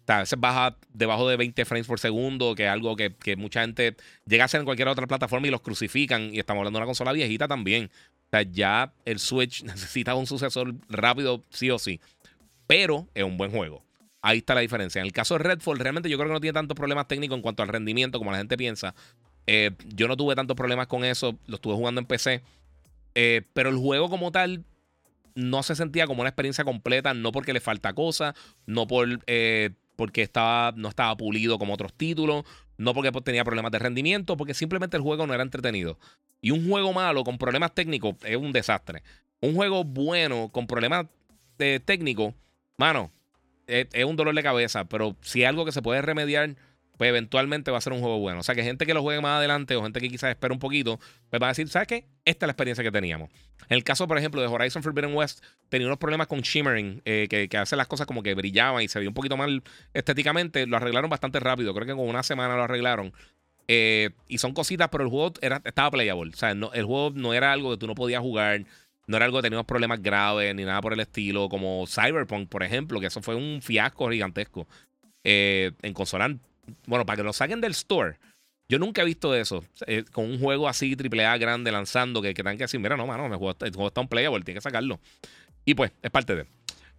[0.04, 3.14] O sea, a veces baja debajo de 20 frames por segundo, que es algo que,
[3.36, 3.96] mucha gente
[4.26, 6.34] llega a hacer en cualquier otra plataforma y los crucifican.
[6.34, 7.90] Y estamos hablando de una consola viejita también.
[8.26, 12.00] O sea, ya el Switch necesita un sucesor rápido, sí o sí.
[12.66, 13.82] Pero es un buen juego.
[14.20, 15.00] Ahí está la diferencia.
[15.00, 17.42] En el caso de Redfall, realmente yo creo que no tiene tantos problemas técnicos en
[17.42, 18.94] cuanto al rendimiento como la gente piensa.
[19.46, 22.42] Eh, yo no tuve tantos problemas con eso, lo estuve jugando en PC.
[23.14, 24.64] Eh, pero el juego como tal
[25.34, 28.34] no se sentía como una experiencia completa, no porque le falta cosas,
[28.66, 32.44] no por, eh, porque estaba, no estaba pulido como otros títulos,
[32.76, 35.98] no porque tenía problemas de rendimiento, porque simplemente el juego no era entretenido.
[36.40, 39.02] Y un juego malo con problemas técnicos es un desastre.
[39.40, 41.06] Un juego bueno con problemas
[41.56, 42.34] técnicos,
[42.76, 43.12] mano,
[43.66, 46.56] es, es un dolor de cabeza, pero si es algo que se puede remediar
[46.96, 48.40] pues eventualmente va a ser un juego bueno.
[48.40, 50.60] O sea, que gente que lo juegue más adelante o gente que quizás espera un
[50.60, 50.98] poquito,
[51.30, 52.06] pues va a decir, ¿sabes qué?
[52.24, 53.30] Esta es la experiencia que teníamos.
[53.68, 57.26] En el caso, por ejemplo, de Horizon Forbidden West, tenía unos problemas con shimmering, eh,
[57.28, 59.62] que, que hace las cosas como que brillaban y se veía un poquito mal
[59.92, 60.66] estéticamente.
[60.66, 61.74] Lo arreglaron bastante rápido.
[61.74, 63.12] Creo que con una semana lo arreglaron.
[63.66, 66.32] Eh, y son cositas, pero el juego era, estaba playable.
[66.32, 68.64] O sea, el juego no era algo que tú no podías jugar.
[69.06, 72.62] No era algo que tenía problemas graves ni nada por el estilo, como Cyberpunk, por
[72.62, 74.66] ejemplo, que eso fue un fiasco gigantesco.
[75.24, 76.36] Eh, en consola
[76.86, 78.18] bueno, para que lo saquen del store.
[78.68, 79.64] Yo nunca he visto eso.
[79.86, 83.06] Eh, con un juego así, AAA grande, lanzando, que, que tengan que decir, mira, no,
[83.06, 85.00] mano, el juego, está un playable, tiene que sacarlo.
[85.64, 86.46] Y pues, es parte de.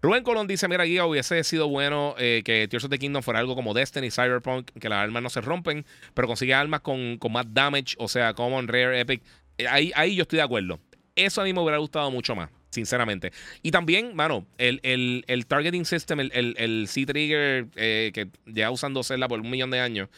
[0.01, 3.39] Rubén Colón dice: Mira, Guía, hubiese sido bueno eh, que Tears of the Kingdom fuera
[3.39, 7.31] algo como Destiny, Cyberpunk, que las armas no se rompen, pero consigue armas con, con
[7.31, 9.23] más damage, o sea, Common, Rare, Epic.
[9.57, 10.79] Eh, ahí, ahí yo estoy de acuerdo.
[11.15, 13.31] Eso a mí me hubiera gustado mucho más sinceramente.
[13.63, 19.27] Y también, mano, el, el, targeting system, el, el, C-Trigger eh, que ya usando Zelda
[19.27, 20.09] por un millón de años,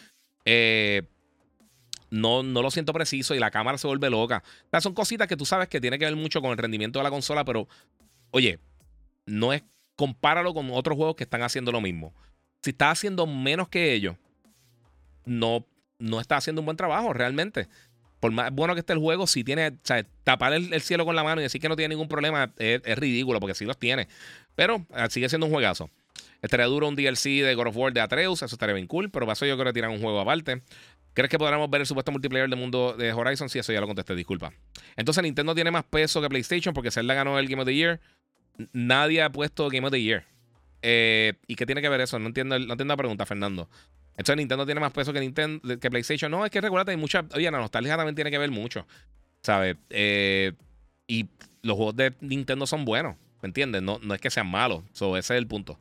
[0.44, 1.04] eh,
[2.10, 4.44] no, no lo siento preciso y la cámara se vuelve loca.
[4.72, 7.04] O son cositas que tú sabes que tiene que ver mucho con el rendimiento de
[7.04, 7.68] la consola, pero,
[8.32, 8.60] oye,
[9.26, 9.64] no es.
[9.96, 12.14] Compáralo con otros juegos que están haciendo lo mismo.
[12.62, 14.16] Si estás haciendo menos que ellos,
[15.26, 15.66] no,
[15.98, 17.68] no está haciendo un buen trabajo realmente
[18.19, 21.15] por más bueno que esté el juego, si tiene, o sea, tapar el, cielo con
[21.15, 24.07] la mano y decir que no tiene ningún problema es, ridículo, porque sí los tiene.
[24.56, 25.89] Pero ah, sigue siendo un juegazo.
[26.41, 29.26] Estaría duro un DLC de God of War de Atreus, eso estaría bien cool, pero
[29.26, 30.61] para eso yo creo que tiran un juego aparte.
[31.14, 33.49] ¿Crees que podremos ver el supuesto multiplayer del mundo de Horizon?
[33.49, 34.53] Sí, eso ya lo contesté, disculpa.
[34.95, 37.99] Entonces Nintendo tiene más peso que PlayStation porque Zelda ganó el Game of the Year.
[38.72, 40.26] Nadie ha puesto Game of the Year.
[40.84, 42.19] Eh, ¿Y qué tiene que ver eso?
[42.19, 43.68] No entiendo, no entiendo la pregunta, Fernando.
[44.18, 46.31] Entonces Nintendo tiene más peso que Nintendo, que PlayStation.
[46.31, 47.23] No, es que recuerda, hay mucha.
[47.35, 48.85] Oye, la nostalgia también tiene que ver mucho.
[49.44, 49.77] ¿Sabes?
[49.91, 50.53] Eh,
[51.06, 51.27] y
[51.61, 53.15] los juegos de Nintendo son buenos.
[53.41, 53.84] ¿Me entiendes?
[53.84, 54.84] No, no es que sean malos.
[54.91, 55.80] ese es el punto.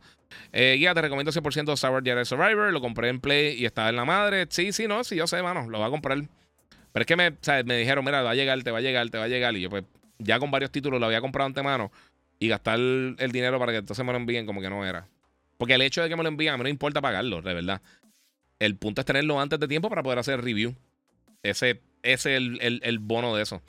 [0.53, 2.71] Eh, guía, te recomiendo 100% Sour Jedi Survivor.
[2.73, 4.47] Lo compré en Play y estaba en la madre.
[4.51, 5.69] Sí, sí, no, sí, yo sé, mano.
[5.71, 6.19] Lo voy a comprar.
[6.93, 7.33] Pero es que me,
[7.65, 9.57] me dijeron, mira, va a llegar, te va a llegar, te va a llegar.
[9.57, 9.85] Y yo, pues,
[10.19, 11.91] ya con varios títulos lo había comprado antemano.
[12.39, 15.09] Y gastar el, el dinero para que entonces me lo envíen como que no era.
[15.57, 17.81] Porque el hecho de que me lo envíen, a mí no importa pagarlo, de verdad.
[18.59, 20.75] El punto es tenerlo antes de tiempo para poder hacer review.
[21.43, 23.63] Ese, es el, bono de eso.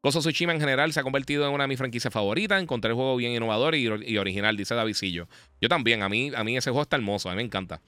[0.00, 2.62] Koso Tsushima en general se ha convertido en una de mis franquicias favoritas.
[2.62, 3.88] Encontré el juego bien innovador y,
[4.18, 5.28] original, dice Davidillo.
[5.60, 7.80] Yo también, a mí, a mí ese juego está hermoso, a mí me encanta.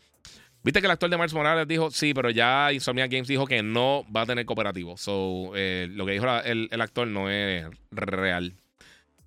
[0.65, 3.63] Viste que el actor de Mars Morales dijo, sí, pero ya Insomnia Games dijo que
[3.63, 4.97] no va a tener cooperativo.
[4.97, 8.55] So, eh, lo que dijo el, actor no es real.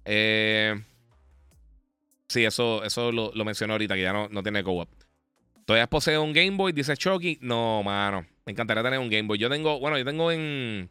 [0.06, 0.80] Eh,
[2.30, 4.88] sí, eso, eso lo, mencionó ahorita, que ya no, no tiene co-op.
[5.66, 6.72] ¿Todavía posee un Game Boy?
[6.72, 7.40] Dice Chucky.
[7.42, 8.26] No, mano.
[8.46, 9.40] Me encantaría tener un Game Boy.
[9.40, 10.90] Yo tengo, bueno, yo tengo en.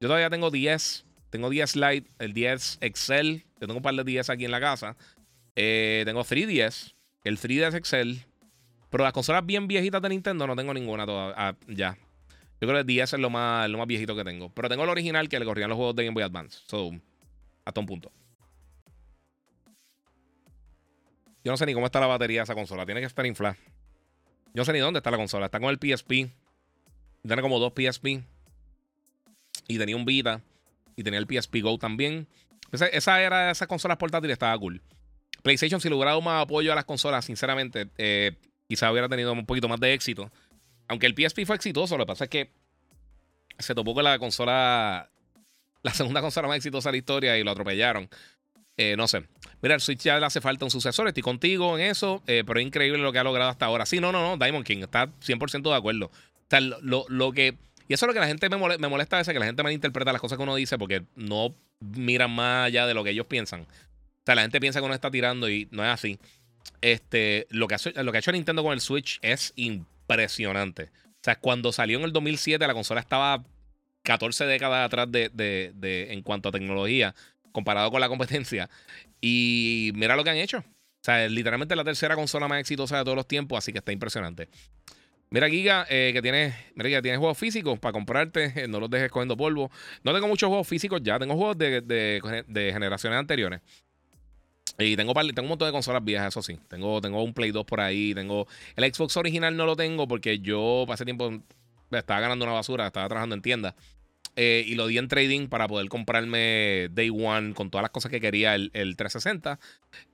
[0.00, 1.04] Yo todavía tengo 10.
[1.30, 3.44] Tengo 10 Lite, el 10 Excel.
[3.60, 4.96] Yo tengo un par de 10 aquí en la casa.
[5.56, 8.24] Eh, tengo 3DS, el 3DS Excel.
[8.90, 11.34] Pero las consolas bien viejitas de Nintendo no tengo ninguna todavía.
[11.36, 11.98] Ah, ya.
[12.60, 14.50] Yo creo que el 10 es lo más, lo más viejito que tengo.
[14.50, 16.60] Pero tengo el original que le corrían los juegos de Game Boy Advance.
[16.66, 16.92] So,
[17.64, 18.12] hasta un punto.
[21.44, 22.86] Yo no sé ni cómo está la batería de esa consola.
[22.86, 23.56] Tiene que estar inflada.
[24.56, 25.46] No sé ni dónde está la consola.
[25.46, 26.30] Está con el PSP.
[27.22, 28.22] Tiene como dos PSP.
[29.68, 30.40] Y tenía un Vita.
[30.96, 32.26] Y tenía el PSP Go también.
[32.72, 34.80] Esa, esa era esas consolas portátiles, estaba cool.
[35.42, 38.32] PlayStation, si logrado más apoyo a las consolas, sinceramente, eh,
[38.66, 40.32] quizá hubiera tenido un poquito más de éxito.
[40.88, 42.50] Aunque el PSP fue exitoso, lo que pasa es que
[43.58, 45.10] se topó con la consola,
[45.82, 48.08] la segunda consola más exitosa de la historia y lo atropellaron.
[48.78, 49.26] Eh, no sé.
[49.62, 51.08] Mira, el Switch ya le hace falta un sucesor.
[51.08, 53.86] Estoy contigo en eso, eh, pero es increíble lo que ha logrado hasta ahora.
[53.86, 54.36] Sí, no, no, no.
[54.36, 56.06] Diamond King está 100% de acuerdo.
[56.06, 56.12] O
[56.48, 57.56] sea, lo, que.
[57.88, 59.46] Y eso es lo que la gente me molesta, me molesta a veces, que la
[59.46, 63.10] gente malinterpreta las cosas que uno dice porque no miran más allá de lo que
[63.10, 63.62] ellos piensan.
[63.62, 63.66] O
[64.24, 66.18] sea, la gente piensa que uno está tirando y no es así.
[66.80, 70.84] Este, lo, que ha, lo que ha hecho Nintendo con el Switch es impresionante.
[70.84, 73.44] O sea, cuando salió en el 2007, la consola estaba
[74.02, 77.14] 14 décadas atrás de, de, de en cuanto a tecnología
[77.56, 78.68] comparado con la competencia.
[79.20, 80.58] Y mira lo que han hecho.
[80.58, 83.92] O sea, literalmente la tercera consola más exitosa de todos los tiempos, así que está
[83.92, 84.48] impresionante.
[85.30, 89.10] Mira, Giga, eh, que tienes, mira, que tienes juegos físicos para comprarte, no los dejes
[89.10, 89.70] cogiendo polvo.
[90.04, 93.60] No tengo muchos juegos físicos ya, tengo juegos de, generaciones anteriores.
[94.78, 96.58] Y tengo, tengo un montón de consolas viejas, eso sí.
[96.68, 98.14] Tengo, tengo un Play 2 por ahí.
[98.14, 98.46] Tengo.
[98.76, 101.32] El Xbox original no lo tengo porque yo hace tiempo
[101.90, 103.74] estaba ganando una basura, estaba trabajando en tiendas.
[104.36, 108.10] Eh, y lo di en trading para poder comprarme Day One con todas las cosas
[108.10, 109.58] que quería el, 360.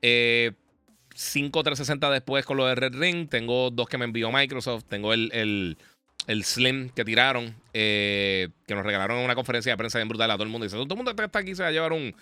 [0.00, 0.52] Eh,
[1.14, 3.28] 5 360 después con lo de Red Ring.
[3.28, 4.84] Tengo dos que me envió Microsoft.
[4.88, 5.76] Tengo el,
[6.28, 10.34] Slim que tiraron, eh, que nos regalaron en una conferencia de prensa bien brutal a
[10.34, 10.64] todo el mundo.
[10.64, 12.14] Dice, todo el mundo está aquí se va a llevar un,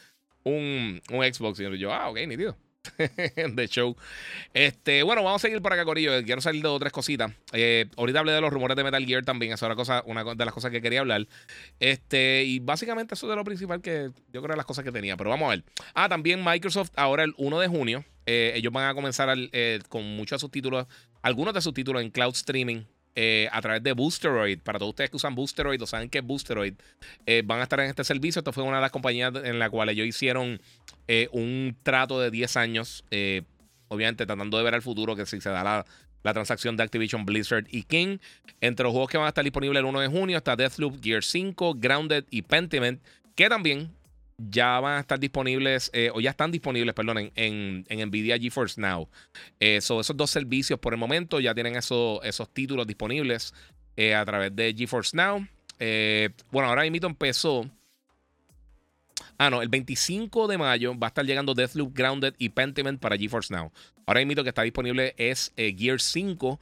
[0.45, 1.61] un, un Xbox.
[1.61, 2.57] Y yo, ah, ok, nítido.
[3.55, 3.97] de show.
[4.55, 6.23] Este, bueno, vamos a seguir por acá, Corillo.
[6.25, 7.33] Quiero salir de otras cositas.
[7.53, 9.53] Eh, ahorita hablé de los rumores de Metal Gear también.
[9.53, 11.27] Eso era cosa, una de las cosas que quería hablar.
[11.79, 15.17] Este, y básicamente eso es de lo principal que yo creo las cosas que tenía.
[15.17, 15.65] Pero vamos a ver.
[15.95, 20.05] Ah, también Microsoft, ahora el 1 de junio, eh, ellos van a comenzar eh, con
[20.17, 20.87] muchos de sus títulos,
[21.23, 22.85] algunos de sus títulos en cloud streaming.
[23.17, 24.61] A través de Boosteroid.
[24.61, 26.75] Para todos ustedes que usan Boosteroid o saben que es Boosteroid,
[27.45, 28.41] van a estar en este servicio.
[28.41, 30.61] Esto fue una de las compañías en la cual ellos hicieron
[31.13, 33.43] eh, un trato de 10 años, eh,
[33.89, 35.85] obviamente tratando de ver al futuro que si se da la,
[36.23, 38.19] la, transacción de Activision Blizzard y King.
[38.61, 41.25] Entre los juegos que van a estar disponibles el 1 de junio está Deathloop, Gear
[41.25, 43.03] 5, Grounded y Pentiment,
[43.35, 43.91] que también
[44.49, 48.81] ya van a estar disponibles, eh, o ya están disponibles, perdón, en, en, Nvidia GeForce
[48.81, 49.09] Now.
[49.59, 53.53] esos dos servicios por el momento ya tienen esos títulos disponibles
[54.17, 55.47] a través de GeForce Now.
[56.51, 57.71] bueno, ahora mismo empezó
[59.43, 63.17] Ah, no, el 25 de mayo va a estar llegando Deathloop Grounded y Pentiment para
[63.17, 63.73] GeForce Now.
[64.05, 66.61] Ahora mismo que está disponible es eh, Gear 5,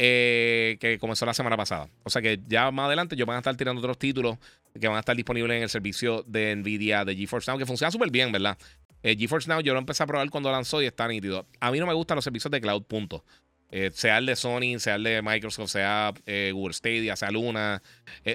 [0.00, 1.88] eh, que comenzó la semana pasada.
[2.04, 4.38] O sea que ya más adelante yo van a estar tirando otros títulos
[4.80, 7.90] que van a estar disponibles en el servicio de Nvidia de GeForce Now, que funciona
[7.90, 8.56] súper bien, ¿verdad?
[9.02, 11.46] Eh, GeForce Now yo lo empecé a probar cuando lanzó y está nítido.
[11.58, 13.24] A mí no me gustan los servicios de cloud, punto.
[13.72, 16.14] Eh, sea el de Sony, sea el de Microsoft, sea
[16.52, 17.82] Google Stadia, sea Luna.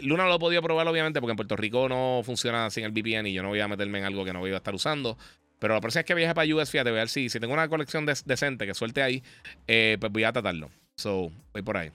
[0.02, 2.92] Luna no lo he podido probar, obviamente, porque en Puerto Rico no funciona sin el
[2.92, 5.18] VPN y yo no voy a meterme en algo que no voy a estar usando.
[5.60, 7.70] Pero la próxima vez que viaje para US, fíjate, voy a ver si tengo una
[7.70, 9.24] colección decente que suelte ahí,
[9.66, 10.70] pues voy a tratarlo.
[10.96, 11.92] So, voy por ahí.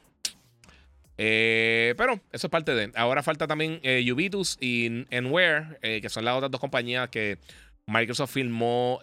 [1.16, 2.92] pero eso es parte de.
[2.94, 3.80] Ahora falta también
[4.12, 7.38] Ubitus y Enware, que son las otras dos compañías que
[7.86, 9.00] Microsoft firmó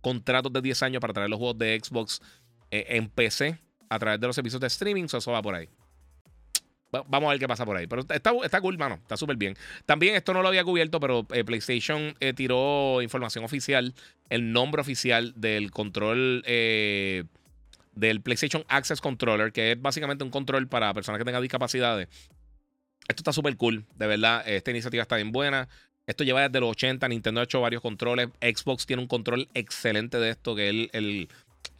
[0.00, 2.20] contratos de 10 años para traer los juegos de Xbox
[2.70, 3.58] eh, en PC
[3.88, 5.04] a través de los servicios de streaming.
[5.04, 5.68] eso va por ahí.
[6.90, 7.86] vamos a ver qué pasa por ahí.
[7.86, 8.96] Pero está, está cool, mano.
[8.96, 9.56] Está súper bien.
[9.86, 13.94] También esto no lo había cubierto, pero eh, PlayStation eh, tiró información oficial,
[14.28, 16.42] el nombre oficial del control
[17.92, 22.08] del PlayStation Access Controller, que es básicamente un control para personas que tengan discapacidades.
[23.08, 24.42] Esto está súper cool, de verdad.
[24.46, 25.68] Esta iniciativa está bien buena.
[26.06, 27.08] Esto lleva desde los 80.
[27.08, 28.28] Nintendo ha hecho varios controles.
[28.40, 31.28] Xbox tiene un control excelente de esto, que es el,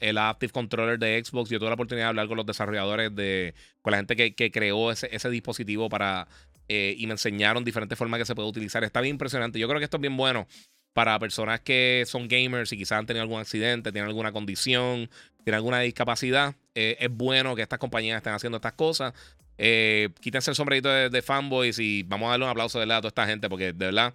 [0.00, 1.50] el Active Controller de Xbox.
[1.50, 4.90] Yo tuve la oportunidad de hablar con los desarrolladores, de, con la gente que, creó
[4.90, 6.26] ese, dispositivo para.
[6.68, 8.84] Eh, y me enseñaron diferentes formas que se puede utilizar.
[8.84, 9.58] Está bien impresionante.
[9.58, 10.46] Yo creo que esto es bien bueno
[10.92, 15.08] para personas que son gamers y quizás han tenido algún accidente, tienen alguna condición,
[15.44, 16.54] tienen alguna discapacidad.
[16.74, 19.14] Eh, es bueno que estas compañías estén haciendo estas cosas.
[19.58, 23.08] Eh, quítense el sombrerito de, fanboys y vamos a darle un aplauso de a toda
[23.08, 24.14] esta gente porque de verdad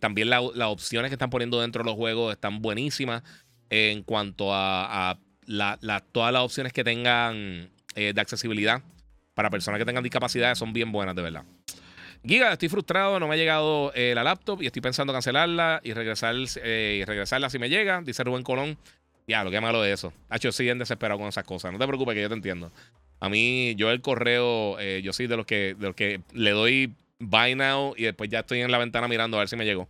[0.00, 3.22] también las opciones que están poniendo dentro de los juegos están buenísimas
[3.70, 5.18] en cuanto a,
[6.12, 8.82] todas las opciones que tengan eh, de accesibilidad
[9.34, 11.44] para personas que tengan discapacidades son bien buenas, de verdad.
[12.24, 15.92] Giga, estoy frustrado, no me ha llegado eh, la laptop y estoy pensando cancelarla y
[15.92, 18.78] regresar eh, y regresarla si me llega, dice Rubén Colón.
[19.26, 20.12] Ya, lo que malo de eso.
[20.28, 21.72] Hacho, sí bien desesperado con esas cosas.
[21.72, 22.70] No te preocupes que yo te entiendo.
[23.18, 26.94] A mí, yo el correo, yo soy de los que, de los que le doy
[27.18, 29.88] buy now y después ya estoy en la ventana mirando a ver si me llegó.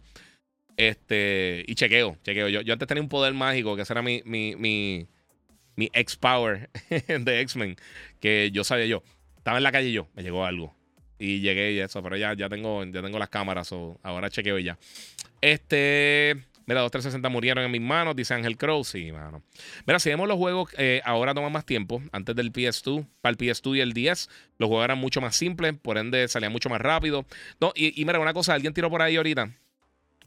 [0.76, 2.48] Este, y chequeo, chequeo.
[2.48, 5.06] Yo, yo antes tenía un poder mágico, que ese era mi, mi, mi,
[5.74, 6.70] mi X-Power
[7.20, 7.76] de X-Men,
[8.20, 9.02] que yo sabía yo.
[9.36, 10.74] Estaba en la calle yo, me llegó algo.
[11.18, 14.58] Y llegué y eso, pero ya, ya, tengo, ya tengo las cámaras, o ahora chequeo
[14.58, 14.78] ya.
[15.40, 16.36] Este,
[16.66, 18.82] Mira, 2360 murieron en mis manos, dice Ángel Crow.
[18.82, 19.40] Sí, mano.
[19.86, 22.02] Mira, si vemos los juegos, eh, ahora toman más tiempo.
[22.10, 24.28] Antes del PS2, para el PS2 y el 10,
[24.58, 27.24] los juegos eran mucho más simples, por ende salían mucho más rápido.
[27.60, 29.52] No, y, mira, una cosa, alguien tiró por ahí ahorita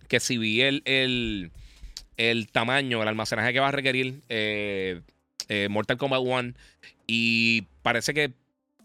[0.07, 5.01] que si vi el, el, tamaño, el almacenaje que va a requerir eh,
[5.49, 6.53] eh, Mortal Kombat 1
[7.05, 8.31] y parece que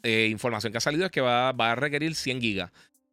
[0.05, 2.71] información que ha salido es que va, a requerir 100 gigas.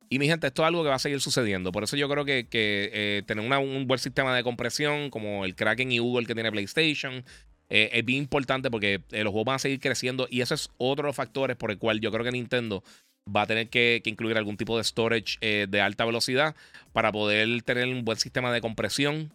[0.09, 1.71] Y mi gente, esto es algo que va a seguir sucediendo.
[1.71, 5.89] Por eso yo creo que, eh, tener un buen sistema de compresión, como el Kraken
[5.89, 7.23] y Google que tiene PlayStation,
[7.69, 10.27] eh, es bien importante porque eh, los juegos van a seguir creciendo.
[10.29, 12.83] Y ese es otro de los factores por el cual yo creo que Nintendo
[13.25, 16.55] va a tener que, incluir algún tipo de storage de alta velocidad
[16.91, 19.31] para poder tener un buen sistema de compresión,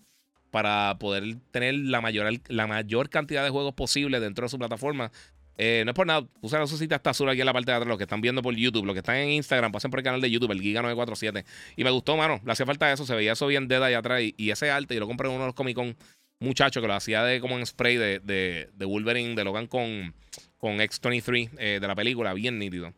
[0.51, 5.11] para poder tener la mayor, la mayor cantidad de juegos posible dentro de su plataforma
[5.59, 7.77] eh, no es por nada, puse la lucecita hasta azul aquí en la parte de
[7.77, 10.05] atrás, los que están viendo por YouTube, los que están en Instagram, pasen por el
[10.05, 11.45] canal de YouTube, el Giga947.
[11.77, 14.23] Y me gustó, mano, le hacía falta eso, se veía eso bien dead ahí atrás.
[14.37, 15.97] Y, ese arte, yo lo compré en uno de los Comic Con
[16.41, 20.15] muchachos que lo hacía de como en spray de, de, Wolverine, de Logan con,
[20.59, 22.93] con X23 eh, de la película, bien nítido.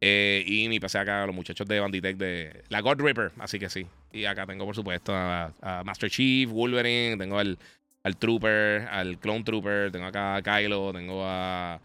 [0.00, 3.60] Eh, y mi pasé acá a los muchachos de Banditech de la God Ripper, así
[3.60, 3.86] que sí.
[4.12, 7.56] Y acá tengo, por supuesto, a Master Chief, Wolverine, tengo el
[8.02, 11.80] al Trooper, al Clone Trooper, tengo acá a Kylo, tengo a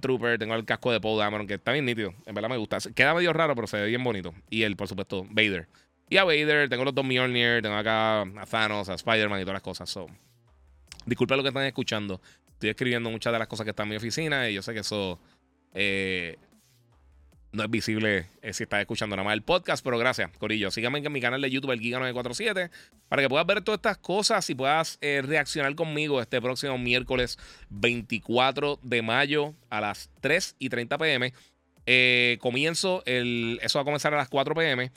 [0.00, 2.14] Trooper, tengo el casco de Paul Dameron, que está bien nítido.
[2.26, 2.78] En verdad me gusta.
[2.94, 4.34] Queda medio raro, pero se ve bien bonito.
[4.50, 5.68] Y el, por supuesto, Vader.
[6.08, 9.54] Y a Vader, tengo los dos Mjolnir, tengo acá a Thanos, a Spider-Man y todas
[9.54, 9.88] las cosas.
[9.88, 10.06] So,
[11.06, 12.20] disculpe lo que están escuchando.
[12.52, 14.80] Estoy escribiendo muchas de las cosas que están en mi oficina y yo sé que
[14.80, 15.18] eso
[15.72, 16.38] eh,
[17.54, 20.70] no es visible eh, si estás escuchando nada más el podcast, pero gracias, Corillo.
[20.70, 22.70] Síganme en mi canal de YouTube, el Giga947,
[23.08, 27.38] para que puedas ver todas estas cosas y puedas eh, reaccionar conmigo este próximo miércoles
[27.70, 31.32] 24 de mayo a las 3 y 30 pm.
[31.86, 34.90] Eh, comienzo, el, eso va a comenzar a las 4 pm.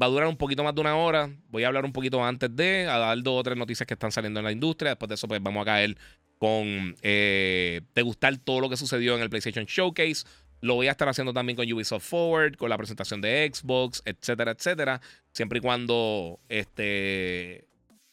[0.00, 1.28] va a durar un poquito más de una hora.
[1.50, 4.12] Voy a hablar un poquito antes de, a dar dos o tres noticias que están
[4.12, 4.92] saliendo en la industria.
[4.92, 5.96] Después de eso, pues vamos a caer
[6.38, 10.24] con eh, gustar todo lo que sucedió en el PlayStation Showcase
[10.60, 14.52] lo voy a estar haciendo también con Ubisoft Forward, con la presentación de Xbox, etcétera,
[14.52, 15.00] etcétera.
[15.32, 17.64] Siempre y cuando este,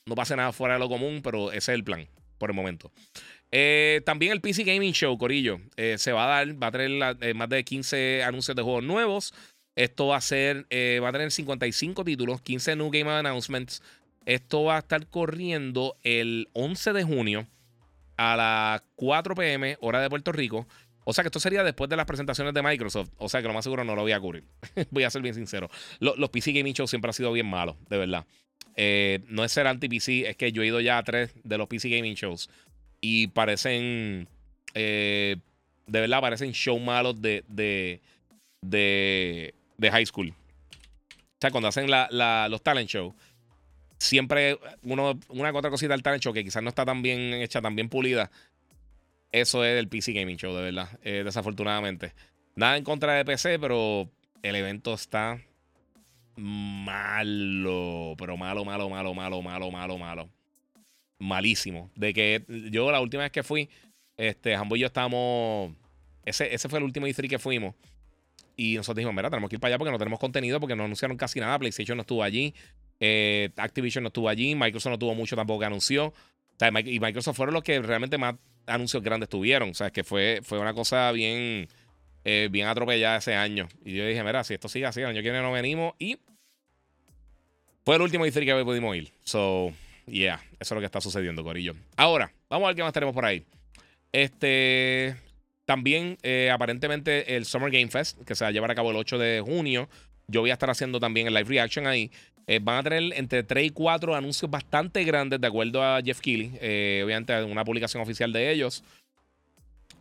[0.06, 2.08] no pase nada fuera de lo común, pero ese es el plan
[2.38, 2.92] por el momento.
[3.52, 7.18] Eh, también el PC Gaming Show, Corillo, eh, se va a dar, va a tener
[7.22, 9.34] eh, más de 15 anuncios de juegos nuevos.
[9.76, 10.68] Esto va a ser,
[11.04, 13.82] va a tener 55 títulos, 15 New Game Announcements.
[14.26, 17.48] Esto va a estar corriendo el 11 de junio
[18.18, 20.66] a las 4 pm, hora de Puerto Rico.
[21.06, 23.10] O sea que esto sería después de las presentaciones de Microsoft.
[23.18, 24.44] O sea que lo más seguro no lo voy a cubrir.
[24.91, 25.69] voy a ser bien sincero.
[25.99, 28.26] Los, PC Gaming Shows siempre han sido bien malos, de verdad.
[28.76, 31.68] Eh, no es ser anti-PC, es que yo he ido ya a tres de los
[31.68, 32.49] PC Gaming Shows
[32.99, 34.27] y parecen.
[34.73, 35.38] Eh,
[35.88, 38.02] de verdad, parecen show malos de, de,
[38.61, 40.30] de, high school.
[40.30, 43.14] O sea, cuando hacen los talent shows,
[43.99, 47.76] siempre una otra cosita del talent show que quizás no está tan bien hecha, tan
[47.76, 48.32] bien pulida,
[49.41, 50.90] eso es el PC Gaming Show, de verdad.
[51.03, 52.14] Eh, desafortunadamente.
[52.56, 54.10] Nada en contra de PC, pero
[54.41, 55.41] el evento está
[56.38, 58.16] malo.
[58.18, 60.30] Pero malo, malo, malo, malo, malo, malo, malo.
[61.20, 61.91] Malísimo.
[61.95, 63.70] De que yo la última vez que fui,
[64.16, 65.74] este, Hambo y yo estábamos.
[66.24, 67.76] Ese, ese fue el último E3 que fuimos.
[68.56, 70.86] Y nosotros dijimos, mira, tenemos que ir para allá porque no tenemos contenido, porque no
[70.86, 71.60] anunciaron casi nada.
[71.60, 72.53] PlayStation no estuvo allí.
[73.02, 74.56] Eh, Activision no estuvo allí.
[74.56, 76.14] Microsoft no tuvo mucho tampoco que anunció.
[76.86, 78.36] Y Microsoft fueron los que realmente más
[78.68, 79.69] anuncios grandes tuvieron.
[79.69, 81.68] O sea, que fue, fue una cosa bien,
[82.23, 83.68] eh, bien atropellada ese año.
[83.84, 85.94] Y yo dije, mira, si esto sigue así, el año que viene no venimos.
[85.99, 86.18] Y
[87.84, 89.11] fue el último E3 que pudimos ir.
[89.23, 89.72] So,
[90.07, 91.76] yeah, eso es lo que está sucediendo, Corillo.
[91.98, 93.45] Ahora, vamos a ver qué más tenemos por ahí.
[94.11, 95.15] Este.
[95.65, 98.98] También, eh, aparentemente, el Summer Game Fest, que se va a llevar a cabo el
[98.98, 99.90] 8 de junio.
[100.27, 102.11] Yo voy a estar haciendo también el live reaction ahí.
[102.48, 106.20] Eh, van a tener entre 3 y 4 anuncios bastante grandes, de acuerdo a Jeff
[106.22, 106.52] Keighley.
[106.62, 108.84] Eh, obviamente, una publicación oficial de ellos.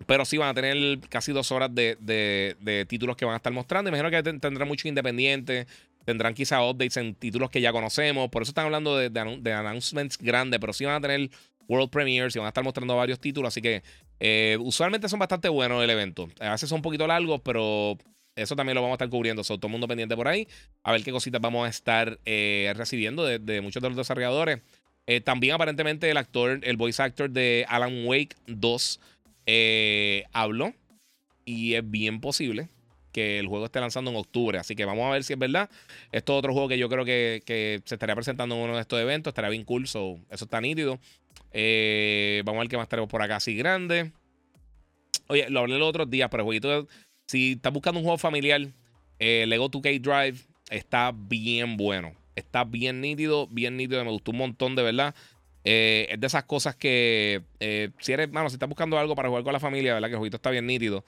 [0.07, 3.89] Pero sí van a tener casi dos horas de, títulos que van a estar mostrando.
[3.89, 5.67] Imagino que tendrán muchos independientes.
[6.05, 8.29] Tendrán quizá updates en títulos que ya conocemos.
[8.29, 10.61] Por eso están hablando de, de, announcements grandes.
[10.61, 11.31] Pero sí van a tener
[11.69, 13.49] World Premiers y van a estar mostrando varios títulos.
[13.49, 13.83] Así que
[14.21, 16.29] eh, usualmente son bastante buenos el evento.
[16.41, 17.97] A veces son un poquito largos, pero
[18.37, 19.45] eso también lo vamos a estar cubriendo.
[19.45, 20.49] So, todo el mundo pendiente por ahí.
[20.83, 24.61] A ver qué cositas vamos a estar eh, recibiendo de, muchos de los desarrolladores.
[25.07, 29.01] Eh, también aparentemente el actor, el voice actor de Alan Wake 2
[29.47, 30.73] eh, habló.
[31.45, 32.69] Y es bien posible
[33.13, 34.59] que el juego esté lanzando en octubre.
[34.59, 35.71] Así que vamos a ver si es verdad.
[36.11, 38.99] Esto es otro juego que yo creo que, se estaría presentando en uno de estos
[38.99, 39.31] eventos.
[39.31, 39.85] Estaría bien cool.
[39.85, 40.95] eso está nítido.
[40.95, 44.11] vamos a ver qué más tenemos por acá así grande.
[45.29, 46.89] Oye, lo hablé los otros días, pero el jueguito
[47.27, 48.61] si estás buscando un juego familiar,
[49.19, 50.39] eh, Lego 2K Drive
[50.71, 52.13] está bien bueno.
[52.37, 54.05] está bien nítido, bien nítido.
[54.05, 55.15] Me gustó un montón, de verdad.
[55.65, 59.29] Eh, es de esas cosas que, eh, si eres, mano, si estás buscando algo para
[59.29, 60.09] jugar con la familia, ¿verdad?
[60.09, 61.05] Que el jueguito está bien nítido.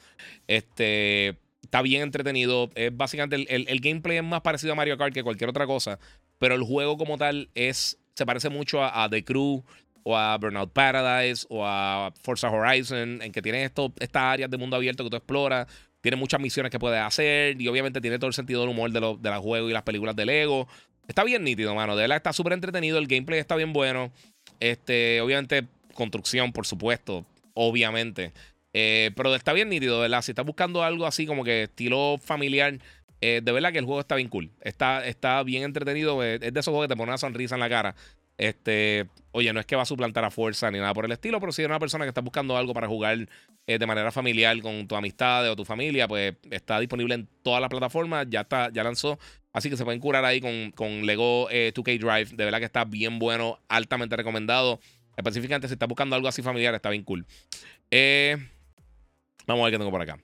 [0.46, 2.70] Este, está bien entretenido.
[2.74, 5.98] Es básicamente el, gameplay es más parecido a Mario Kart que cualquier otra cosa.
[6.38, 9.62] Pero el juego como tal es, se parece mucho a, The Crew
[10.04, 14.56] o a Burnout Paradise o a Forza Horizon, en que tiene esto, estas áreas de
[14.56, 15.66] mundo abierto que tú exploras.
[16.06, 19.00] Tiene muchas misiones que puedes hacer y obviamente tiene todo el sentido del humor de,
[19.00, 20.68] los de juegos y las películas de Lego.
[21.08, 21.96] Está bien nítido, mano.
[21.96, 22.98] De verdad está súper entretenido.
[22.98, 24.12] El gameplay está bien bueno.
[24.60, 27.26] Este, obviamente, construcción, por supuesto.
[27.54, 28.30] Obviamente.
[28.72, 30.22] Eh, pero está bien nítido, ¿verdad?
[30.22, 32.78] Si estás buscando algo así como que estilo familiar,
[33.20, 34.52] eh, de verdad que el juego está bien cool.
[34.60, 36.22] Está, está bien entretenido.
[36.22, 37.96] Es de esos juegos que te pone una sonrisa en la cara.
[38.38, 41.40] Este, oye, no es que va a suplantar a fuerza ni nada por el estilo,
[41.40, 43.28] pero si eres una persona que está buscando algo para jugar
[43.66, 47.70] de manera familiar con tu amistad o tu familia, pues está disponible en todas las
[47.70, 48.26] plataformas.
[48.28, 49.18] Ya está, ya lanzó.
[49.52, 52.36] Así que se pueden curar ahí con, con Lego 2K Drive.
[52.36, 54.80] De verdad que está bien bueno, altamente recomendado.
[55.16, 57.26] Específicamente si estás buscando algo así familiar, está bien cool.
[57.90, 58.36] Eh.
[59.46, 60.18] Vamos a ver qué tengo por acá.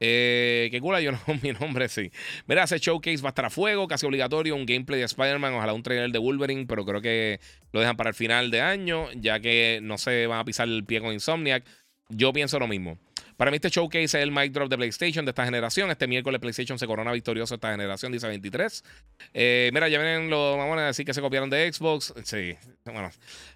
[0.00, 2.10] Eh, qué cool, yo no, mi nombre sí.
[2.46, 4.56] Mira, ese showcase va a estar a fuego, casi obligatorio.
[4.56, 7.38] Un gameplay de Spider-Man, ojalá un trailer de Wolverine, pero creo que
[7.72, 10.84] lo dejan para el final de año, ya que no se van a pisar el
[10.84, 11.64] pie con Insomniac.
[12.08, 12.98] Yo pienso lo mismo.
[13.36, 15.90] Para mí, este showcase es el mic drop de PlayStation de esta generación.
[15.90, 18.84] Este miércoles PlayStation se corona victorioso esta generación, dice 23.
[19.32, 22.12] Eh, mira, ya ven los vamos a decir que se copiaron de Xbox.
[22.24, 23.10] Sí, bueno.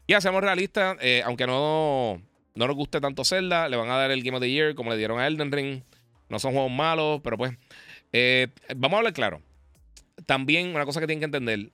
[0.08, 2.22] Ya seamos realistas, eh, aunque no
[2.54, 4.90] no nos guste tanto Zelda, le van a dar el Game of the Year como
[4.90, 5.82] le dieron a Elden Ring.
[6.35, 7.56] No son juegos malos, pero pues.
[8.12, 9.40] Eh, vamos a hablar claro.
[10.27, 11.70] También una cosa que tienen que entender: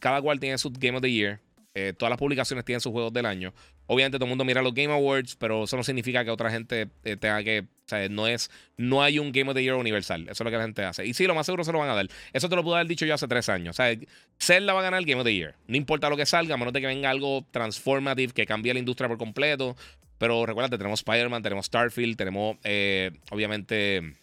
[0.00, 1.40] cada cual tiene su Game of the Year.
[1.74, 3.54] Eh, todas las publicaciones tienen sus juegos del año.
[3.86, 6.88] Obviamente todo el mundo mira los Game Awards, pero eso no significa que otra gente
[7.04, 7.60] eh, tenga que.
[7.60, 8.50] O sea, no es.
[8.76, 10.22] No hay un Game of the Year universal.
[10.24, 11.06] Eso es lo que la gente hace.
[11.06, 12.06] Y sí, lo más seguro se lo van a dar.
[12.34, 13.74] Eso te lo pude haber dicho yo hace tres años.
[13.74, 13.96] O sea,
[14.38, 15.54] Zelda va a ganar el Game of the Year.
[15.66, 18.78] No importa lo que salga, a menos de que venga algo transformative que cambie la
[18.78, 19.76] industria por completo.
[20.22, 24.14] Pero recuerda, tenemos Spider-Man, tenemos Starfield, tenemos eh, obviamente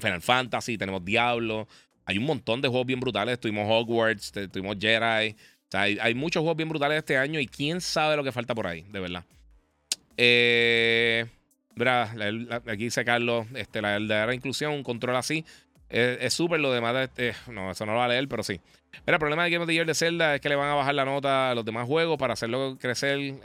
[0.00, 1.68] Final Fantasy, tenemos Diablo.
[2.06, 3.38] Hay un montón de juegos bien brutales.
[3.38, 5.30] Tuvimos Hogwarts, tuvimos Jedi.
[5.30, 8.52] O sea, hay, muchos juegos bien brutales este año y quién sabe lo que falta
[8.52, 9.24] por ahí, de verdad.
[10.16, 11.24] Eh,
[12.66, 15.44] aquí dice Carlos, este, la verdadera inclusión, un control así.
[15.88, 16.96] Es súper lo demás.
[16.96, 18.60] Este, no, eso no lo va a leer, pero sí.
[19.06, 20.74] Mira, el problema de Game of the Year de Zelda es que le van a
[20.74, 23.38] bajar la nota a los demás juegos para hacerlo crecer.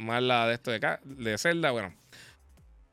[0.00, 1.94] Eh, más la de esto de acá, de Zelda, bueno.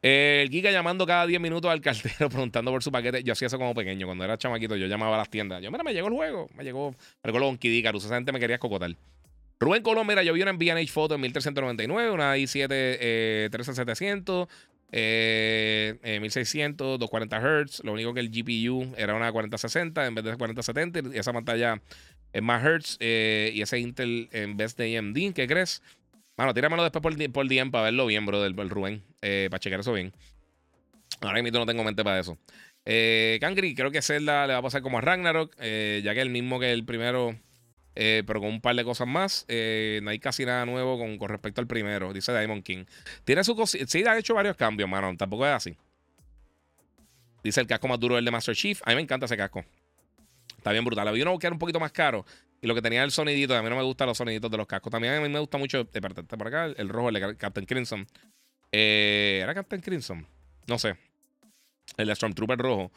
[0.01, 3.23] el Giga llamando cada 10 minutos al cartero preguntando por su paquete.
[3.23, 4.05] Yo hacía eso como pequeño.
[4.05, 5.61] Cuando era chamaquito, yo llamaba a las tiendas.
[5.61, 6.49] Yo, mira, me llegó el juego.
[6.55, 6.91] Me llegó.
[6.91, 8.05] Me recuerdo con Kidikarus.
[8.05, 8.95] Esa gente me quería escocotar.
[9.59, 14.47] Rubén Colón, mira, yo vi una VNH Photo en 1399, una i7 eh, 13700,
[14.91, 17.83] eh, 1600, 240 Hz.
[17.83, 21.15] Lo único que el GPU era una 4060 en vez de 4070.
[21.15, 21.81] Y esa pantalla
[22.31, 22.97] es más Hz.
[22.99, 25.33] Eh, y ese Intel en vez de AMD.
[25.33, 25.81] ¿Qué crees?
[26.37, 29.03] Mano, tíramelo después por, por DM para verlo bien, bro, del, Rubén.
[29.21, 30.13] Eh, para checar eso bien.
[31.21, 32.37] Ahora mismo no tengo mente para eso.
[32.85, 36.19] Eh, Kangri, creo que Zelda le va a pasar como a Ragnarok, eh, ya que
[36.19, 37.35] es el mismo que el primero,
[37.95, 39.45] eh, pero con un par de cosas más.
[39.49, 42.85] no hay casi nada nuevo con, respecto al primero, dice Diamond King.
[43.25, 45.13] Tiene su Sí, ha hecho varios cambios, mano.
[45.17, 45.75] Tampoco es así.
[47.43, 48.79] Dice el casco más duro el de Master Chief.
[48.85, 49.65] A mí me encanta ese casco.
[50.57, 51.07] Está bien brutal.
[51.07, 52.25] Había uno que era un poquito más caro.
[52.61, 54.65] Y lo que tenía el sonidito, a mí no me gustan los soniditos de los
[54.65, 54.91] cascos.
[54.91, 57.65] También a mí me gusta mucho, de parte por acá, el rojo, el de Captain
[57.65, 58.07] Crimson.
[58.71, 60.25] Eh, ¿Era Captain Crimson?
[60.67, 60.95] No sé.
[61.97, 62.91] El de Stormtrooper rojo.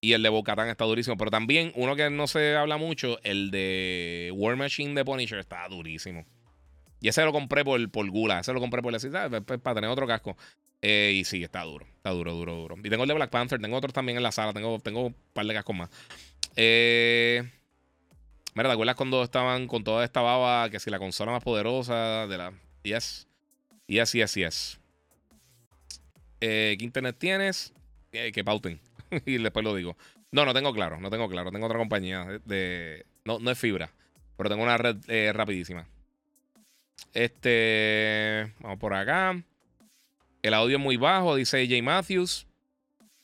[0.00, 1.16] Y el de Bocatan está durísimo.
[1.16, 5.66] Pero también, uno que no se habla mucho, el de War Machine de Punisher está
[5.68, 6.26] durísimo.
[7.00, 8.40] Y ese lo compré por, por gula.
[8.40, 10.36] Ese lo compré por la pues, pues, para tener otro casco.
[10.82, 11.86] Eh, y sí, está duro.
[11.96, 12.76] Está duro, duro, duro.
[12.84, 13.60] Y tengo el de Black Panther.
[13.60, 14.52] Tengo otros también en la sala.
[14.52, 15.90] Tengo, tengo un par de cascos más.
[16.56, 17.42] Eh.
[18.54, 22.26] Mira, ¿te acuerdas cuando estaban con toda esta baba que si la consola más poderosa
[22.26, 22.52] de la.
[22.82, 23.28] Yes.
[23.86, 24.80] Yes, yes, yes.
[26.40, 27.72] Eh, ¿Qué internet tienes?
[28.10, 28.80] que pauten.
[29.26, 29.96] y después lo digo.
[30.32, 31.52] No, no tengo claro, no tengo claro.
[31.52, 33.04] Tengo otra compañía de.
[33.24, 33.90] no, no es fibra.
[34.36, 35.86] Pero tengo una red eh, rapidísima.
[37.12, 38.52] Este.
[38.60, 39.42] Vamos por acá.
[40.42, 41.82] El audio es muy bajo, dice J.
[41.82, 42.46] Matthews.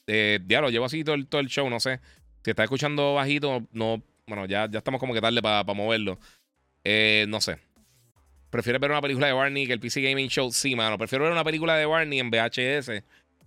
[0.06, 2.00] Eh, ya lo llevo así todo el, todo el show, no sé.
[2.44, 6.18] Si está escuchando bajito, no bueno, ya, ya estamos como que tarde para moverlo.
[6.84, 7.58] Eh, no sé.
[8.50, 10.52] ¿Prefieres ver una película de Barney que el PC Gaming Show?
[10.52, 10.98] Sí, mano.
[10.98, 13.02] Prefiero ver una película de Barney en VHS,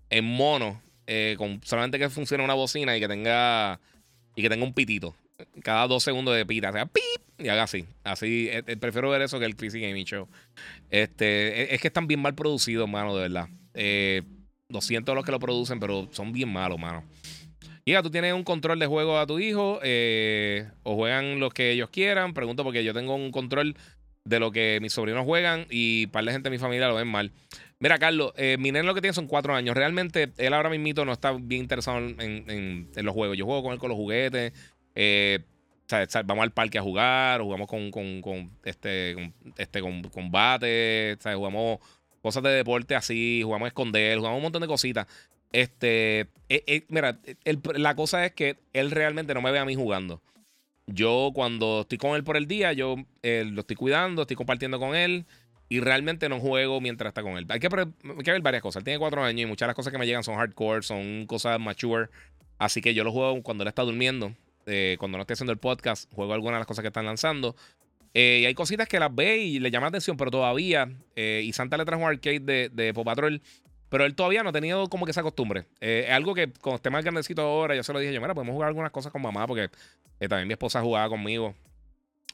[0.09, 3.79] en mono, eh, con solamente que funcione una bocina y que tenga
[4.35, 5.15] y que tenga un pitito.
[5.63, 6.69] Cada dos segundos de pita.
[6.69, 7.03] O sea, pip,
[7.37, 7.85] y haga así.
[8.03, 10.27] Así, eh, prefiero ver eso que el PC Gaming Show.
[10.89, 13.49] Este, es, que están bien mal producidos, mano, de verdad.
[14.69, 17.03] lo siento a los que lo producen, pero son bien malos, mano.
[17.87, 19.79] Giga, ¿tú tienes un control de juego a tu hijo?
[19.83, 22.33] Eh, ¿O juegan los que ellos quieran?
[22.33, 23.75] Pregunto porque yo tengo un control
[24.23, 27.07] de lo que mis sobrinos juegan y par de gente de mi familia lo ven
[27.07, 27.31] mal.
[27.79, 29.75] Mira, Carlos, eh, mi nene lo que tiene son cuatro años.
[29.75, 33.37] Realmente, él ahora mismo no está bien interesado en, los juegos.
[33.37, 34.51] Yo juego con él con los juguetes.
[34.95, 35.41] Eh,
[36.25, 41.77] vamos al parque a jugar, jugamos con, con, este, este con combate, jugamos
[42.23, 45.05] cosas de deporte así, jugamos a esconder, jugamos un montón de cositas.
[45.55, 46.19] Este,
[46.49, 47.17] eh, eh, mira,
[47.75, 50.21] la cosa es que él realmente no me ve a mí jugando.
[50.85, 54.81] Yo cuando estoy con él por el día, yo eh, lo estoy cuidando, estoy compartiendo
[54.81, 55.25] con él
[55.69, 57.45] y realmente no juego mientras está con él.
[57.47, 58.81] Hay que, hay que ver varias cosas.
[58.81, 61.25] Él tiene cuatro años y muchas de las cosas que me llegan son hardcore, son
[61.25, 62.09] cosas mature.
[62.57, 64.33] Así que yo lo juego cuando él está durmiendo.
[64.99, 67.55] cuando no estoy haciendo el podcast, juego algunas de las cosas que están lanzando.
[68.13, 70.91] y hay cositas que las ve y le llama atención, pero todavía.
[71.15, 73.41] y Santa le trajo un arcade de, de Patrol
[73.89, 75.65] pero él todavía no ha tenido como que esa costumbre.
[75.79, 78.53] Eh, algo que cuando esté más grandecito ahora, yo se lo dije yo, mira, podemos
[78.53, 79.69] jugar algunas cosas con mamá, porque
[80.19, 81.55] eh, también mi esposa jugaba conmigo.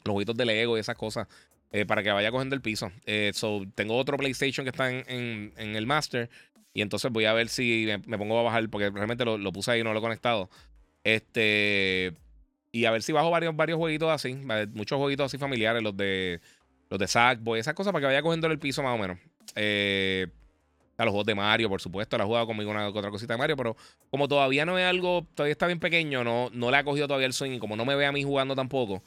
[0.03, 1.27] Los jueguitos de Lego y esas cosas.
[1.73, 2.91] Eh, para que vaya cogiendo el piso.
[3.33, 6.29] so, tengo otro PlayStation que está en, el Master.
[6.73, 9.83] Y entonces voy a ver si me, pongo a bajar, porque realmente lo, puse ahí
[9.83, 10.49] no lo he conectado.
[11.03, 12.13] Este.
[12.73, 14.33] Y a ver si bajo varios, varios jueguitos así.
[14.73, 16.41] Muchos jueguitos así familiares, los de.
[16.89, 19.17] Los de Sackboy, esas cosas para que vaya cogiendo el piso más o menos.
[19.55, 20.27] Eh,
[20.97, 22.17] a los juegos de Mario, por supuesto.
[22.17, 23.75] La ha jugado conmigo una otra cosita de Mario, pero
[24.09, 27.27] como todavía no es algo, todavía está bien pequeño, no, no le ha cogido todavía
[27.27, 27.51] el swing.
[27.51, 29.03] Y como no me ve a mí jugando tampoco,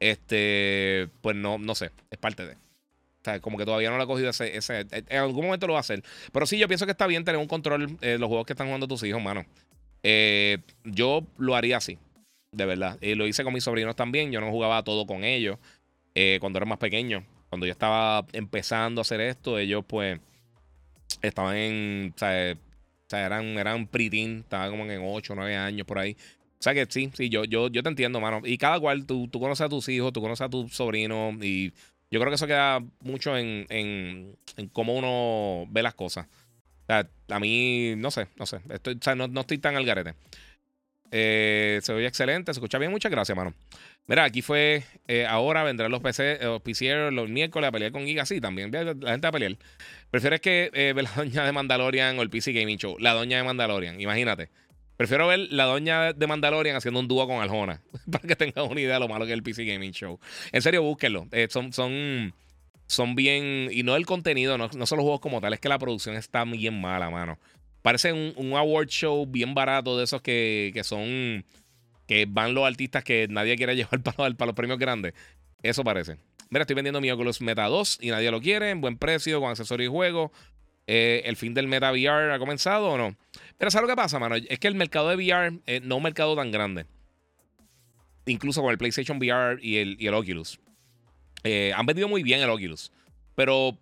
[0.00, 2.52] este, pues no, no sé, es parte de.
[2.54, 4.86] O sea, como que todavía no le ha cogido ese, ese.
[4.90, 6.02] En algún momento lo va a hacer.
[6.30, 8.66] Pero sí, yo pienso que está bien tener un control de los juegos que están
[8.66, 9.46] jugando tus hijos, mano.
[10.02, 11.98] Eh, yo lo haría así,
[12.52, 12.98] de verdad.
[13.00, 14.30] Y lo hice con mis sobrinos también.
[14.30, 15.58] Yo no jugaba todo con ellos
[16.14, 17.24] eh, cuando era más pequeño.
[17.48, 20.20] Cuando yo estaba empezando a hacer esto, ellos pues
[21.22, 22.12] estaban en.
[22.14, 22.56] O sea,
[23.12, 26.16] eran, eran estaban como en 8 o 9 años por ahí.
[26.58, 28.40] O sea que sí, sí, yo, yo, yo te entiendo, mano.
[28.44, 31.34] Y cada cual, tú, tú conoces a tus hijos, tú conoces a tus sobrinos.
[31.42, 31.72] Y
[32.10, 36.26] yo creo que eso queda mucho en, en, en cómo uno ve las cosas.
[36.26, 38.60] O sea, a mí, no sé, no sé.
[38.70, 40.14] Estoy, o sea, no, no estoy tan al garete.
[41.10, 42.90] Eh, se oye excelente, se escucha bien.
[42.90, 43.54] Muchas gracias, mano.
[44.06, 44.82] Mira, aquí fue.
[45.08, 48.26] Eh, ahora vendrán los, PC, los PCers los miércoles a pelear con Giga.
[48.26, 49.56] Sí, también la gente a pelear.
[50.10, 52.96] ¿Prefieres que eh, ver la doña de Mandalorian o el PC Gaming Show?
[52.98, 54.50] La doña de Mandalorian, imagínate.
[54.96, 57.82] Prefiero ver la doña de Mandalorian haciendo un dúo con Aljona.
[58.10, 60.20] para que tengas una idea de lo malo que es el PC Gaming Show.
[60.52, 61.26] En serio, búsquenlo.
[61.48, 62.34] son, son,
[62.86, 63.68] son bien.
[63.72, 66.14] Y no el contenido, no, no son los juegos como tal, es que la producción
[66.16, 67.38] está bien mala, mano.
[67.84, 71.44] Parece un, un award show bien barato de esos que, son.
[72.06, 75.12] que van los artistas que nadie quiere llevar para, para los premios grandes.
[75.62, 76.16] Eso parece.
[76.48, 79.50] Mira, estoy vendiendo mi Oculus Meta 2 y nadie lo quiere, en buen precio, con
[79.50, 80.30] accesorios y juegos.
[80.86, 83.16] Eh, ¿El fin del Meta VR ha comenzado o no?
[83.58, 84.36] Pero ¿sabes lo que pasa, mano?
[84.36, 86.86] Es que el mercado de VR no es un mercado tan grande.
[88.24, 90.58] Incluso con el PlayStation VR y el, y el Oculus.
[91.42, 92.90] Eh, han vendido muy bien el Oculus.
[93.34, 93.76] Pero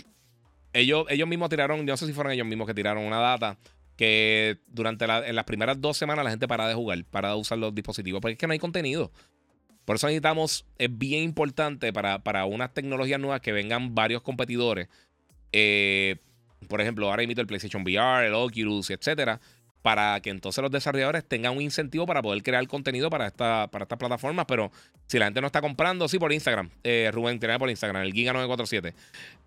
[0.72, 3.56] ellos, ellos mismos tiraron, no sé si fueron ellos mismos que tiraron una data
[3.96, 7.58] que durante en las primeras dos semanas la gente para de jugar, para de usar
[7.58, 9.10] los dispositivos, porque es que no hay contenido.
[9.84, 14.88] Por eso necesitamos, es bien importante para, para unas tecnologías nuevas que vengan varios competidores.
[15.52, 16.16] Eh,
[16.68, 19.40] por ejemplo, ahora imito el PlayStation VR, el Oculus, etcétera,
[19.82, 23.82] para que entonces los desarrolladores tengan un incentivo para poder crear contenido para, esta, para
[23.82, 24.46] estas plataformas.
[24.46, 24.70] Pero
[25.08, 26.70] si la gente no está comprando, sí por Instagram.
[26.84, 28.94] Eh, Rubén, tiene por Instagram, el Giga947.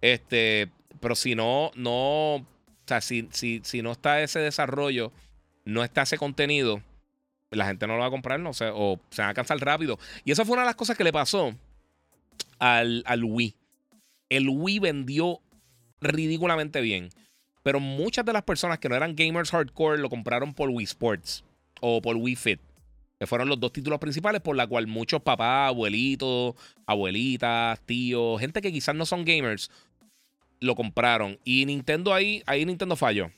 [0.02, 0.70] Este,
[1.00, 2.46] pero si no, no
[2.86, 5.12] o sea, si, si, no está ese desarrollo,
[5.64, 6.82] no está ese contenido,
[7.50, 9.98] la gente no lo va a comprar, no sé, o se va a cansar rápido.
[10.24, 11.56] Y eso fue una de las cosas que le pasó
[12.60, 13.56] al, al Wii.
[14.30, 15.42] El Wii vendió
[16.00, 17.10] ridículamente bien.
[17.64, 21.44] Pero muchas de las personas que no eran gamers hardcore lo compraron por Wii Sports
[21.82, 22.60] o por Wii Fit.
[23.20, 26.54] Que fueron los dos títulos principales por la cual muchos papás, abuelitos,
[26.86, 29.72] abuelitas, tíos, gente que quizás no son gamers,
[30.60, 31.40] lo compraron.
[31.44, 33.32] Y Nintendo ahí, ahí Nintendo falló.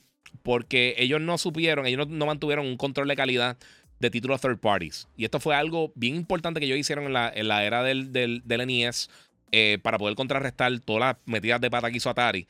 [0.43, 3.57] Porque ellos no supieron, ellos no, mantuvieron un control de calidad
[3.99, 5.07] de títulos third parties.
[5.17, 8.11] Y esto fue algo bien importante que ellos hicieron en la, en la era del,
[8.13, 9.09] del, NES
[9.51, 12.47] eh, para poder contrarrestar todas las metidas de pata que hizo Atari.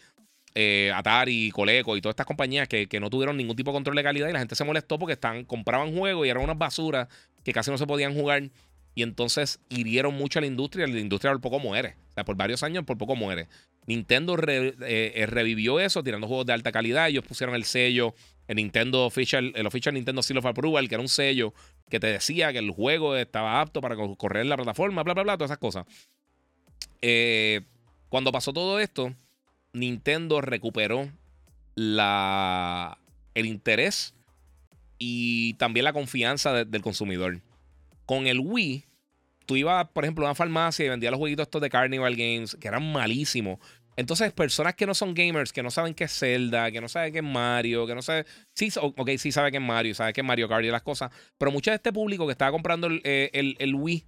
[0.55, 4.03] Eh, Atari, Coleco y todas estas compañías que, no tuvieron ningún tipo de control de
[4.03, 7.07] calidad y la gente se molestó porque están, compraban juegos y eran unas basuras
[7.43, 8.49] que casi no se podían jugar
[8.95, 11.95] y entonces hirieron mucho a la industria y la industria por poco muere.
[12.09, 13.47] O sea, por varios años por poco muere.
[13.87, 14.75] Nintendo eh,
[15.15, 17.07] eh, revivió eso tirando juegos de alta calidad.
[17.07, 18.13] Ellos pusieron el sello,
[18.47, 21.53] el Nintendo Official, el Official Nintendo Seal of Approval, que era un sello
[21.89, 25.23] que te decía que el juego estaba apto para correr en la plataforma, bla, bla,
[25.23, 25.85] bla, todas esas cosas.
[27.01, 27.61] Eh,
[28.09, 29.15] cuando pasó todo esto,
[29.71, 31.09] Nintendo recuperó
[31.77, 34.13] el interés
[34.99, 37.41] y también la confianza del consumidor.
[38.05, 38.85] Con el Wii,
[39.45, 42.55] tú ibas, por ejemplo, a una farmacia y vendías los jueguitos estos de Carnival Games,
[42.59, 43.59] que eran malísimos.
[43.97, 47.11] Entonces, personas que no son gamers, que no saben qué es Zelda, que no saben
[47.11, 48.25] qué es Mario, que no saben.
[48.53, 51.11] Sí, ok, sí sabe qué es Mario, sabe qué es Mario Kart y las cosas.
[51.37, 54.05] Pero mucho de este público que estaba comprando el, eh, Wii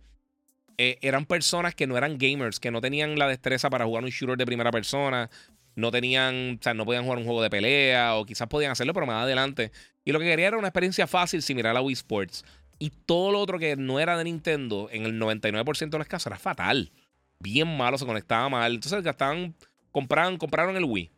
[0.77, 4.11] eh, eran personas que no eran gamers, que no tenían la destreza para jugar un
[4.11, 5.29] shooter de primera persona,
[5.75, 8.93] no tenían, o sea, no podían jugar un juego de pelea, o quizás podían hacerlo,
[8.93, 9.71] pero más adelante.
[10.05, 12.45] Y lo que quería era una experiencia fácil similar a Wii Sports.
[12.77, 16.27] Y todo lo otro que no era de Nintendo, en el 99% de los casos,
[16.27, 16.91] era fatal.
[17.39, 18.75] Bien malo, se conectaba mal.
[18.75, 19.55] Entonces gastaban,
[19.91, 21.09] compraron, compraron el Wii.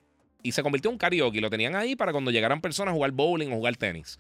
[0.44, 1.42] Y se convirtió en un karaoke.
[1.42, 4.20] Lo tenían ahí para cuando llegaran personas a jugar bowling o jugar tenis.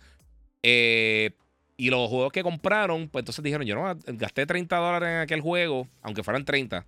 [0.64, 1.32] Eh,
[1.78, 5.42] y los juegos que compraron, pues entonces dijeron, yo no gasté 30 dólares en aquel
[5.42, 6.86] juego, aunque fueran 30.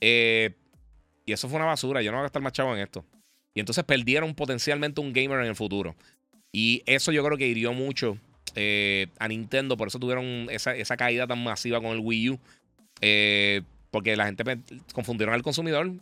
[0.00, 0.54] Eh,
[1.26, 3.04] y eso fue una basura, yo no voy a gastar más chavo en esto.
[3.54, 5.96] Y entonces perdieron potencialmente un gamer en el futuro.
[6.52, 8.18] Y eso yo creo que hirió mucho
[8.54, 12.40] eh, a Nintendo, por eso tuvieron esa, caída tan masiva con el Wii U.
[13.00, 14.44] Eh, porque la gente
[14.92, 15.92] confundieron al consumidor.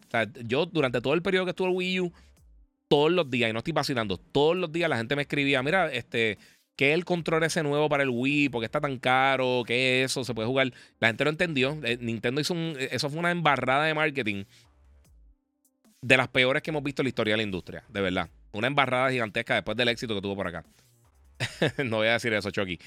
[0.45, 2.13] yo durante todo el periodo que estuvo el Wii U,
[2.89, 5.93] todos los días, y no estoy vacilando, todos los días la gente me escribía, mira,
[5.93, 6.39] este,
[6.77, 8.49] ¿qué es el control ese nuevo para el Wii?
[8.49, 9.63] ¿Por qué está tan caro?
[9.67, 10.25] ¿Qué es eso?
[10.25, 10.73] ¿Se puede jugar?
[11.01, 11.79] La gente lo entendió.
[11.83, 14.45] Eh, Nintendo hizo un, eso fue una embarrada de marketing
[16.01, 18.31] de las peores que hemos visto en la historia de la industria, de verdad.
[18.53, 20.65] Una embarrada gigantesca después del éxito que tuvo por acá.
[21.85, 22.79] no voy a decir eso, Chucky.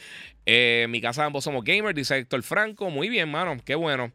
[0.46, 2.90] Eh, mi casa ambos somos gamers, dice Héctor Franco.
[2.90, 3.58] Muy bien, mano.
[3.64, 4.12] Qué bueno.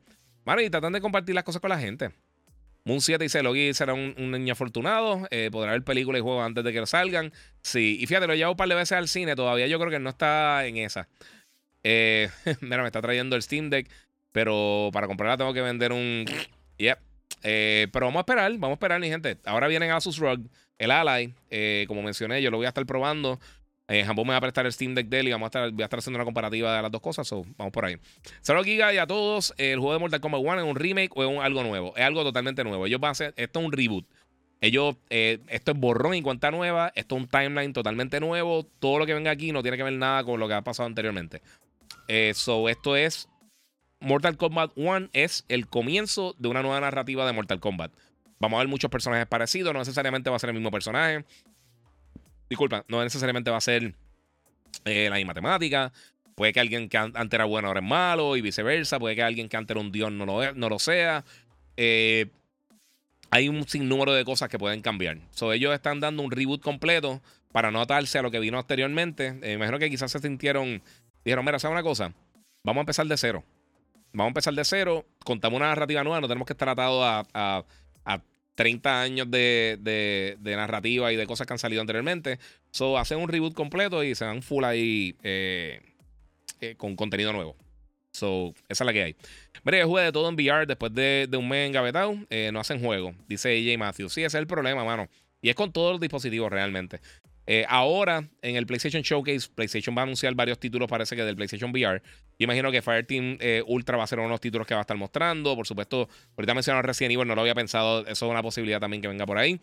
[0.46, 2.12] Mano, y tratan de compartir las cosas con la gente.
[2.84, 5.26] Moon 7 dice, Logi será un, niño afortunado.
[5.32, 7.32] Eh, podrá ver películas y juegos antes de que salgan.
[7.62, 9.34] Sí, y fíjate, lo llevo un par de veces al cine.
[9.34, 11.08] Todavía yo creo que no está en esa.
[11.82, 13.90] Eh, mira, me está trayendo el Steam Deck.
[14.30, 16.26] Pero para comprarla tengo que vender un...
[16.78, 16.98] Yep.
[17.42, 19.38] pero vamos a esperar, vamos a esperar, mi gente.
[19.46, 20.40] Ahora vienen Asus ROG,
[20.78, 21.34] el Ally.
[21.88, 23.40] como mencioné, yo lo voy a estar probando.
[23.88, 25.84] Eh, me va a prestar el Steam Deck de y vamos a estar, voy a
[25.84, 27.28] estar haciendo una comparativa de las dos cosas.
[27.56, 27.96] vamos por ahí.
[28.40, 29.54] Saludos, Giga, y a todos.
[29.58, 31.96] El juego de Mortal Kombat 1 es un remake o es algo nuevo.
[31.96, 32.86] Es algo totalmente nuevo.
[32.86, 33.34] Ellos van a hacer.
[33.36, 34.04] Esto es un reboot.
[34.60, 36.92] Ellos, eh, esto es borrón y cuenta nueva.
[36.96, 38.64] Esto es un timeline totalmente nuevo.
[38.80, 40.88] Todo lo que venga aquí no tiene que ver nada con lo que ha pasado
[40.88, 41.42] anteriormente.
[42.08, 43.28] Eh, so, esto es.
[44.00, 47.92] Mortal Kombat 1 es el comienzo de una nueva narrativa de Mortal Kombat.
[48.38, 49.72] Vamos a ver muchos personajes parecidos.
[49.72, 51.24] No necesariamente va a ser el mismo personaje.
[52.48, 53.94] Disculpa, no necesariamente va a ser
[54.84, 55.92] eh, la misma temática.
[56.34, 58.98] Puede que alguien que antes era bueno ahora es malo y viceversa.
[58.98, 61.24] Puede que alguien que antes era un dios no lo, no lo sea.
[61.76, 62.26] Eh,
[63.30, 65.18] hay un sinnúmero de cosas que pueden cambiar.
[65.30, 69.38] So, ellos están dando un reboot completo para no atarse a lo que vino anteriormente.
[69.42, 70.82] Eh, imagino que quizás se sintieron.
[71.24, 72.12] Dijeron, mira, ¿sabes una cosa?
[72.62, 73.42] Vamos a empezar de cero.
[74.12, 75.06] Vamos a empezar de cero.
[75.24, 76.20] Contamos una narrativa nueva.
[76.20, 77.64] No tenemos que estar atados a
[78.56, 82.40] 30 años de, narrativa y de cosas que han salido anteriormente.
[82.72, 85.80] So, hacen un reboot completo y se dan full ahí eh,
[86.60, 87.54] eh, con contenido nuevo.
[88.12, 89.16] So, esa es la que hay.
[89.62, 92.16] Mira, yo jugué de todo en VR después de, un mes engavetado.
[92.30, 94.14] Eh, no hacen juego, dice AJ Matthews.
[94.14, 95.08] Sí, ese es el problema, mano.
[95.42, 97.00] Y es con todos los dispositivos realmente.
[97.46, 101.36] Eh, ahora, en el PlayStation Showcase, PlayStation va a anunciar varios títulos, parece que del
[101.36, 102.02] PlayStation VR.
[102.38, 104.80] Yo imagino que Fireteam eh, Ultra va a ser uno de los títulos que va
[104.80, 105.54] a estar mostrando.
[105.54, 108.00] Por supuesto, ahorita mencionaron Resident Evil, no lo había pensado.
[108.00, 109.60] Eso es una posibilidad también que venga por ahí.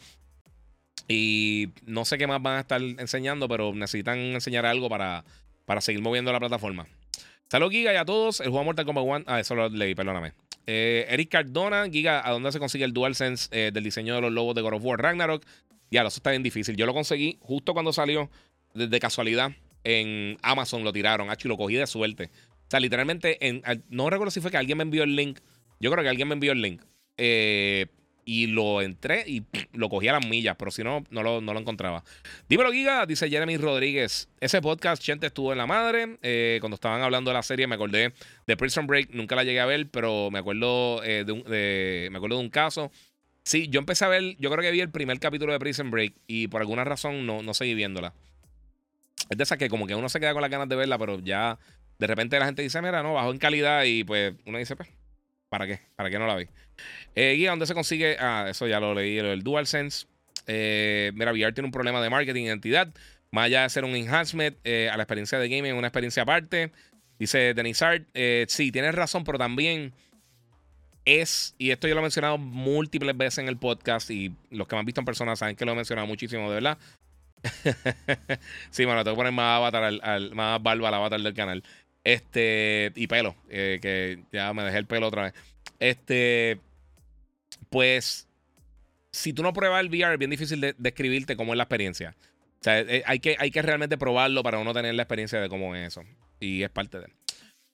[1.09, 5.25] Y no sé qué más van a estar enseñando, pero necesitan enseñar algo para,
[5.65, 6.87] para seguir moviendo la plataforma.
[7.49, 8.39] Salud, Giga, y a todos.
[8.39, 9.23] El juego Mortal Kombat 1.
[9.27, 10.31] Ah, eso lo leí, perdóname.
[10.65, 14.55] Eh, Eric Cardona, Giga, ¿a dónde se consigue el DualSense del diseño de los logos
[14.55, 15.43] de God of War Ragnarok?
[15.93, 16.75] Ya, eso está bien difícil.
[16.75, 18.27] Yo lo conseguí justo cuando salió,
[18.73, 19.51] de, casualidad,
[19.83, 22.31] en Amazon lo tiraron, y lo cogí de suerte.
[22.49, 23.37] O sea, literalmente,
[23.89, 25.37] no recuerdo si fue que alguien me envió el link.
[25.79, 26.81] Yo creo que alguien me envió el link.
[27.17, 27.85] Eh,
[28.25, 29.43] y lo entré y
[29.73, 32.03] lo cogí a las millas, pero si no, no lo, no lo encontraba.
[32.49, 34.29] Dímelo, Giga, dice Jeremy Rodríguez.
[34.39, 36.17] Ese podcast, gente, estuvo en la madre.
[36.23, 38.13] Eh, cuando estaban hablando de la serie, me acordé
[38.47, 39.11] de Prison Break.
[39.11, 42.91] Nunca la llegué a ver, pero me acuerdo, eh, de, me acuerdo de un caso
[43.43, 46.13] Sí, yo empecé a ver, yo creo que vi el primer capítulo de Prison Break
[46.27, 48.13] y por alguna razón no, no seguí viéndola.
[49.29, 51.19] Es de esas que como que uno se queda con las ganas de verla, pero
[51.19, 51.59] ya
[51.99, 54.89] de repente la gente dice, mira, no, bajó en calidad y pues uno dice, pues,
[55.49, 55.79] ¿para qué?
[55.95, 56.47] ¿Para qué no la vi?
[57.15, 58.17] Eh, guía, ¿dónde se consigue?
[58.19, 60.07] Ah, eso ya lo leí, el DualSense.
[60.47, 62.93] Eh, mira, VR tiene un problema de marketing identidad.
[63.31, 66.71] Más allá de hacer un enhancement eh, a la experiencia de gaming, una experiencia aparte.
[67.19, 69.93] Dice Denisard, eh, sí, tienes razón, pero también
[71.05, 74.75] es, y esto yo lo he mencionado múltiples veces en el podcast y los que
[74.75, 76.77] me han visto en persona saben que lo he mencionado muchísimo, de verdad.
[78.69, 81.63] sí, bueno, tengo que poner más avatar al, más barba al avatar del canal.
[82.03, 85.33] Este, y pelo, eh, que ya me dejé el pelo otra vez.
[85.79, 86.59] Este,
[87.69, 88.27] pues,
[89.11, 92.15] si tú no pruebas el VR, es bien difícil de describirte cómo es la experiencia.
[92.61, 95.75] sea, eh, hay, que, hay que realmente probarlo para uno tener la experiencia de cómo
[95.75, 96.03] es eso.
[96.39, 97.13] Y es parte de él.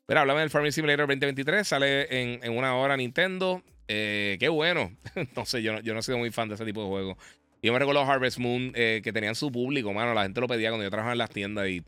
[0.10, 1.68] Pero háblame del Farming Simulator 2023.
[1.68, 3.62] Sale en, en una hora Nintendo.
[3.88, 4.92] Eh, qué bueno.
[5.36, 7.18] no sé, yo no, yo no he sido muy fan de ese tipo de juegos.
[7.62, 10.16] Yo me recuerdo Harvest Moon eh, que tenían su público, mano.
[10.16, 11.84] La gente lo pedía cuando yo trabajaba en las tiendas y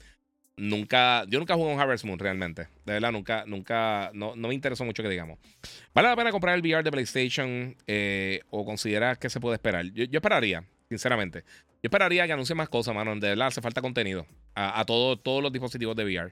[0.55, 2.67] nunca, yo nunca jugué un Harvest Moon realmente.
[2.85, 5.39] De verdad, nunca, nunca, no, no me interesó mucho que digamos.
[5.91, 9.83] ¿Vale la pena comprar el VR de PlayStation eh, o consideras que se puede esperar?
[9.93, 11.43] Yo, esperaría, sinceramente.
[11.81, 13.15] Yo esperaría que anuncie más cosas, mano.
[13.15, 16.31] De verdad, hace falta contenido a, todos los dispositivos de VR.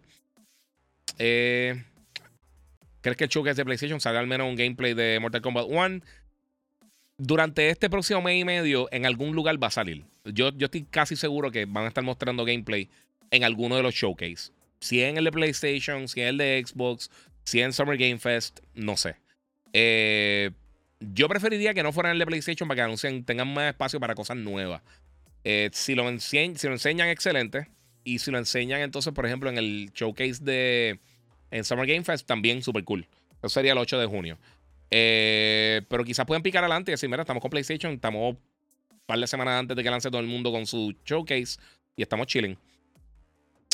[1.18, 1.84] Eh,
[3.02, 6.02] ¿Crees que el showcase de PlayStation salga al menos un gameplay de Mortal Kombat 1?
[7.20, 10.06] durante este próximo mes y medio en algún lugar va a salir.
[10.24, 12.90] Yo, yo estoy casi seguro que van a estar mostrando gameplay
[13.30, 14.52] en alguno de los showcase.
[14.80, 17.12] Si en el de PlayStation, si es el de Xbox,
[17.44, 19.18] si en Summer Game Fest, no sé.
[19.74, 20.52] Eh,
[21.02, 24.00] yo preferiría que no fuera en el de PlayStation para que anuncien, tengan más espacio
[24.00, 24.82] para cosas nuevas.
[25.44, 27.68] Eh, si lo enseñan, excelente.
[28.04, 31.00] Y si lo enseñan entonces, por ejemplo, en el showcase de
[31.52, 33.08] en Summer Game Fest, también súper cool.
[33.40, 34.38] Eso sería el 8 de junio.
[34.92, 39.20] Eh, pero quizás pueden picar adelante y decir, mira, estamos con PlayStation, estamos un par
[39.20, 41.60] de semanas antes de que lance todo el mundo con su showcase
[41.96, 42.58] y estamos chilling.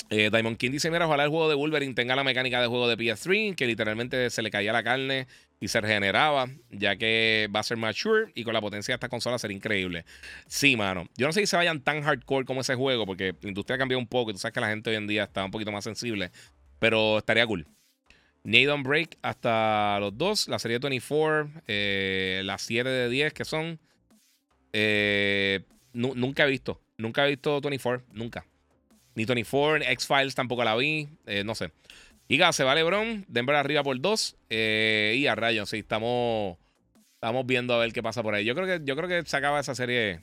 [0.09, 2.87] Eh, Diamond King dice: Mira, ojalá el juego de Wolverine tenga la mecánica de juego
[2.87, 5.27] de PS3, que literalmente se le caía la carne
[5.59, 9.09] y se regeneraba, ya que va a ser mature y con la potencia de esta
[9.09, 10.05] consola sería increíble.
[10.47, 11.07] Sí, mano.
[11.17, 13.79] Yo no sé si se vayan tan hardcore como ese juego, porque la industria ha
[13.79, 15.71] cambiado un poco y tú sabes que la gente hoy en día está un poquito
[15.71, 16.31] más sensible,
[16.79, 17.67] pero estaría cool.
[18.45, 20.47] Nathan Break hasta los dos.
[20.47, 23.79] La serie 24, eh, las 7 de 10 que son.
[24.71, 25.61] Eh,
[25.93, 26.79] nunca he visto.
[26.97, 28.05] Nunca he visto 24.
[28.13, 28.45] Nunca.
[29.15, 31.09] Ni 24, X-Files tampoco la vi.
[31.25, 31.71] Eh, no sé.
[32.27, 33.25] Iga, se va LeBron.
[33.27, 34.35] Denver arriba por 2.
[34.49, 36.57] y a rayos, sí, estamos.
[37.15, 38.45] Estamos viendo a ver qué pasa por ahí.
[38.45, 40.21] Yo creo que, yo creo que se acaba esa serie.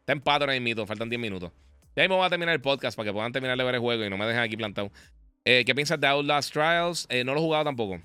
[0.00, 0.86] Está patrón ahí mito.
[0.86, 1.52] Faltan 10 minutos.
[1.94, 4.04] Ya mismo voy a terminar el podcast para que puedan terminar de ver el juego
[4.04, 4.90] y no me dejen aquí plantado.
[5.44, 7.06] Eh, ¿Qué piensas de Outlast Trials?
[7.10, 8.00] Eh, no lo he jugado tampoco.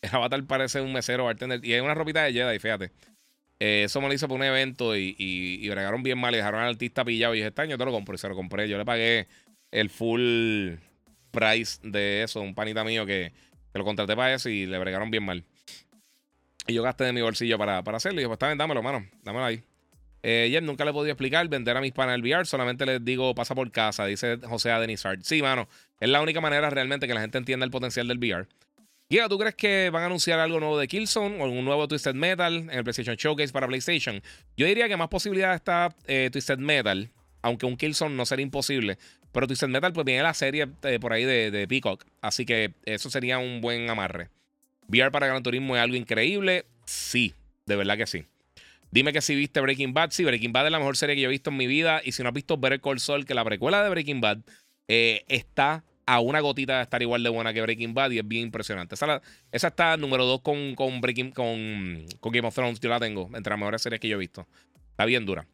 [0.00, 1.64] El avatar parece un mesero bartender.
[1.64, 2.90] Y es una ropita de Jedi, fíjate.
[3.64, 6.62] Eh, eso me lo hizo por un evento y, y, bregaron bien mal y dejaron
[6.62, 7.32] al artista pillado.
[7.32, 8.68] Y dije, este año te lo compré y se lo compré.
[8.68, 9.28] Yo le pagué
[9.70, 10.72] el full
[11.30, 12.40] price de eso.
[12.40, 13.32] Un panita mío que,
[13.72, 15.44] lo contraté para eso y le bregaron bien mal.
[16.66, 18.16] Y yo gasté de mi bolsillo para, para hacerlo.
[18.16, 19.06] Y dije, pues está bien, dámelo, mano.
[19.22, 19.62] Dámelo ahí.
[20.24, 22.44] Eh, nunca le he podido explicar vender a mis panas el VR.
[22.44, 25.20] Solamente les digo, pasa por casa, dice José Adenizard.
[25.22, 25.68] Sí, mano.
[26.00, 28.48] Es la única manera realmente que la gente entienda el potencial del VR.
[29.28, 32.56] ¿Tú crees que van a anunciar algo nuevo de Killzone o un nuevo Twisted Metal
[32.56, 34.22] en el PlayStation Showcase para PlayStation?
[34.56, 37.10] Yo diría que más posibilidad está eh, Twisted Metal,
[37.42, 38.98] aunque un Killzone no sería imposible.
[39.32, 42.04] Pero Twisted Metal, pues viene la serie eh, por ahí de, de, Peacock.
[42.20, 44.30] Así que eso sería un buen amarre.
[44.88, 46.64] VR para Gran Turismo es algo increíble.
[46.86, 47.34] Sí,
[47.66, 48.24] de verdad que sí.
[48.90, 50.10] Dime que si viste Breaking Bad.
[50.10, 52.02] Sí, Breaking Bad es la mejor serie que yo he visto en mi vida.
[52.04, 54.38] Y si no has visto Better Call Saul, que la precuela de Breaking Bad
[54.88, 58.26] eh, está a una gotita de estar igual de buena que Breaking Bad y es
[58.26, 58.94] bien impresionante.
[58.94, 62.80] Esa, está número 2 con, con, Breaking, con, con, Game of Thrones.
[62.80, 64.46] Yo la tengo entre las mejores series que yo he visto.
[64.90, 65.46] Está bien dura.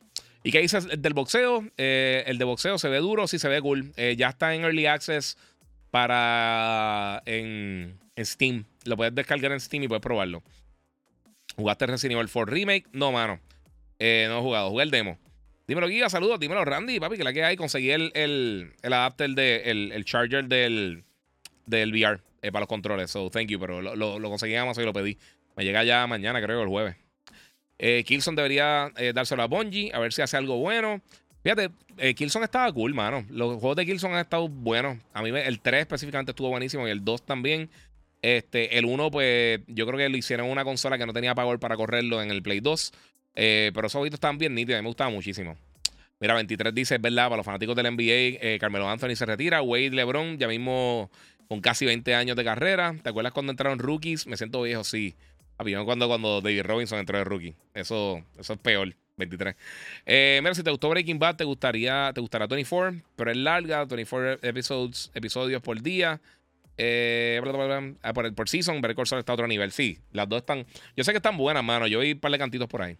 [0.42, 1.64] ¿Y qué dices del boxeo?
[1.76, 3.92] Eh, el de boxeo se ve duro, sí se ve cool.
[3.96, 5.36] Eh, ya está en Early Access
[5.90, 8.64] para en, en Steam.
[8.84, 10.42] Lo puedes descargar en Steam y puedes probarlo.
[11.56, 12.86] ¿Jugaste Resident Evil 4 Remake?
[12.92, 13.40] No, mano.
[13.98, 14.70] Eh, no he jugado.
[14.70, 15.18] Jugué el demo.
[15.68, 16.08] Dímelo, Guía.
[16.08, 16.40] Saludos.
[16.40, 16.98] Dímelo, Randy.
[16.98, 17.56] Papi, que la que hay.
[17.56, 21.04] Conseguí el, el, el adapter, de, el, charger del,
[21.66, 23.10] del VR eh, para los controles.
[23.10, 23.60] So, thank you.
[23.60, 25.18] Pero lo, lo, conseguí en Amazon y lo pedí.
[25.56, 26.96] Me llega ya mañana, creo, el jueves.
[27.78, 29.92] Eh, Kilson debería eh, dárselo a Bungie.
[29.92, 31.02] A ver si hace algo bueno.
[31.42, 33.26] Fíjate, eh, Killzone estaba cool, mano.
[33.28, 34.98] Los juegos de Killzone han estado buenos.
[35.12, 37.70] A mí el 3 específicamente estuvo buenísimo y el 2 también.
[38.22, 41.34] Este, el 1, pues yo creo que lo hicieron en una consola que no tenía
[41.34, 42.92] power para correrlo en el Play 2.
[43.40, 45.56] Eh, pero esos ojitos estaban bien nítidos, a mí me gustaba muchísimo.
[46.18, 49.62] Mira, 23 dice, es verdad, para los fanáticos del NBA, eh, Carmelo Anthony se retira,
[49.62, 51.08] Wade LeBron, ya mismo
[51.46, 52.96] con casi 20 años de carrera.
[53.00, 54.26] ¿Te acuerdas cuando entraron rookies?
[54.26, 55.14] Me siento viejo, sí.
[55.56, 57.54] Había cuando, cuando David Robinson entró de rookie.
[57.74, 58.96] Eso, eso es peor.
[59.18, 59.54] 23.
[60.06, 63.84] Eh, mira, si te gustó Breaking Bad, te gustaría, te gustará 24, pero es larga,
[63.84, 66.20] 24 episodes, episodios por día.
[66.76, 67.40] Eh,
[68.02, 69.70] ah, por, por season, Better Call está a otro nivel.
[69.72, 70.66] Sí, las dos están.
[70.96, 71.86] Yo sé que están buenas, mano.
[71.86, 72.96] Yo vi un par de cantitos por ahí.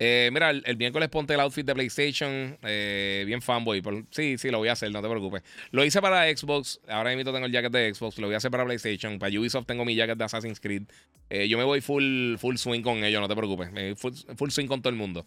[0.00, 2.58] Eh, mira, el, miércoles ponte el outfit de PlayStation.
[2.62, 3.82] Eh, bien fanboy.
[4.10, 5.42] sí, sí, lo voy a hacer, no te preocupes.
[5.70, 6.80] Lo hice para Xbox.
[6.88, 8.18] Ahora mismo tengo el jacket de Xbox.
[8.18, 9.18] Lo voy a hacer para PlayStation.
[9.18, 10.82] Para Ubisoft tengo mi jacket de Assassin's Creed.
[11.30, 13.70] Eh, yo me voy full, full swing con ellos, no te preocupes.
[13.96, 15.26] Full, swing con todo el mundo.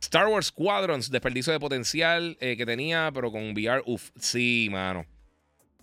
[0.00, 5.06] Star Wars Squadrons, desperdicio de potencial que tenía, pero con VR, uff, sí, mano.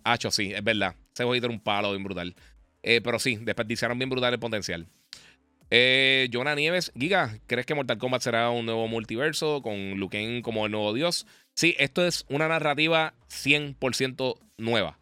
[0.03, 0.95] Hacho, sí, es verdad.
[1.14, 2.36] Ese jueguito era un palo bien brutal.
[2.82, 4.88] Pero sí, desperdiciaron bien brutal el potencial.
[5.73, 10.41] Eh, Jonah Nieves, Giga, ¿crees que Mortal Kombat será un nuevo multiverso con Liu Kang
[10.41, 11.26] como el nuevo dios?
[11.53, 14.99] Sí, esto es una narrativa 100% nueva.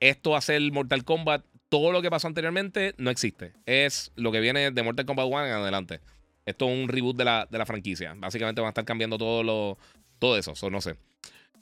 [0.00, 1.44] Esto a ser Mortal Kombat.
[1.68, 3.52] Todo lo que pasó anteriormente no existe.
[3.66, 6.00] Es lo que viene de Mortal Kombat 1 en adelante.
[6.46, 8.14] Esto es un reboot de la, de la franquicia.
[8.16, 9.78] Básicamente van a estar cambiando todo, lo,
[10.18, 10.54] todo eso.
[10.70, 10.96] no sé.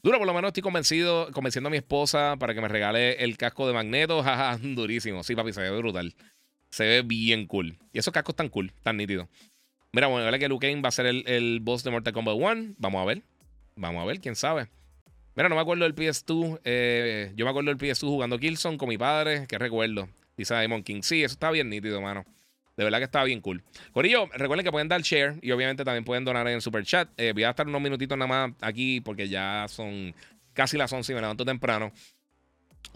[0.01, 3.37] Duro, por lo menos estoy convencido, convenciendo a mi esposa para que me regale el
[3.37, 4.23] casco de Magneto.
[4.63, 5.25] Durísimo.
[5.25, 6.15] Sí, papi, se ve brutal.
[6.71, 7.79] Se ve bien cool.
[7.93, 9.29] Y esos cascos tan cool, tan nítidos.
[9.93, 12.75] Mira, bueno, vale que Kang va a ser el, el boss de Mortal Kombat 1.
[12.79, 13.23] Vamos a ver.
[13.77, 14.69] Vamos a ver, quién sabe.
[15.35, 16.61] Mira, no me acuerdo del PS2.
[16.65, 19.47] Eh, yo me acuerdo del PS2 jugando Killzone con mi padre.
[19.47, 20.09] ¿Qué recuerdo?
[20.37, 21.03] Dice Diamond King.
[21.03, 22.25] Sí, eso está bien nítido, mano.
[22.77, 23.63] De verdad que estaba bien cool.
[23.93, 27.09] Corillo, recuerden que pueden dar share y obviamente también pueden donar en el super chat.
[27.17, 30.15] Eh, voy a estar unos minutitos nada más aquí porque ya son
[30.53, 31.93] casi las 11 y me levanto temprano.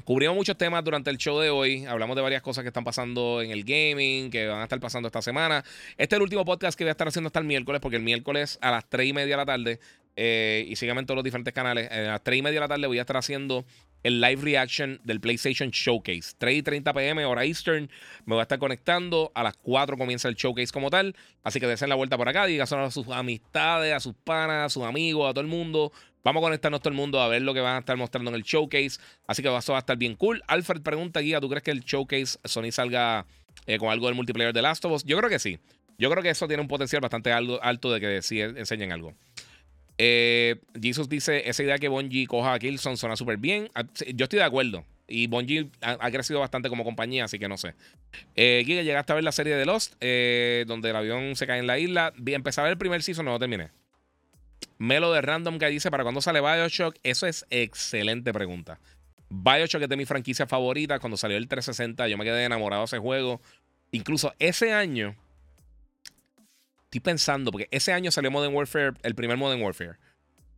[0.05, 1.87] Cubrimos muchos temas durante el show de hoy.
[1.87, 5.07] Hablamos de varias cosas que están pasando en el gaming, que van a estar pasando
[5.07, 5.65] esta semana.
[5.97, 8.03] Este es el último podcast que voy a estar haciendo hasta el miércoles, porque el
[8.03, 9.81] miércoles a las 3 y media de la tarde,
[10.17, 12.69] eh, y síganme en todos los diferentes canales, a las 3 y media de la
[12.69, 13.65] tarde voy a estar haciendo
[14.03, 16.35] el live reaction del PlayStation Showcase.
[16.39, 17.91] 3 y 30 pm, hora Eastern.
[18.25, 19.31] Me voy a estar conectando.
[19.35, 21.15] A las 4 comienza el showcase como tal.
[21.43, 22.47] Así que desen la vuelta por acá.
[22.47, 25.93] Digan a sus amistades, a sus panas, a sus amigos, a todo el mundo.
[26.25, 28.37] Vamos a conectarnos todo el mundo a ver lo que van a estar mostrando en
[28.37, 29.01] el showcase.
[29.27, 30.43] Así que eso va a estar bien cool.
[30.47, 33.27] Alfred pregunta, Guía, ¿tú crees que el showcase Sony salga
[33.67, 35.05] eh, con algo del multiplayer de Last of Us?
[35.05, 35.59] Yo creo que sí.
[35.99, 39.15] Yo creo que eso tiene un potencial bastante alto de que sí enseñen algo.
[39.99, 43.71] Eh, Jesus dice, esa idea que Bungie coja a Killzone suena súper bien.
[43.75, 44.85] Ah, yo estoy de acuerdo.
[45.09, 47.75] Y Bungie ha, crecido bastante como compañía, así que no sé.
[48.35, 51.67] Eh, llegaste a ver la serie de Lost, eh, donde el avión se cae en
[51.67, 52.15] la isla.
[52.25, 53.71] Empecé a el primer season, no lo terminé.
[54.79, 56.97] Melo de Random que dice, ¿para cuándo sale Bioshock?
[57.03, 58.81] Eso es excelente pregunta.
[59.29, 60.99] Bioshock es de mi franquicia favorita.
[60.99, 63.41] Cuando salió el 360, yo me quedé enamorado de ese juego.
[63.91, 65.15] Incluso ese año,
[66.93, 69.97] estoy pensando, porque ese año salió Modern Warfare, el primer Modern Warfare.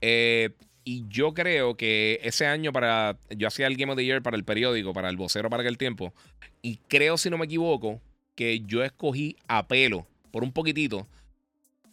[0.00, 0.50] Eh,
[0.82, 3.16] y yo creo que ese año para.
[3.30, 5.78] Yo hacía el Game of the Year para el periódico, para el vocero para aquel
[5.78, 6.12] tiempo.
[6.60, 8.00] Y creo, si no me equivoco,
[8.34, 11.06] que yo escogí a pelo, por un poquitito.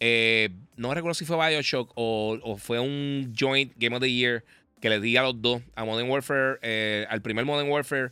[0.00, 4.44] Eh, no recuerdo si fue Bioshock o, fue un joint Game of the Year
[4.80, 8.10] que le di a los dos, a Modern Warfare, eh, al primer Modern Warfare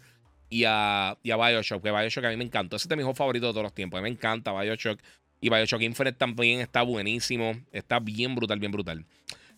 [0.48, 2.76] y a, y a Bioshock, que Bioshock a mí me encantó.
[2.76, 3.98] Ese es mi juego favorito de todos los tiempos.
[3.98, 5.00] A mí me encanta Bioshock.
[5.40, 7.56] Y Bioshock Infinite también está buenísimo.
[7.72, 9.06] Está bien brutal, bien brutal.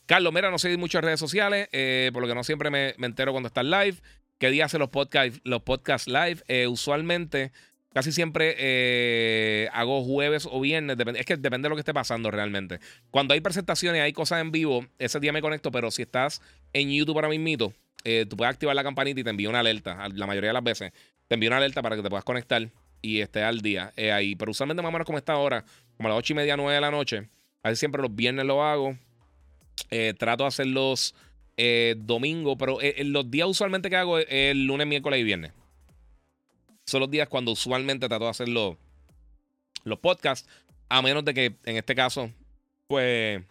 [0.07, 3.33] Carlos, mira, no sé muchas redes sociales, eh, por lo que no siempre me, entero
[3.33, 3.97] cuando está live.
[4.39, 6.43] ¿Qué día hace los podcasts los podcast live?
[6.49, 7.53] Eh, usualmente,
[7.95, 10.97] casi siempre eh, hago jueves o viernes.
[11.17, 12.81] es que depende de lo que esté pasando realmente.
[13.11, 16.43] Cuando hay presentaciones, hay cosas en vivo, ese día me conecto, pero si estás
[16.73, 17.73] en YouTube ahora mismito,
[18.29, 20.09] tú puedes activar la campanita y te envío una alerta.
[20.15, 20.93] La mayoría de las veces
[21.29, 22.69] te envío una alerta para que te puedas conectar
[23.03, 24.35] y esté al día eh, ahí.
[24.37, 25.65] Pero usualmente más o menos como está ahora,
[25.97, 27.29] como a las 8 y media, 9 de la noche.
[27.63, 28.97] Así siempre los viernes lo hago.
[29.91, 31.15] Eh, trato de hacerlos
[31.57, 35.53] eh, domingo, pero los días usualmente que hago es el lunes, miércoles y viernes.
[36.87, 38.77] Son los días cuando usualmente trato de hacer los,
[39.85, 40.49] los podcasts.
[40.89, 42.31] A menos de que en este caso,
[42.87, 43.43] pues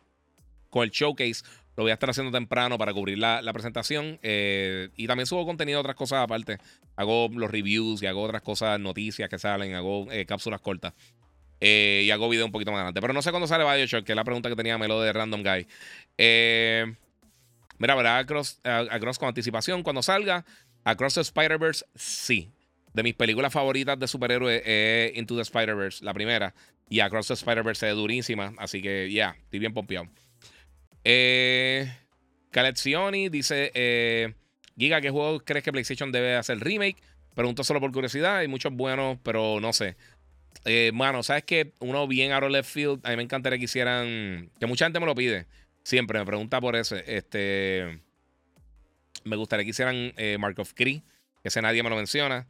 [0.70, 1.44] con el showcase
[1.82, 4.20] lo voy a estar haciendo temprano para cubrir la, presentación.
[4.22, 6.60] Eh, y también subo contenido otras cosas aparte.
[6.96, 10.94] Hago los reviews y hago otras cosas, noticias que salen, hago eh, cápsulas cortas.
[11.60, 13.02] Eh, y hago video un poquito más adelante.
[13.02, 15.42] Pero no sé cuándo sale Bioshock, que es la pregunta que tenía Melo de Random
[15.42, 15.68] Guy.
[17.80, 18.20] mira, ¿verdad?
[18.20, 19.82] Across, Across con anticipación.
[19.82, 20.46] Cuando salga,
[20.84, 22.52] Across the Spider-Verse, sí.
[22.94, 26.54] De mis películas favoritas de superhéroes es Into the Spider-Verse, la primera.
[26.90, 28.54] Y Across the Spider-Verse es durísima.
[28.60, 30.08] Así que ya, estoy bien pompeado.
[31.04, 31.92] Eh,
[33.32, 34.34] dice: eh,
[34.78, 36.98] Giga, ¿qué juego crees que PlayStation debe hacer remake?
[37.36, 38.38] Pregunto solo por curiosidad.
[38.38, 39.96] Hay muchos buenos, pero no sé.
[40.66, 43.00] Eh, mano, ¿sabes que Uno bien out left field.
[43.06, 44.52] A mí me encantaría que hicieran.
[44.60, 45.48] Que mucha gente me lo pide.
[45.84, 47.04] Siempre me pregunta por ese.
[47.08, 48.02] Este.
[49.24, 51.04] Me gustaría que hicieran eh, Mark of Cree.
[51.42, 52.48] Que ese nadie me lo menciona.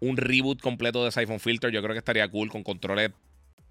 [0.00, 1.70] Un reboot completo de Siphon Filter.
[1.72, 3.10] Yo creo que estaría cool con controles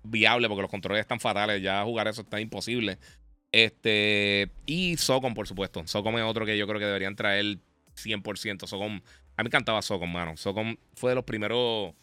[0.03, 0.49] viables.
[0.49, 1.61] Porque los controles están fatales.
[1.61, 2.97] Ya jugar eso está imposible.
[3.51, 5.85] Este, y Socom, por supuesto.
[5.87, 7.59] Socom es otro que yo creo que deberían traer
[7.95, 8.67] 100%.
[8.67, 9.01] Socom, a mí
[9.43, 10.37] me encantaba Socom, mano.
[10.37, 11.93] Socom fue de los primeros,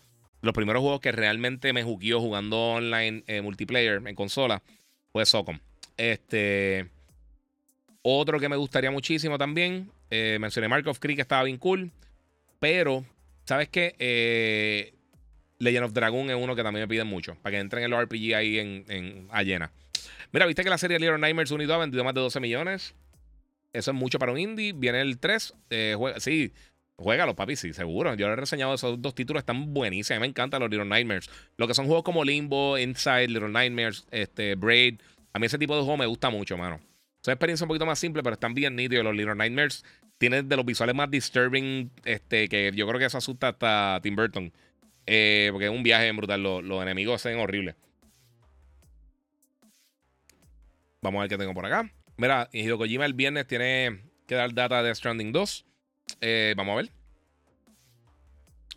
[0.41, 4.63] los primeros juegos que realmente me juguió jugando online eh, multiplayer en consola.
[5.13, 5.59] Fue Socom.
[5.97, 6.89] Este,
[8.03, 9.91] otro que me gustaría muchísimo también.
[10.11, 11.91] Eh, mencioné Mark of Creek, que estaba bien cool.
[12.59, 13.05] Pero,
[13.45, 13.95] ¿sabes qué?
[13.99, 14.95] Eh,
[15.59, 17.37] Legend of Dragon es uno que también me piden mucho.
[17.43, 19.71] Para que entren en el RPG ahí en, en a llena.
[20.35, 22.97] Mira, viste que la serie Little Nightmares Unido ha vendido más de 12 millones.
[23.73, 24.73] Eso es mucho para un indie.
[24.73, 25.55] Viene el 3.
[25.71, 26.53] Eh, sí,
[26.97, 28.13] Juégalo, papi, sí, seguro.
[28.15, 30.11] Yo le he reseñado esos dos títulos, están buenísimos.
[30.11, 31.31] A mí me encantan los Little Nightmares.
[31.57, 35.01] Lo que son juegos como Limbo, Inside, Little Nightmares, este, Braid.
[35.33, 36.81] A mí ese tipo de juego me gusta mucho, mano.
[37.21, 39.05] Son experiencias un poquito más simples, pero están bien nítidos.
[39.05, 39.85] Los Little Nightmares
[40.19, 44.17] tienen de los visuales más disturbing, este, que yo creo que eso asusta hasta Tim
[44.17, 44.53] Burton.
[45.07, 46.43] Eh, porque es un viaje brutal.
[46.43, 47.77] Los, los enemigos ven horribles.
[51.05, 51.91] Vamos a ver qué tengo por acá.
[52.17, 55.67] Mira, Hideo Kojima el viernes tiene que dar data de Stranding 2.
[56.23, 56.91] Eh, vamos a ver.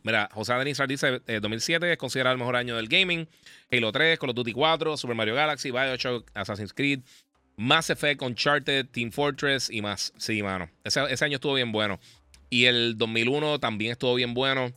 [0.04, 3.30] Mira, José Denizar dice: 2007 eh, es considerado el mejor año del gaming.
[3.72, 7.00] Halo 3, Call of Duty 4, Super Mario Galaxy, Bioshock, Assassin's Creed,
[7.56, 10.12] Mass Effect, Uncharted, Team Fortress y más.
[10.18, 10.70] Sí, mano.
[10.84, 11.98] Ese, año estuvo bien bueno.
[12.50, 14.74] Y el 2001 también estuvo bien bueno.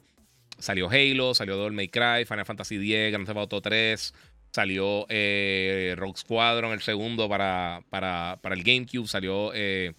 [0.61, 4.15] Salió Halo, salió Devil May Cry, Final Fantasy X, Grand Theft Auto 3.
[4.53, 9.07] Salió eh, Rogue Squadron, el segundo para, para, para el GameCube.
[9.07, 9.53] Salió.
[9.55, 9.93] Eh,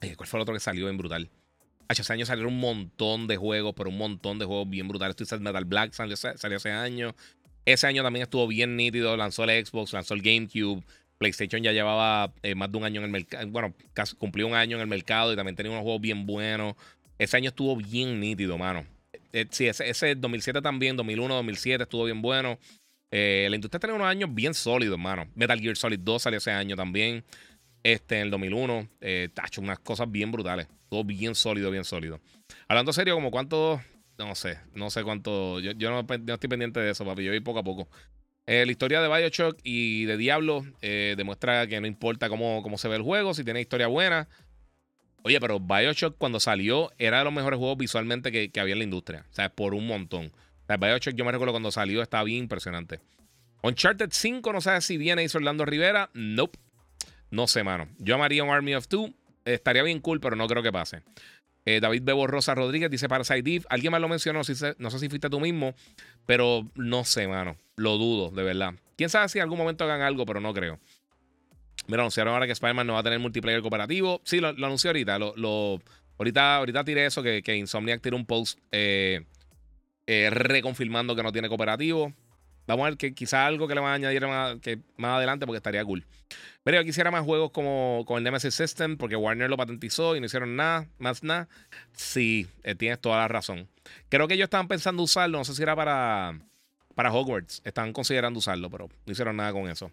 [0.00, 1.30] eh, ¿Cuál fue el otro que salió en brutal?
[1.88, 5.16] Hace años salieron un montón de juegos, pero un montón de juegos bien brutales.
[5.40, 7.14] Metal Black salió, salió ese año.
[7.64, 9.16] Ese año también estuvo bien nítido.
[9.16, 10.82] Lanzó el Xbox, lanzó el GameCube.
[11.18, 13.46] PlayStation ya llevaba eh, más de un año en el mercado.
[13.48, 16.74] Bueno, casi cumplió un año en el mercado y también tenía unos juegos bien buenos.
[17.18, 18.86] Ese año estuvo bien nítido, mano.
[19.32, 22.58] Eh, sí, ese, ese 2007 también, 2001, 2007 estuvo bien bueno.
[23.10, 25.28] Eh, la industria tiene unos años bien sólidos, hermano.
[25.34, 27.24] Metal Gear Solid 2 salió ese año también.
[27.82, 28.88] Este, en el 2001.
[29.00, 30.68] Eh, unas cosas bien brutales.
[30.88, 32.20] Todo bien sólido, bien sólido.
[32.68, 33.80] Hablando serio, como cuánto.
[34.18, 35.60] No sé, no sé cuánto.
[35.60, 37.24] Yo, no, estoy pendiente de eso, papi.
[37.24, 37.88] Yo voy poco a poco.
[38.46, 42.78] Eh, la historia de Bioshock y de Diablo eh, demuestra que no importa cómo, cómo
[42.78, 44.28] se ve el juego, si tiene historia buena.
[45.22, 48.78] Oye, pero Bioshock cuando salió era de los mejores juegos visualmente que, que había en
[48.78, 49.26] la industria.
[49.30, 50.32] O sea, por un montón.
[50.76, 53.00] Bioshock, yo me recuerdo cuando salió, estaba bien impresionante.
[53.62, 56.10] Uncharted 5, no sabes si viene hizo Orlando Rivera.
[56.14, 56.58] Nope.
[57.30, 57.88] No sé, mano.
[57.98, 59.12] Yo amaría un Army of Two.
[59.44, 61.02] Estaría bien cool, pero no creo que pase.
[61.64, 63.62] Eh, David Bebo Rosa Rodríguez dice para Eve.
[63.68, 64.40] Alguien más lo mencionó.
[64.40, 65.74] no sé si fuiste tú mismo,
[66.24, 67.56] pero no sé, mano.
[67.76, 68.74] Lo dudo, de verdad.
[68.96, 70.78] Quién sabe si en algún momento hagan algo, pero no creo.
[71.86, 74.20] Mira, anunciaron ahora que Spider-Man no va a tener multiplayer cooperativo.
[74.24, 75.18] Sí, lo, anunció ahorita.
[75.18, 75.80] Lo,
[76.18, 76.56] ahorita.
[76.56, 79.24] Ahorita tiré eso, que, que Insomniac tiró un post eh,
[80.08, 82.14] eh, reconfirmando que no tiene cooperativo.
[82.66, 85.44] Vamos a ver que quizá algo que le van a añadir más, que, más adelante
[85.44, 86.06] porque estaría cool.
[86.62, 90.20] Pero yo quisiera más juegos como con el Nemesis System porque Warner lo patentizó y
[90.20, 91.46] no hicieron nada, más nada.
[91.92, 93.68] Sí, eh, tienes toda la razón.
[94.08, 96.40] Creo que ellos estaban pensando usarlo, no sé si era para,
[96.94, 97.60] para Hogwarts.
[97.66, 99.92] Estaban considerando usarlo, pero no hicieron nada con eso.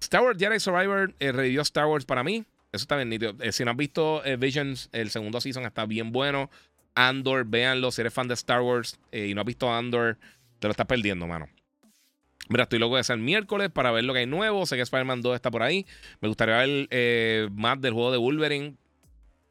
[0.00, 2.44] Star Wars Jedi Survivor eh, revivió Star Wars para mí.
[2.72, 3.36] Eso está bien nítido.
[3.52, 6.50] si no has visto Visions, el segundo season está bien bueno.
[6.96, 7.92] Andor, véanlo.
[7.92, 10.18] Si eres fan de Star Wars eh, y no has visto Andor,
[10.58, 11.48] te lo estás perdiendo, mano.
[12.48, 14.66] Mira, estoy loco de ser miércoles para ver lo que hay nuevo.
[14.66, 15.86] Sé que Spider-Man 2 está por ahí.
[16.20, 18.74] Me gustaría ver eh, más del juego de Wolverine.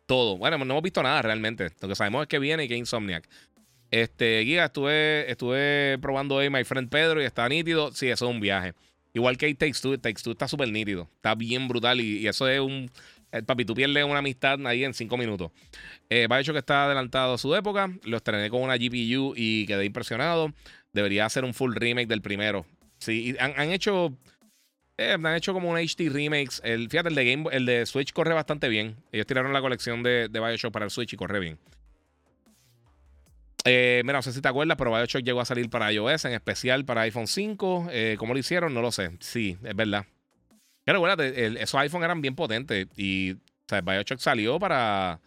[0.06, 0.38] Todo.
[0.38, 1.70] Bueno, no hemos visto nada realmente.
[1.82, 3.28] Lo que sabemos es que viene y que Insomniac.
[3.92, 7.92] Este, guía, estuve, estuve probando hoy My Friend Pedro y está nítido.
[7.92, 8.74] Sí, eso es un viaje.
[9.14, 9.98] Igual que Takes Two.
[9.98, 11.10] Takes Two está súper nítido.
[11.16, 12.92] Está bien brutal y, eso es un
[13.44, 15.52] papi, tú pierdes una amistad ahí en cinco minutos.
[16.10, 17.90] Eh, hecho que está adelantado a su época.
[18.03, 20.53] Lo estrené con una GPU y quedé impresionado.
[20.94, 22.66] Debería hacer un full remake del primero.
[22.99, 24.18] Sí, han, hecho.
[24.98, 26.62] Eh, han hecho como un HD remakes.
[26.64, 28.95] El, fíjate, el de, Game, el de Switch corre bastante bien.
[29.12, 31.57] Ellos tiraron la colección de, de Bioshock para el Switch y corre bien.
[33.68, 36.34] Eh, mira, no sé si te acuerdas, pero Bioshock llegó a salir para iOS, en
[36.34, 37.88] especial para iPhone 5.
[37.91, 38.74] Eh, ¿Cómo lo hicieron?
[38.76, 39.12] No lo sé.
[39.20, 40.06] Sí, es verdad.
[40.86, 43.36] Pero bueno, esos iPhones eran bien potentes y
[43.66, 45.20] o sea, Bioshock salió para.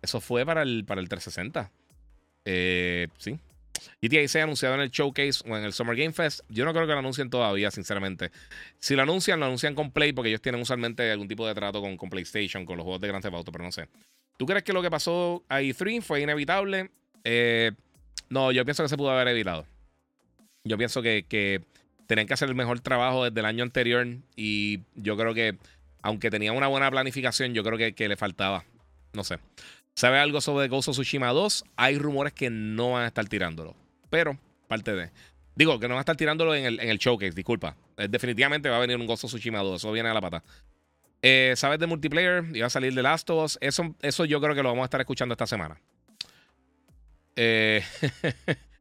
[0.00, 1.70] Eso fue para el, para el 360.
[2.46, 3.38] Eh, sí.
[4.00, 6.40] GTA 6 anunciado en el showcase o en el Summer Game Fest.
[6.48, 8.30] Yo no creo que lo anuncien todavía, sinceramente.
[8.78, 11.80] Si lo anuncian, lo anuncian con Play porque ellos tienen usualmente algún tipo de trato
[11.80, 13.88] con, con PlayStation, con los juegos de Grand Theft Auto, pero no sé.
[14.36, 16.90] ¿Tú crees que lo que pasó a E3 fue inevitable?
[17.24, 17.72] Eh,
[18.28, 19.66] no, yo pienso que se pudo haber evitado.
[20.64, 21.62] Yo pienso que, que
[22.06, 24.06] tenían que hacer el mejor trabajo desde el año anterior
[24.36, 25.56] y yo creo que,
[26.02, 28.64] aunque tenía una buena planificación, yo creo que, le faltaba.
[29.12, 29.38] No sé.
[29.94, 31.64] ¿Sabe algo sobre Ghost of Tsushima 2?
[31.76, 33.76] Hay rumores que no van a estar tirándolo,
[34.10, 35.10] pero parte de...
[35.56, 37.76] Digo, que no van a estar tirándolo en el, en el showcase, disculpa.
[37.96, 40.42] Eh, definitivamente va a venir un Ghost of Tsushima 2, eso viene a la pata.
[41.26, 42.44] Eh, ¿Sabes de multiplayer?
[42.54, 43.58] Iba a salir de Last of Us.
[43.62, 45.80] Eso, eso yo creo que lo vamos a estar escuchando esta semana.
[47.34, 47.82] Eh,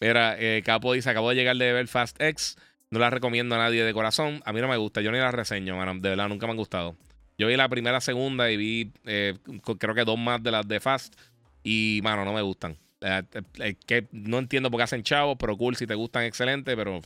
[0.00, 2.56] Mira, eh, Capo dice: Acabo de llegar de Belfast X.
[2.90, 4.42] No la recomiendo a nadie de corazón.
[4.44, 5.00] A mí no me gusta.
[5.00, 5.94] Yo ni la reseño, mano.
[5.94, 6.96] De verdad, nunca me han gustado.
[7.38, 9.34] Yo vi la primera, segunda y vi, eh,
[9.78, 11.14] creo que dos más de las de Fast.
[11.62, 12.76] Y, mano, no me gustan.
[13.00, 15.76] Eh, que no entiendo por qué hacen chavos, pero cool.
[15.76, 16.76] Si te gustan, excelente.
[16.76, 17.00] Pero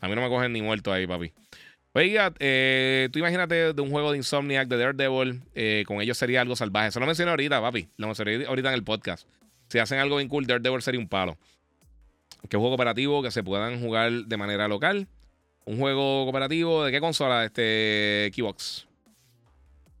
[0.00, 1.32] a mí no me cogen ni muerto ahí, papi.
[1.92, 6.42] Oiga, eh, tú imagínate de un juego de Insomniac, de Daredevil, eh, con ellos sería
[6.42, 6.88] algo salvaje.
[6.88, 7.88] Eso lo mencioné ahorita, papi.
[7.96, 9.26] Lo mencioné ahorita en el podcast.
[9.68, 11.38] Si hacen algo bien cool, Daredevil sería un palo.
[12.48, 15.08] Que juego cooperativo que se puedan jugar de manera local.
[15.64, 17.44] Un juego cooperativo, ¿de qué consola?
[17.44, 18.86] Este, Xbox.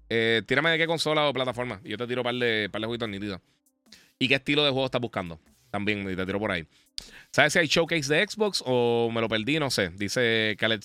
[0.08, 1.80] Eh, tírame de qué consola o plataforma.
[1.84, 3.40] Yo te tiro par de, par de jueguitos nítidos.
[4.18, 5.38] ¿Y qué estilo de juego estás buscando?
[5.70, 6.66] También, te tiro por ahí.
[7.30, 9.58] ¿Sabes si hay showcase de Xbox o me lo perdí?
[9.58, 10.80] No sé, dice Khaled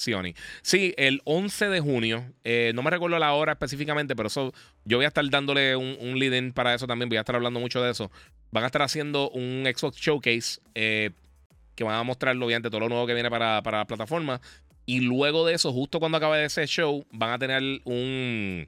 [0.62, 2.26] Sí, el 11 de junio.
[2.44, 4.54] Eh, no me recuerdo la hora específicamente, pero eso
[4.84, 7.08] yo voy a estar dándole un, un lead-in para eso también.
[7.08, 8.12] Voy a estar hablando mucho de eso.
[8.52, 11.12] Van a estar haciendo un Xbox Showcase eh,
[11.76, 14.42] que van a mostrarlo, obviamente, todo lo nuevo que viene para, para la plataforma.
[14.86, 18.68] Y luego de eso, justo cuando acabe ese show, van a tener un,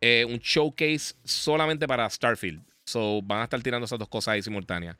[0.00, 2.62] eh, un showcase solamente para Starfield.
[2.84, 4.96] So, van a estar tirando esas dos cosas ahí simultáneas.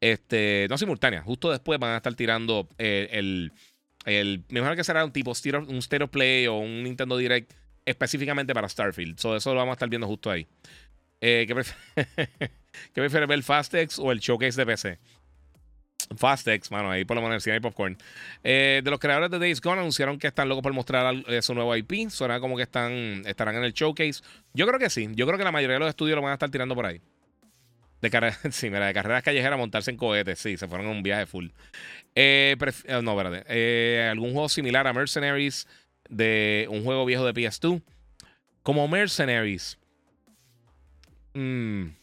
[0.00, 3.52] Este, no simultáneas, justo después van a estar tirando eh, el,
[4.04, 5.32] el, Me imagino que será un tipo
[5.68, 7.52] un Stereo Play o un Nintendo Direct
[7.84, 9.18] específicamente para Starfield.
[9.18, 10.46] So, eso lo vamos a estar viendo justo ahí.
[11.20, 11.54] Eh, ¿qué,
[12.94, 14.98] prefieres ver, el Fastex o el showcase de PC?
[16.16, 17.96] Fastex, mano, ahí por lo menos hay popcorn.
[18.42, 21.54] Eh, de los creadores de Days Gone anunciaron que están locos por mostrar eh, su
[21.54, 22.08] nuevo IP.
[22.10, 24.22] Suena como que están, estarán en el showcase.
[24.54, 25.08] Yo creo que sí.
[25.12, 27.00] Yo creo que la mayoría de los estudios lo van a estar tirando por ahí.
[28.00, 28.10] De,
[28.50, 30.38] sí, mira, de carreras callejeras montarse en cohetes.
[30.38, 31.48] Sí, se fueron a un viaje full.
[32.14, 32.56] Eh,
[33.02, 34.08] no, espérate.
[34.08, 35.66] algún juego similar a Mercenaries
[36.08, 37.82] de un juego viejo de PS2.
[38.62, 39.78] Como Mercenaries.
[41.34, 41.97] Mmm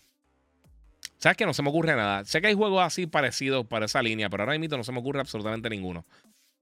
[1.25, 2.23] ¿Sabes que No se me ocurre nada.
[2.23, 4.99] Sé que hay juegos así parecidos para esa línea, pero ahora mismo no se me
[4.99, 6.05] ocurre absolutamente ninguno.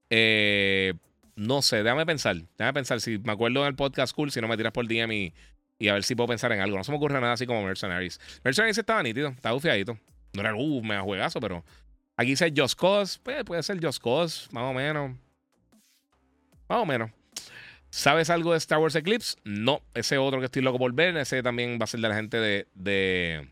[0.08, 0.94] Eh,
[1.36, 2.36] no sé, déjame pensar.
[2.56, 2.98] Déjame pensar.
[3.02, 5.34] Si me acuerdo en el podcast cool, si no me tiras por DM y,
[5.78, 6.78] y, a ver si puedo pensar en algo.
[6.78, 8.18] No se me ocurre nada así como Mercenaries.
[8.42, 9.98] Mercenaries estaba nítido, estaba bufiadito.
[10.32, 11.62] No era uh, mega juegazo, pero
[12.16, 13.20] aquí dice Just Cause.
[13.22, 15.10] Pues, puede ser Just Cause, más o menos.
[16.70, 17.10] Más o menos.
[17.90, 19.36] ¿Sabes algo de Star Wars Eclipse?
[19.44, 21.14] No, ese otro que estoy loco por ver.
[21.18, 23.46] Ese también va a ser de la gente de, de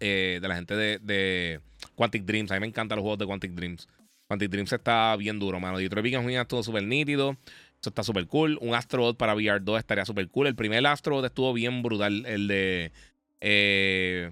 [0.00, 1.60] eh, de la gente de,
[1.94, 2.50] Quantic Dreams.
[2.50, 3.88] A mí me encantan los juegos de Quantic Dreams.
[4.26, 5.78] Quantic Dreams está bien duro, mano.
[5.78, 7.36] Detroit Become Human estuvo súper nítido.
[7.80, 8.58] Eso está súper cool.
[8.60, 10.48] Un Astrobot para VR 2 estaría súper cool.
[10.48, 12.24] El primer Astrobot estuvo bien brutal.
[12.26, 12.92] El de.
[13.40, 14.30] Eh,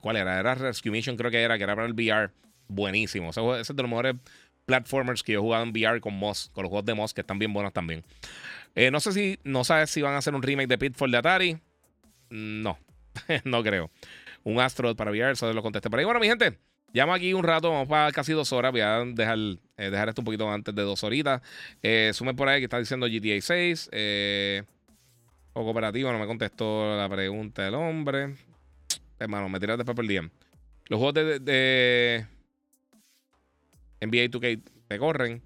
[0.00, 0.38] ¿Cuál era?
[0.38, 2.30] Era Rescue Mission, creo que era, que era para el VR.
[2.68, 3.30] Buenísimo.
[3.30, 4.16] ese es de los mejores
[4.64, 7.20] platformers que yo he jugado en VR con Moss, con los juegos de Moss, que
[7.22, 8.04] están bien buenos también.
[8.74, 11.16] Eh, no sé si, no sabes si van a hacer un remake de Pitfall de
[11.16, 11.58] Atari.
[12.28, 12.78] No,
[13.44, 13.90] no creo.
[14.44, 16.04] Un Astro para VR, eso lo contesté por ahí.
[16.04, 16.58] Bueno, mi gente,
[16.92, 18.72] llamo aquí un rato, vamos para casi dos horas.
[18.72, 19.38] Voy a dejar,
[19.76, 21.42] eh, dejar esto un poquito antes de dos horitas.
[21.82, 23.90] Eh, por ahí que está diciendo GTA 6.
[23.92, 24.62] Eh,
[25.52, 28.34] o cooperativo, no me contestó la pregunta del hombre.
[29.18, 30.30] Hermano, me tiras después por el día.
[30.88, 32.26] Los juegos de, de
[34.02, 35.42] NBA 2K te corren.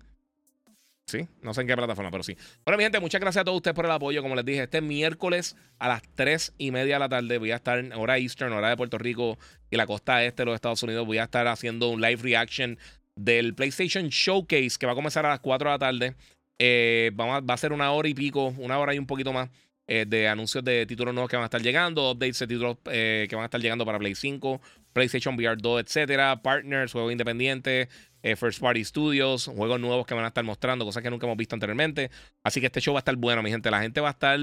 [1.11, 2.37] Sí, no sé en qué plataforma, pero sí.
[2.65, 4.23] Bueno, mi gente, muchas gracias a todos ustedes por el apoyo.
[4.23, 7.57] Como les dije, este miércoles a las 3 y media de la tarde voy a
[7.57, 9.37] estar en hora Eastern, hora de Puerto Rico
[9.73, 11.05] y la costa este de los Estados Unidos.
[11.05, 12.78] Voy a estar haciendo un live reaction
[13.16, 16.15] del PlayStation Showcase que va a comenzar a las 4 de la tarde.
[16.61, 19.51] Eh, va a ser una hora y pico, una hora y un poquito más
[19.93, 23.27] eh, de anuncios de títulos nuevos que van a estar llegando, updates de títulos eh,
[23.28, 24.61] que van a estar llegando para Play 5,
[24.93, 27.89] PlayStation VR 2, etcétera, partners, juegos independientes,
[28.22, 31.36] eh, First Party Studios, juegos nuevos que van a estar mostrando, cosas que nunca hemos
[31.36, 32.10] visto anteriormente.
[32.42, 33.70] Así que este show va a estar bueno, mi gente.
[33.70, 34.38] La gente va a estar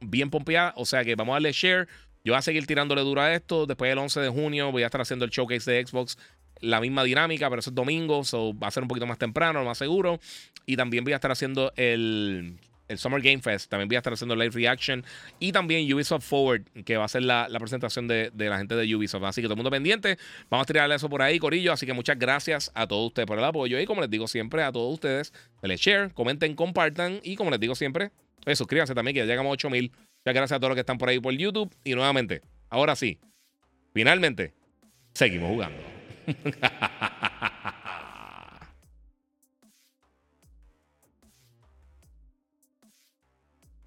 [0.00, 1.88] bien pompeada, o sea que vamos a darle share.
[2.24, 3.66] Yo voy a seguir tirándole duro a esto.
[3.66, 6.18] Después del 11 de junio voy a estar haciendo el showcase de Xbox.
[6.60, 9.62] La misma dinámica, pero eso es domingo, so va a ser un poquito más temprano,
[9.64, 10.18] más seguro.
[10.66, 12.58] Y también voy a estar haciendo el
[12.88, 13.70] el Summer Game Fest.
[13.70, 15.04] También voy a estar haciendo live reaction.
[15.38, 19.24] Y también Ubisoft Forward, que va a ser la, presentación de, la gente de Ubisoft.
[19.24, 20.18] Así que todo el mundo pendiente.
[20.50, 21.72] Vamos a tirarle eso por ahí, Corillo.
[21.72, 23.78] Así que muchas gracias a todos ustedes por el apoyo.
[23.78, 25.32] Y como les digo siempre a todos ustedes,
[25.62, 27.20] denle share, comenten, compartan.
[27.22, 28.10] Y como les digo siempre,
[28.54, 29.90] suscríbanse también, que ya llegamos a 8000.
[29.90, 31.74] Muchas gracias a todos los que están por ahí por YouTube.
[31.84, 33.18] Y nuevamente, ahora sí,
[33.92, 34.54] finalmente,
[35.14, 35.78] seguimos jugando.